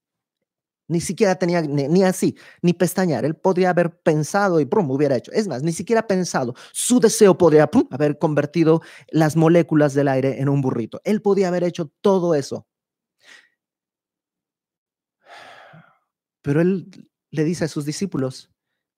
Ni 0.92 1.00
siquiera 1.00 1.36
tenía 1.36 1.62
ni, 1.62 2.04
así, 2.04 2.36
ni 2.62 2.74
pestañear. 2.74 3.24
Él 3.24 3.34
podría 3.34 3.70
haber 3.70 3.98
pensado 4.02 4.60
y 4.60 4.66
prum, 4.66 4.92
hubiera 4.92 5.16
hecho. 5.16 5.32
Es 5.32 5.48
más, 5.48 5.64
ni 5.64 5.72
siquiera 5.72 6.06
pensado. 6.06 6.54
Su 6.74 7.00
deseo 7.00 7.38
podría 7.38 7.70
haber 7.92 8.20
convertido 8.20 8.82
las 9.10 9.38
moléculas 9.38 9.94
del 9.94 10.10
aire 10.10 10.42
en 10.42 10.50
un 10.50 10.60
burrito. 10.60 11.00
Él 11.06 11.22
podía 11.22 11.48
haber 11.48 11.64
hecho 11.64 11.90
todo 12.02 12.36
eso. 12.36 12.68
Pero 16.42 16.60
él 16.60 17.10
le 17.30 17.46
dice 17.46 17.64
a 17.64 17.70
sus 17.70 17.86
discípulos, 17.86 18.52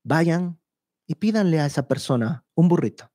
vayan 0.04 0.60
y 1.06 1.14
pídanle 1.14 1.60
a 1.60 1.68
esa 1.68 1.88
persona 1.88 2.44
un 2.56 2.70
burrito. 2.70 3.12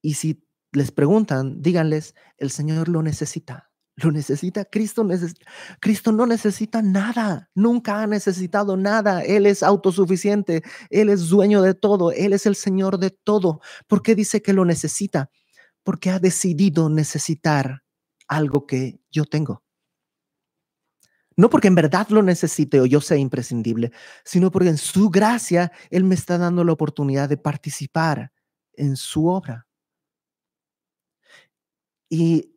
Y 0.00 0.14
si 0.14 0.42
les 0.72 0.90
preguntan, 0.90 1.60
díganles, 1.60 2.14
el 2.38 2.50
Señor 2.50 2.88
lo 2.88 3.02
necesita. 3.02 3.70
Lo 3.96 4.12
necesita. 4.12 4.66
Cristo, 4.66 5.08
Cristo 5.80 6.12
no 6.12 6.26
necesita 6.26 6.82
nada. 6.82 7.50
Nunca 7.54 8.02
ha 8.02 8.06
necesitado 8.06 8.76
nada. 8.76 9.22
Él 9.22 9.46
es 9.46 9.62
autosuficiente. 9.62 10.62
Él 10.90 11.08
es 11.08 11.30
dueño 11.30 11.62
de 11.62 11.72
todo. 11.72 12.12
Él 12.12 12.34
es 12.34 12.44
el 12.44 12.56
Señor 12.56 12.98
de 12.98 13.10
todo. 13.10 13.60
¿Por 13.86 14.02
qué 14.02 14.14
dice 14.14 14.42
que 14.42 14.52
lo 14.52 14.66
necesita? 14.66 15.30
Porque 15.82 16.10
ha 16.10 16.18
decidido 16.18 16.90
necesitar 16.90 17.84
algo 18.28 18.66
que 18.66 19.00
yo 19.10 19.24
tengo. 19.24 19.62
No 21.36 21.48
porque 21.48 21.68
en 21.68 21.74
verdad 21.74 22.08
lo 22.10 22.22
necesite 22.22 22.80
o 22.80 22.86
yo 22.86 23.00
sea 23.00 23.18
imprescindible, 23.18 23.92
sino 24.24 24.50
porque 24.50 24.70
en 24.70 24.78
su 24.78 25.10
gracia 25.10 25.70
Él 25.90 26.04
me 26.04 26.14
está 26.14 26.38
dando 26.38 26.64
la 26.64 26.72
oportunidad 26.72 27.28
de 27.28 27.36
participar 27.36 28.32
en 28.74 28.96
su 28.96 29.26
obra. 29.26 29.66
Y 32.08 32.55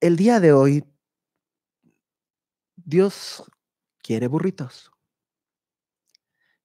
el 0.00 0.16
día 0.16 0.40
de 0.40 0.52
hoy, 0.52 0.84
Dios 2.76 3.44
quiere 4.02 4.28
burritos. 4.28 4.90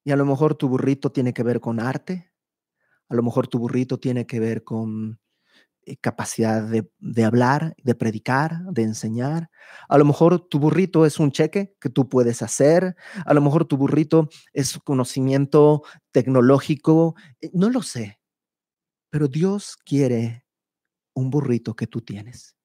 Y 0.04 0.12
a 0.12 0.16
lo 0.16 0.26
mejor 0.26 0.56
tu 0.56 0.68
burrito 0.68 1.12
tiene 1.12 1.34
que 1.34 1.44
ver 1.44 1.60
con 1.60 1.80
arte, 1.80 2.32
a 3.10 3.16
lo 3.16 3.24
mejor 3.24 3.48
tu 3.48 3.60
burrito 3.60 4.00
tiene 4.00 4.26
que 4.26 4.40
ver 4.40 4.64
con 4.64 5.20
eh, 5.86 5.98
capacidad 5.98 6.64
de, 6.64 7.24
hablar, 7.24 7.76
de 7.84 7.96
predicar, 7.96 8.64
de 8.72 8.84
enseñar. 8.84 9.50
A 9.90 9.98
lo 9.98 10.06
mejor 10.06 10.48
tu 10.48 10.60
burrito 10.60 11.06
es 11.06 11.20
un 11.20 11.32
cheque 11.32 11.76
que 11.80 11.90
tú 11.90 12.10
puedes 12.10 12.42
hacer. 12.42 12.96
A 13.26 13.34
lo 13.34 13.42
mejor 13.42 13.66
tu 13.66 13.78
burrito 13.78 14.30
es 14.54 14.80
conocimiento 14.80 15.84
tecnológico. 16.12 17.16
Eh, 17.42 17.52
no 17.54 17.70
lo 17.70 17.82
sé. 17.82 18.20
Pero 19.10 19.28
Dios 19.28 19.78
quiere 19.78 20.46
un 21.14 21.30
burrito 21.30 21.76
que 21.76 21.88
tú 21.88 22.02
tienes 22.02 22.56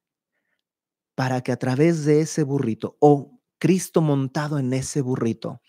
para 1.18 1.40
que 1.40 1.50
a 1.50 1.56
través 1.56 2.04
de 2.04 2.20
ese 2.20 2.44
burrito 2.44 2.96
o 3.00 3.40
Cristo 3.58 4.00
montado 4.00 4.56
en 4.60 4.72
ese 4.72 5.00
burrito 5.00 5.60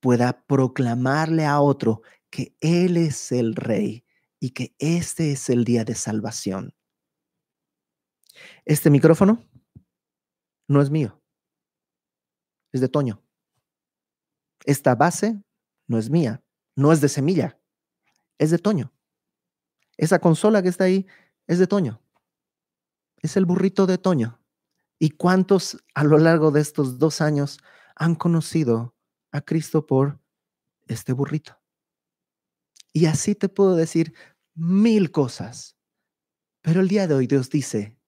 pueda 0.00 0.44
proclamarle 0.48 1.44
a 1.44 1.60
otro 1.60 2.02
que 2.28 2.56
Él 2.58 2.96
es 2.96 3.30
el 3.30 3.54
rey 3.54 4.04
y 4.40 4.50
que 4.50 4.74
este 4.80 5.30
es 5.30 5.48
el 5.48 5.62
día 5.62 5.84
de 5.84 5.94
salvación. 5.94 6.74
Este 8.64 8.90
micrófono 8.90 9.44
no 10.66 10.82
es 10.82 10.90
mío, 10.90 11.22
es 12.72 12.80
de 12.80 12.88
Toño. 12.88 13.22
Esta 14.64 14.96
base 14.96 15.40
no 15.86 15.98
es 15.98 16.10
mía, 16.10 16.42
no 16.74 16.90
es 16.90 17.00
de 17.00 17.08
semilla, 17.08 17.60
es 18.38 18.50
de 18.50 18.58
Toño. 18.58 18.92
Esa 19.96 20.18
consola 20.18 20.64
que 20.64 20.68
está 20.68 20.82
ahí 20.82 21.06
es 21.46 21.60
de 21.60 21.68
Toño. 21.68 22.02
Es 23.22 23.36
el 23.36 23.46
burrito 23.46 23.86
de 23.86 23.98
Toño. 23.98 24.40
¿Y 24.98 25.10
cuántos 25.10 25.78
a 25.94 26.04
lo 26.04 26.18
largo 26.18 26.50
de 26.50 26.60
estos 26.60 26.98
dos 26.98 27.20
años 27.20 27.58
han 27.94 28.14
conocido 28.14 28.94
a 29.30 29.40
Cristo 29.40 29.86
por 29.86 30.20
este 30.86 31.12
burrito? 31.12 31.60
Y 32.92 33.06
así 33.06 33.34
te 33.34 33.48
puedo 33.48 33.76
decir 33.76 34.14
mil 34.54 35.10
cosas. 35.10 35.76
Pero 36.62 36.80
el 36.80 36.88
día 36.88 37.06
de 37.06 37.14
hoy 37.14 37.26
Dios 37.26 37.50
dice, 37.50 37.98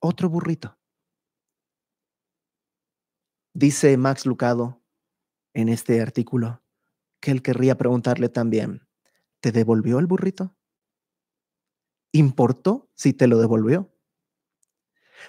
otro 0.00 0.28
burrito. 0.30 0.78
Dice 3.52 3.96
Max 3.96 4.24
Lucado 4.24 4.82
en 5.52 5.68
este 5.68 6.00
artículo 6.00 6.62
que 7.20 7.32
él 7.32 7.42
querría 7.42 7.76
preguntarle 7.76 8.28
también, 8.28 8.86
¿te 9.40 9.52
devolvió 9.52 9.98
el 9.98 10.06
burrito? 10.06 10.56
¿Importó 12.12 12.88
si 12.94 13.12
te 13.12 13.26
lo 13.26 13.38
devolvió? 13.38 13.92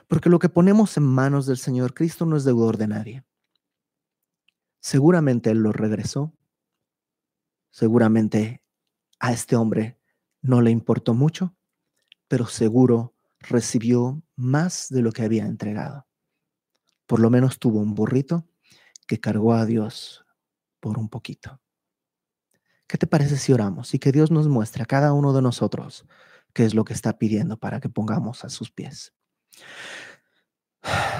Porque 0.08 0.30
lo 0.30 0.40
que 0.40 0.50
ponemos 0.50 0.98
en 0.98 1.04
manos 1.04 1.46
del 1.46 1.58
Señor 1.58 1.94
Cristo 1.94 2.26
no 2.26 2.38
es 2.38 2.44
deudor 2.44 2.78
de 2.78 2.88
nadie. 2.88 3.24
Seguramente 4.80 5.52
Él 5.52 5.60
lo 5.60 5.72
regresó. 5.72 6.34
Seguramente 7.72 8.64
a 9.20 9.32
este 9.32 9.56
hombre 9.56 10.00
no 10.42 10.62
le 10.62 10.72
importó 10.72 11.14
mucho, 11.14 11.56
pero 12.28 12.46
seguro 12.48 13.14
recibió 13.40 14.24
más 14.36 14.88
de 14.90 15.02
lo 15.02 15.12
que 15.12 15.24
había 15.24 15.46
entregado. 15.46 16.08
Por 17.06 17.20
lo 17.20 17.30
menos 17.30 17.60
tuvo 17.60 17.80
un 17.80 17.96
burrito 17.96 18.48
que 19.08 19.20
cargó 19.20 19.54
a 19.54 19.66
Dios 19.66 20.26
por 20.80 20.98
un 20.98 21.10
poquito. 21.10 21.60
¿Qué 22.88 22.98
te 22.98 23.08
parece 23.08 23.38
si 23.38 23.54
oramos 23.54 23.94
y 23.94 24.00
que 24.00 24.12
Dios 24.12 24.32
nos 24.32 24.48
muestre 24.48 24.84
a 24.84 24.86
cada 24.86 25.14
uno 25.14 25.34
de 25.34 25.42
nosotros 25.42 26.06
qué 26.54 26.66
es 26.66 26.74
lo 26.74 26.86
que 26.86 26.94
está 26.94 27.18
pidiendo 27.18 27.58
para 27.58 27.80
que 27.80 27.90
pongamos 27.90 28.44
a 28.44 28.50
sus 28.50 28.72
pies? 28.72 29.14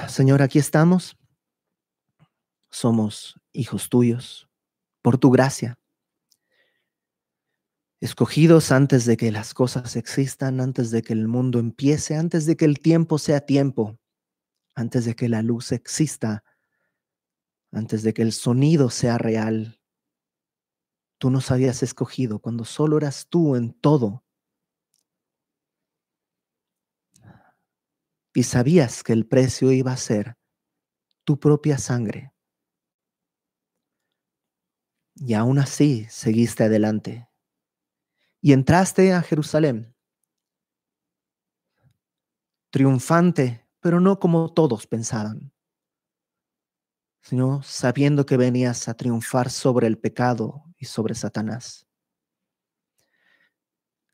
Señor, 0.08 0.42
aquí 0.42 0.58
estamos. 0.58 1.16
Somos 2.70 3.40
hijos 3.52 3.88
tuyos 3.88 4.48
por 5.02 5.18
tu 5.18 5.30
gracia 5.30 5.80
escogidos 8.00 8.72
antes 8.72 9.04
de 9.04 9.16
que 9.16 9.30
las 9.30 9.52
cosas 9.52 9.94
existan, 9.94 10.60
antes 10.60 10.90
de 10.90 11.02
que 11.02 11.12
el 11.12 11.28
mundo 11.28 11.58
empiece, 11.58 12.16
antes 12.16 12.46
de 12.46 12.56
que 12.56 12.64
el 12.64 12.80
tiempo 12.80 13.18
sea 13.18 13.40
tiempo, 13.40 13.98
antes 14.74 15.04
de 15.04 15.14
que 15.14 15.28
la 15.28 15.42
luz 15.42 15.70
exista, 15.72 16.42
antes 17.70 18.02
de 18.02 18.14
que 18.14 18.22
el 18.22 18.32
sonido 18.32 18.88
sea 18.88 19.18
real. 19.18 19.80
Tú 21.18 21.30
nos 21.30 21.50
habías 21.50 21.82
escogido 21.82 22.38
cuando 22.38 22.64
solo 22.64 22.96
eras 22.96 23.26
tú 23.28 23.54
en 23.54 23.74
todo. 23.74 24.24
Y 28.34 28.44
sabías 28.44 29.02
que 29.02 29.12
el 29.12 29.26
precio 29.26 29.72
iba 29.72 29.92
a 29.92 29.96
ser 29.96 30.36
tu 31.24 31.38
propia 31.38 31.78
sangre. 31.78 32.32
Y 35.16 35.34
aún 35.34 35.58
así 35.58 36.06
seguiste 36.08 36.64
adelante 36.64 37.30
y 38.40 38.52
entraste 38.52 39.12
a 39.12 39.22
Jerusalén, 39.22 39.94
triunfante 42.70 43.66
pero 43.80 43.98
no 43.98 44.18
como 44.18 44.52
todos 44.52 44.86
pensaban, 44.86 45.52
sino 47.22 47.62
sabiendo 47.62 48.26
que 48.26 48.36
venías 48.36 48.88
a 48.88 48.94
triunfar 48.94 49.50
sobre 49.50 49.86
el 49.86 49.98
pecado 49.98 50.64
y 50.76 50.84
sobre 50.84 51.14
Satanás. 51.14 51.89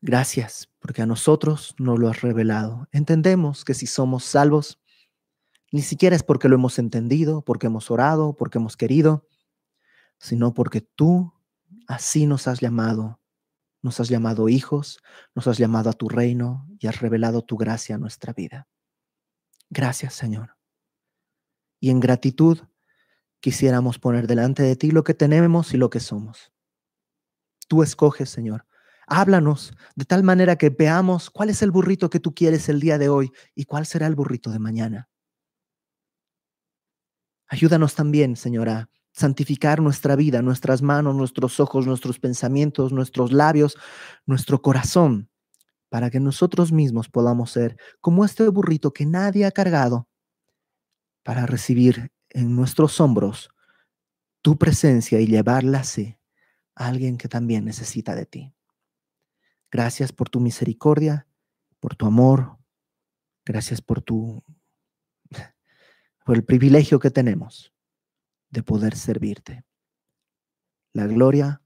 Gracias, 0.01 0.69
porque 0.79 1.01
a 1.01 1.05
nosotros 1.07 1.75
no 1.79 1.97
lo 1.97 2.07
has 2.09 2.21
revelado. 2.21 2.87
Entendemos 2.91 3.65
que 3.65 3.73
si 3.73 3.87
somos 3.87 4.23
salvos, 4.23 4.79
ni 5.71 5.81
siquiera 5.81 6.15
es 6.15 6.23
porque 6.23 6.47
lo 6.47 6.55
hemos 6.55 6.77
entendido, 6.79 7.41
porque 7.43 7.67
hemos 7.67 7.89
orado, 7.89 8.35
porque 8.35 8.59
hemos 8.59 8.77
querido, 8.77 9.27
sino 10.19 10.53
porque 10.53 10.81
tú 10.81 11.33
así 11.87 12.27
nos 12.27 12.47
has 12.47 12.59
llamado. 12.59 13.19
Nos 13.81 13.99
has 13.99 14.09
llamado 14.09 14.49
hijos, 14.49 14.99
nos 15.35 15.47
has 15.47 15.57
llamado 15.57 15.89
a 15.89 15.93
tu 15.93 16.09
reino 16.09 16.67
y 16.79 16.87
has 16.87 16.99
revelado 16.99 17.41
tu 17.43 17.57
gracia 17.57 17.95
a 17.95 17.99
nuestra 17.99 18.33
vida. 18.33 18.67
Gracias, 19.69 20.13
Señor. 20.13 20.57
Y 21.79 21.89
en 21.89 21.99
gratitud 21.99 22.59
quisiéramos 23.39 23.99
poner 23.99 24.27
delante 24.27 24.63
de 24.63 24.75
ti 24.75 24.91
lo 24.91 25.03
que 25.03 25.13
tenemos 25.13 25.73
y 25.73 25.77
lo 25.77 25.89
que 25.89 25.99
somos. 25.99 26.51
Tú 27.67 27.83
escoges, 27.83 28.29
Señor. 28.29 28.66
Háblanos 29.07 29.73
de 29.95 30.03
tal 30.03 30.23
manera 30.23 30.57
que 30.57 30.69
veamos 30.69 31.29
cuál 31.29 31.49
es 31.49 31.61
el 31.61 31.71
burrito 31.71 32.09
que 32.09 32.19
tú 32.19 32.35
quieres 32.35 32.67
el 32.67 32.81
día 32.81 32.97
de 32.97 33.07
hoy 33.07 33.31
y 33.55 33.63
cuál 33.63 33.85
será 33.85 34.05
el 34.05 34.15
burrito 34.15 34.51
de 34.51 34.59
mañana. 34.59 35.09
Ayúdanos 37.47 37.95
también, 37.95 38.35
Señora, 38.35 38.89
santificar 39.13 39.81
nuestra 39.81 40.17
vida, 40.17 40.41
nuestras 40.41 40.81
manos, 40.81 41.15
nuestros 41.15 41.61
ojos, 41.61 41.87
nuestros 41.87 42.19
pensamientos, 42.19 42.91
nuestros 42.91 43.31
labios, 43.31 43.77
nuestro 44.25 44.61
corazón, 44.61 45.29
para 45.89 46.09
que 46.09 46.19
nosotros 46.19 46.73
mismos 46.73 47.07
podamos 47.07 47.51
ser 47.51 47.77
como 48.01 48.25
este 48.25 48.47
burrito 48.49 48.91
que 48.91 49.05
nadie 49.05 49.45
ha 49.45 49.51
cargado, 49.51 50.09
para 51.23 51.45
recibir 51.45 52.11
en 52.29 52.55
nuestros 52.57 52.99
hombros 52.99 53.49
tu 54.41 54.57
presencia 54.57 55.21
y 55.21 55.27
llevarla 55.27 55.79
así 55.79 56.17
a 56.75 56.87
alguien 56.87 57.17
que 57.17 57.29
también 57.29 57.63
necesita 57.63 58.13
de 58.13 58.25
ti. 58.25 58.56
Gracias 59.71 60.11
por 60.11 60.29
tu 60.29 60.39
misericordia, 60.39 61.27
por 61.79 61.95
tu 61.95 62.05
amor. 62.05 62.57
Gracias 63.45 63.81
por 63.81 64.01
tu 64.01 64.43
por 66.27 66.35
el 66.35 66.43
privilegio 66.43 66.99
que 66.99 67.09
tenemos 67.09 67.73
de 68.49 68.61
poder 68.61 68.97
servirte. 68.97 69.63
La 70.91 71.07
gloria, 71.07 71.61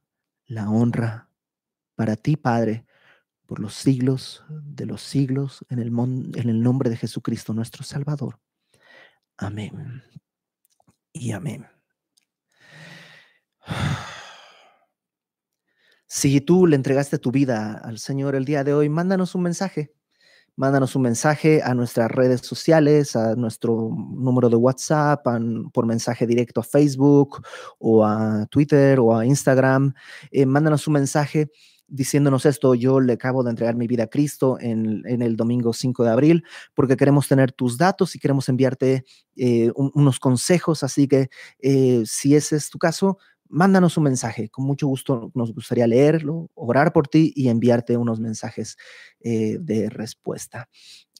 la 0.45 0.69
honra 0.69 1.31
para 1.95 2.15
ti, 2.15 2.37
Padre, 2.37 2.85
por 3.47 3.59
los 3.59 3.73
siglos 3.73 4.45
de 4.49 4.85
los 4.85 5.01
siglos, 5.01 5.65
en 5.69 5.79
el, 5.79 5.87
en 5.87 6.49
el 6.49 6.61
nombre 6.61 6.91
de 6.91 6.97
Jesucristo 6.97 7.53
nuestro 7.53 7.83
Salvador. 7.83 8.39
Amén. 9.35 10.03
Y 11.11 11.31
amén. 11.31 11.67
Si 16.13 16.41
tú 16.41 16.67
le 16.67 16.75
entregaste 16.75 17.19
tu 17.19 17.31
vida 17.31 17.79
al 17.85 17.97
Señor 17.97 18.35
el 18.35 18.43
día 18.43 18.65
de 18.65 18.73
hoy, 18.73 18.89
mándanos 18.89 19.33
un 19.33 19.43
mensaje 19.43 19.93
mándanos 20.57 20.97
un 20.97 21.03
mensaje 21.03 21.61
a 21.63 21.73
nuestras 21.73 22.11
redes 22.11 22.41
sociales, 22.41 23.15
a 23.15 23.35
nuestro 23.35 23.89
número 23.95 24.49
de 24.49 24.57
WhatsApp, 24.57 25.25
por 25.71 25.85
mensaje 25.85 26.27
directo 26.27 26.59
a 26.59 26.63
Facebook 26.63 27.41
o 27.79 28.05
a 28.05 28.45
Twitter 28.47 28.99
o 28.99 29.17
a 29.17 29.25
Instagram. 29.25 29.93
Eh, 30.31 30.45
mándanos 30.45 30.85
un 30.85 30.95
mensaje 30.95 31.49
diciéndonos 31.87 32.45
esto, 32.45 32.75
yo 32.75 32.99
le 32.99 33.13
acabo 33.13 33.43
de 33.43 33.51
entregar 33.51 33.75
mi 33.75 33.87
vida 33.87 34.03
a 34.03 34.07
Cristo 34.07 34.57
en, 34.59 35.03
el 35.05 35.37
domingo 35.37 35.71
5 35.71 36.03
de 36.03 36.09
abril, 36.09 36.43
porque 36.73 36.97
queremos 36.97 37.29
tener 37.29 37.53
tus 37.53 37.77
datos 37.77 38.15
y 38.15 38.19
queremos 38.19 38.49
enviarte 38.49 39.05
eh, 39.37 39.71
unos 39.75 40.19
consejos, 40.19 40.83
así 40.83 41.07
que 41.07 41.29
eh, 41.59 42.03
si 42.05 42.35
ese 42.35 42.57
es 42.57 42.69
tu 42.69 42.77
caso, 42.77 43.17
mándanos 43.51 43.97
un 43.97 44.05
mensaje. 44.05 44.49
Con 44.49 44.65
mucho 44.65 44.87
gusto 44.87 45.31
nos 45.35 45.53
gustaría 45.53 45.87
leerlo, 45.87 46.49
orar 46.55 46.93
por 46.93 47.07
ti 47.07 47.33
y 47.35 47.49
enviarte 47.49 47.97
unos 47.97 48.19
mensajes 48.19 48.77
eh, 49.19 49.57
de 49.59 49.89
respuesta. 49.89 50.69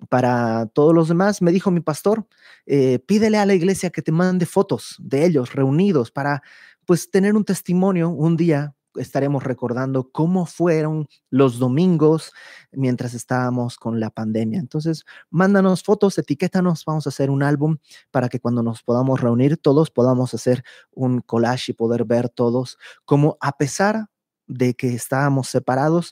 Para 0.10 0.66
todos 0.68 0.96
los 0.96 1.10
demás, 1.10 1.42
me 1.42 1.52
dijo 1.52 1.70
mi 1.70 1.82
pastor, 1.82 2.28
eh, 2.66 3.00
pídele 3.00 3.38
a 3.38 3.46
la 3.46 3.54
iglesia 3.54 3.92
que 3.92 4.02
te 4.02 4.12
mande 4.12 4.46
fotos 4.46 4.96
de 5.00 5.26
ellos 5.26 5.54
reunidos 5.54 6.12
para 6.12 6.42
pues 6.86 7.12
tener 7.12 7.36
un 7.36 7.46
testimonio 7.46 8.10
un 8.10 8.36
día 8.36 8.74
estaremos 8.96 9.44
recordando 9.44 10.12
cómo 10.12 10.46
fueron 10.46 11.08
los 11.30 11.60
domingos 11.60 12.32
mientras 12.72 13.14
estábamos 13.14 13.78
con 13.78 14.00
la 14.00 14.10
pandemia. 14.10 14.60
Entonces, 14.60 15.06
mándanos 15.30 15.84
fotos, 15.84 16.18
etiquétanos, 16.18 16.86
vamos 16.86 17.08
a 17.08 17.10
hacer 17.10 17.30
un 17.30 17.44
álbum 17.44 17.78
para 18.12 18.30
que 18.30 18.40
cuando 18.40 18.64
nos 18.64 18.84
podamos 18.84 19.22
reunir 19.22 19.58
todos 19.58 19.92
podamos 19.92 20.34
hacer 20.34 20.64
un 20.92 21.22
collage 21.22 21.72
y 21.72 21.76
poder 21.76 22.06
ver 22.06 22.30
todos 22.30 22.78
cómo 23.06 23.38
a 23.40 23.58
pesar 23.58 24.08
de 24.48 24.74
que 24.74 24.94
estábamos 24.94 25.48
separados, 25.48 26.12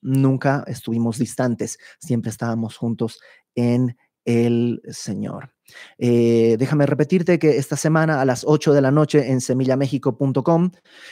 nunca 0.00 0.64
estuvimos 0.66 1.18
distantes, 1.18 1.78
siempre 1.98 2.30
estábamos 2.30 2.76
juntos 2.76 3.20
en 3.54 3.96
el 4.24 4.82
Señor. 4.90 5.57
Eh, 5.98 6.56
déjame 6.58 6.86
repetirte 6.86 7.38
que 7.38 7.58
esta 7.58 7.76
semana 7.76 8.20
a 8.20 8.24
las 8.24 8.44
8 8.46 8.72
de 8.72 8.80
la 8.80 8.90
noche 8.90 9.30
en 9.30 9.40
semillamexico.com 9.40 10.70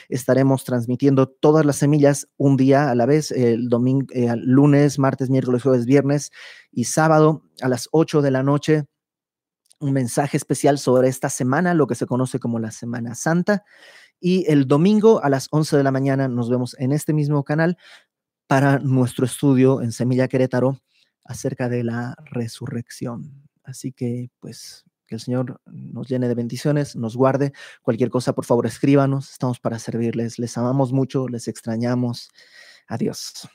estaremos 0.09 0.65
transmitiendo 0.65 1.29
todas 1.29 1.67
las 1.67 1.77
semillas 1.77 2.29
un 2.37 2.57
día 2.57 2.91
a 2.91 2.95
la 2.95 3.07
vez, 3.07 3.31
el 3.31 3.69
domingo, 3.69 4.07
eh, 4.13 4.33
lunes, 4.37 4.99
martes, 4.99 5.31
miércoles, 5.31 5.63
jueves, 5.63 5.87
viernes 5.87 6.31
y 6.73 6.85
sábado 6.85 7.43
a 7.61 7.69
las 7.69 7.89
8 7.93 8.23
de 8.23 8.31
la 8.31 8.43
noche. 8.43 8.85
Un 9.79 9.93
mensaje 9.93 10.39
especial 10.39 10.79
sobre 10.79 11.09
esta 11.09 11.29
semana, 11.29 11.75
lo 11.75 11.87
que 11.87 11.95
se 11.95 12.07
conoce 12.07 12.39
como 12.39 12.59
la 12.59 12.71
Semana 12.71 13.15
Santa. 13.15 13.65
Y 14.21 14.51
el 14.51 14.67
domingo 14.67 15.23
a 15.23 15.29
las 15.29 15.49
11 15.51 15.77
de 15.77 15.83
la 15.83 15.91
mañana 15.91 16.29
nos 16.29 16.49
vemos 16.49 16.75
en 16.79 16.93
este 16.93 17.13
mismo 17.13 17.45
canal 17.45 17.77
para 18.47 18.79
nuestro 18.79 19.27
estudio 19.27 19.83
en 19.83 19.93
Semilla 19.93 20.29
Querétaro 20.29 20.79
acerca 21.25 21.69
de 21.69 21.85
la 21.85 22.17
resurrección. 22.31 23.46
Así 23.67 23.93
que, 23.93 24.31
pues, 24.41 24.85
que 25.07 25.17
el 25.17 25.21
Señor 25.21 25.61
nos 25.67 26.09
llene 26.09 26.29
de 26.29 26.35
bendiciones, 26.35 26.97
nos 26.97 27.17
guarde. 27.17 27.53
Cualquier 27.83 28.11
cosa, 28.11 28.33
por 28.35 28.45
favor, 28.45 28.67
escríbanos. 28.67 29.31
Estamos 29.31 29.61
para 29.61 29.79
servirles. 29.79 30.39
Les 30.39 30.57
amamos 30.57 30.93
mucho, 30.93 31.29
les 31.29 31.49
extrañamos. 31.49 32.31
Adiós. 32.89 33.49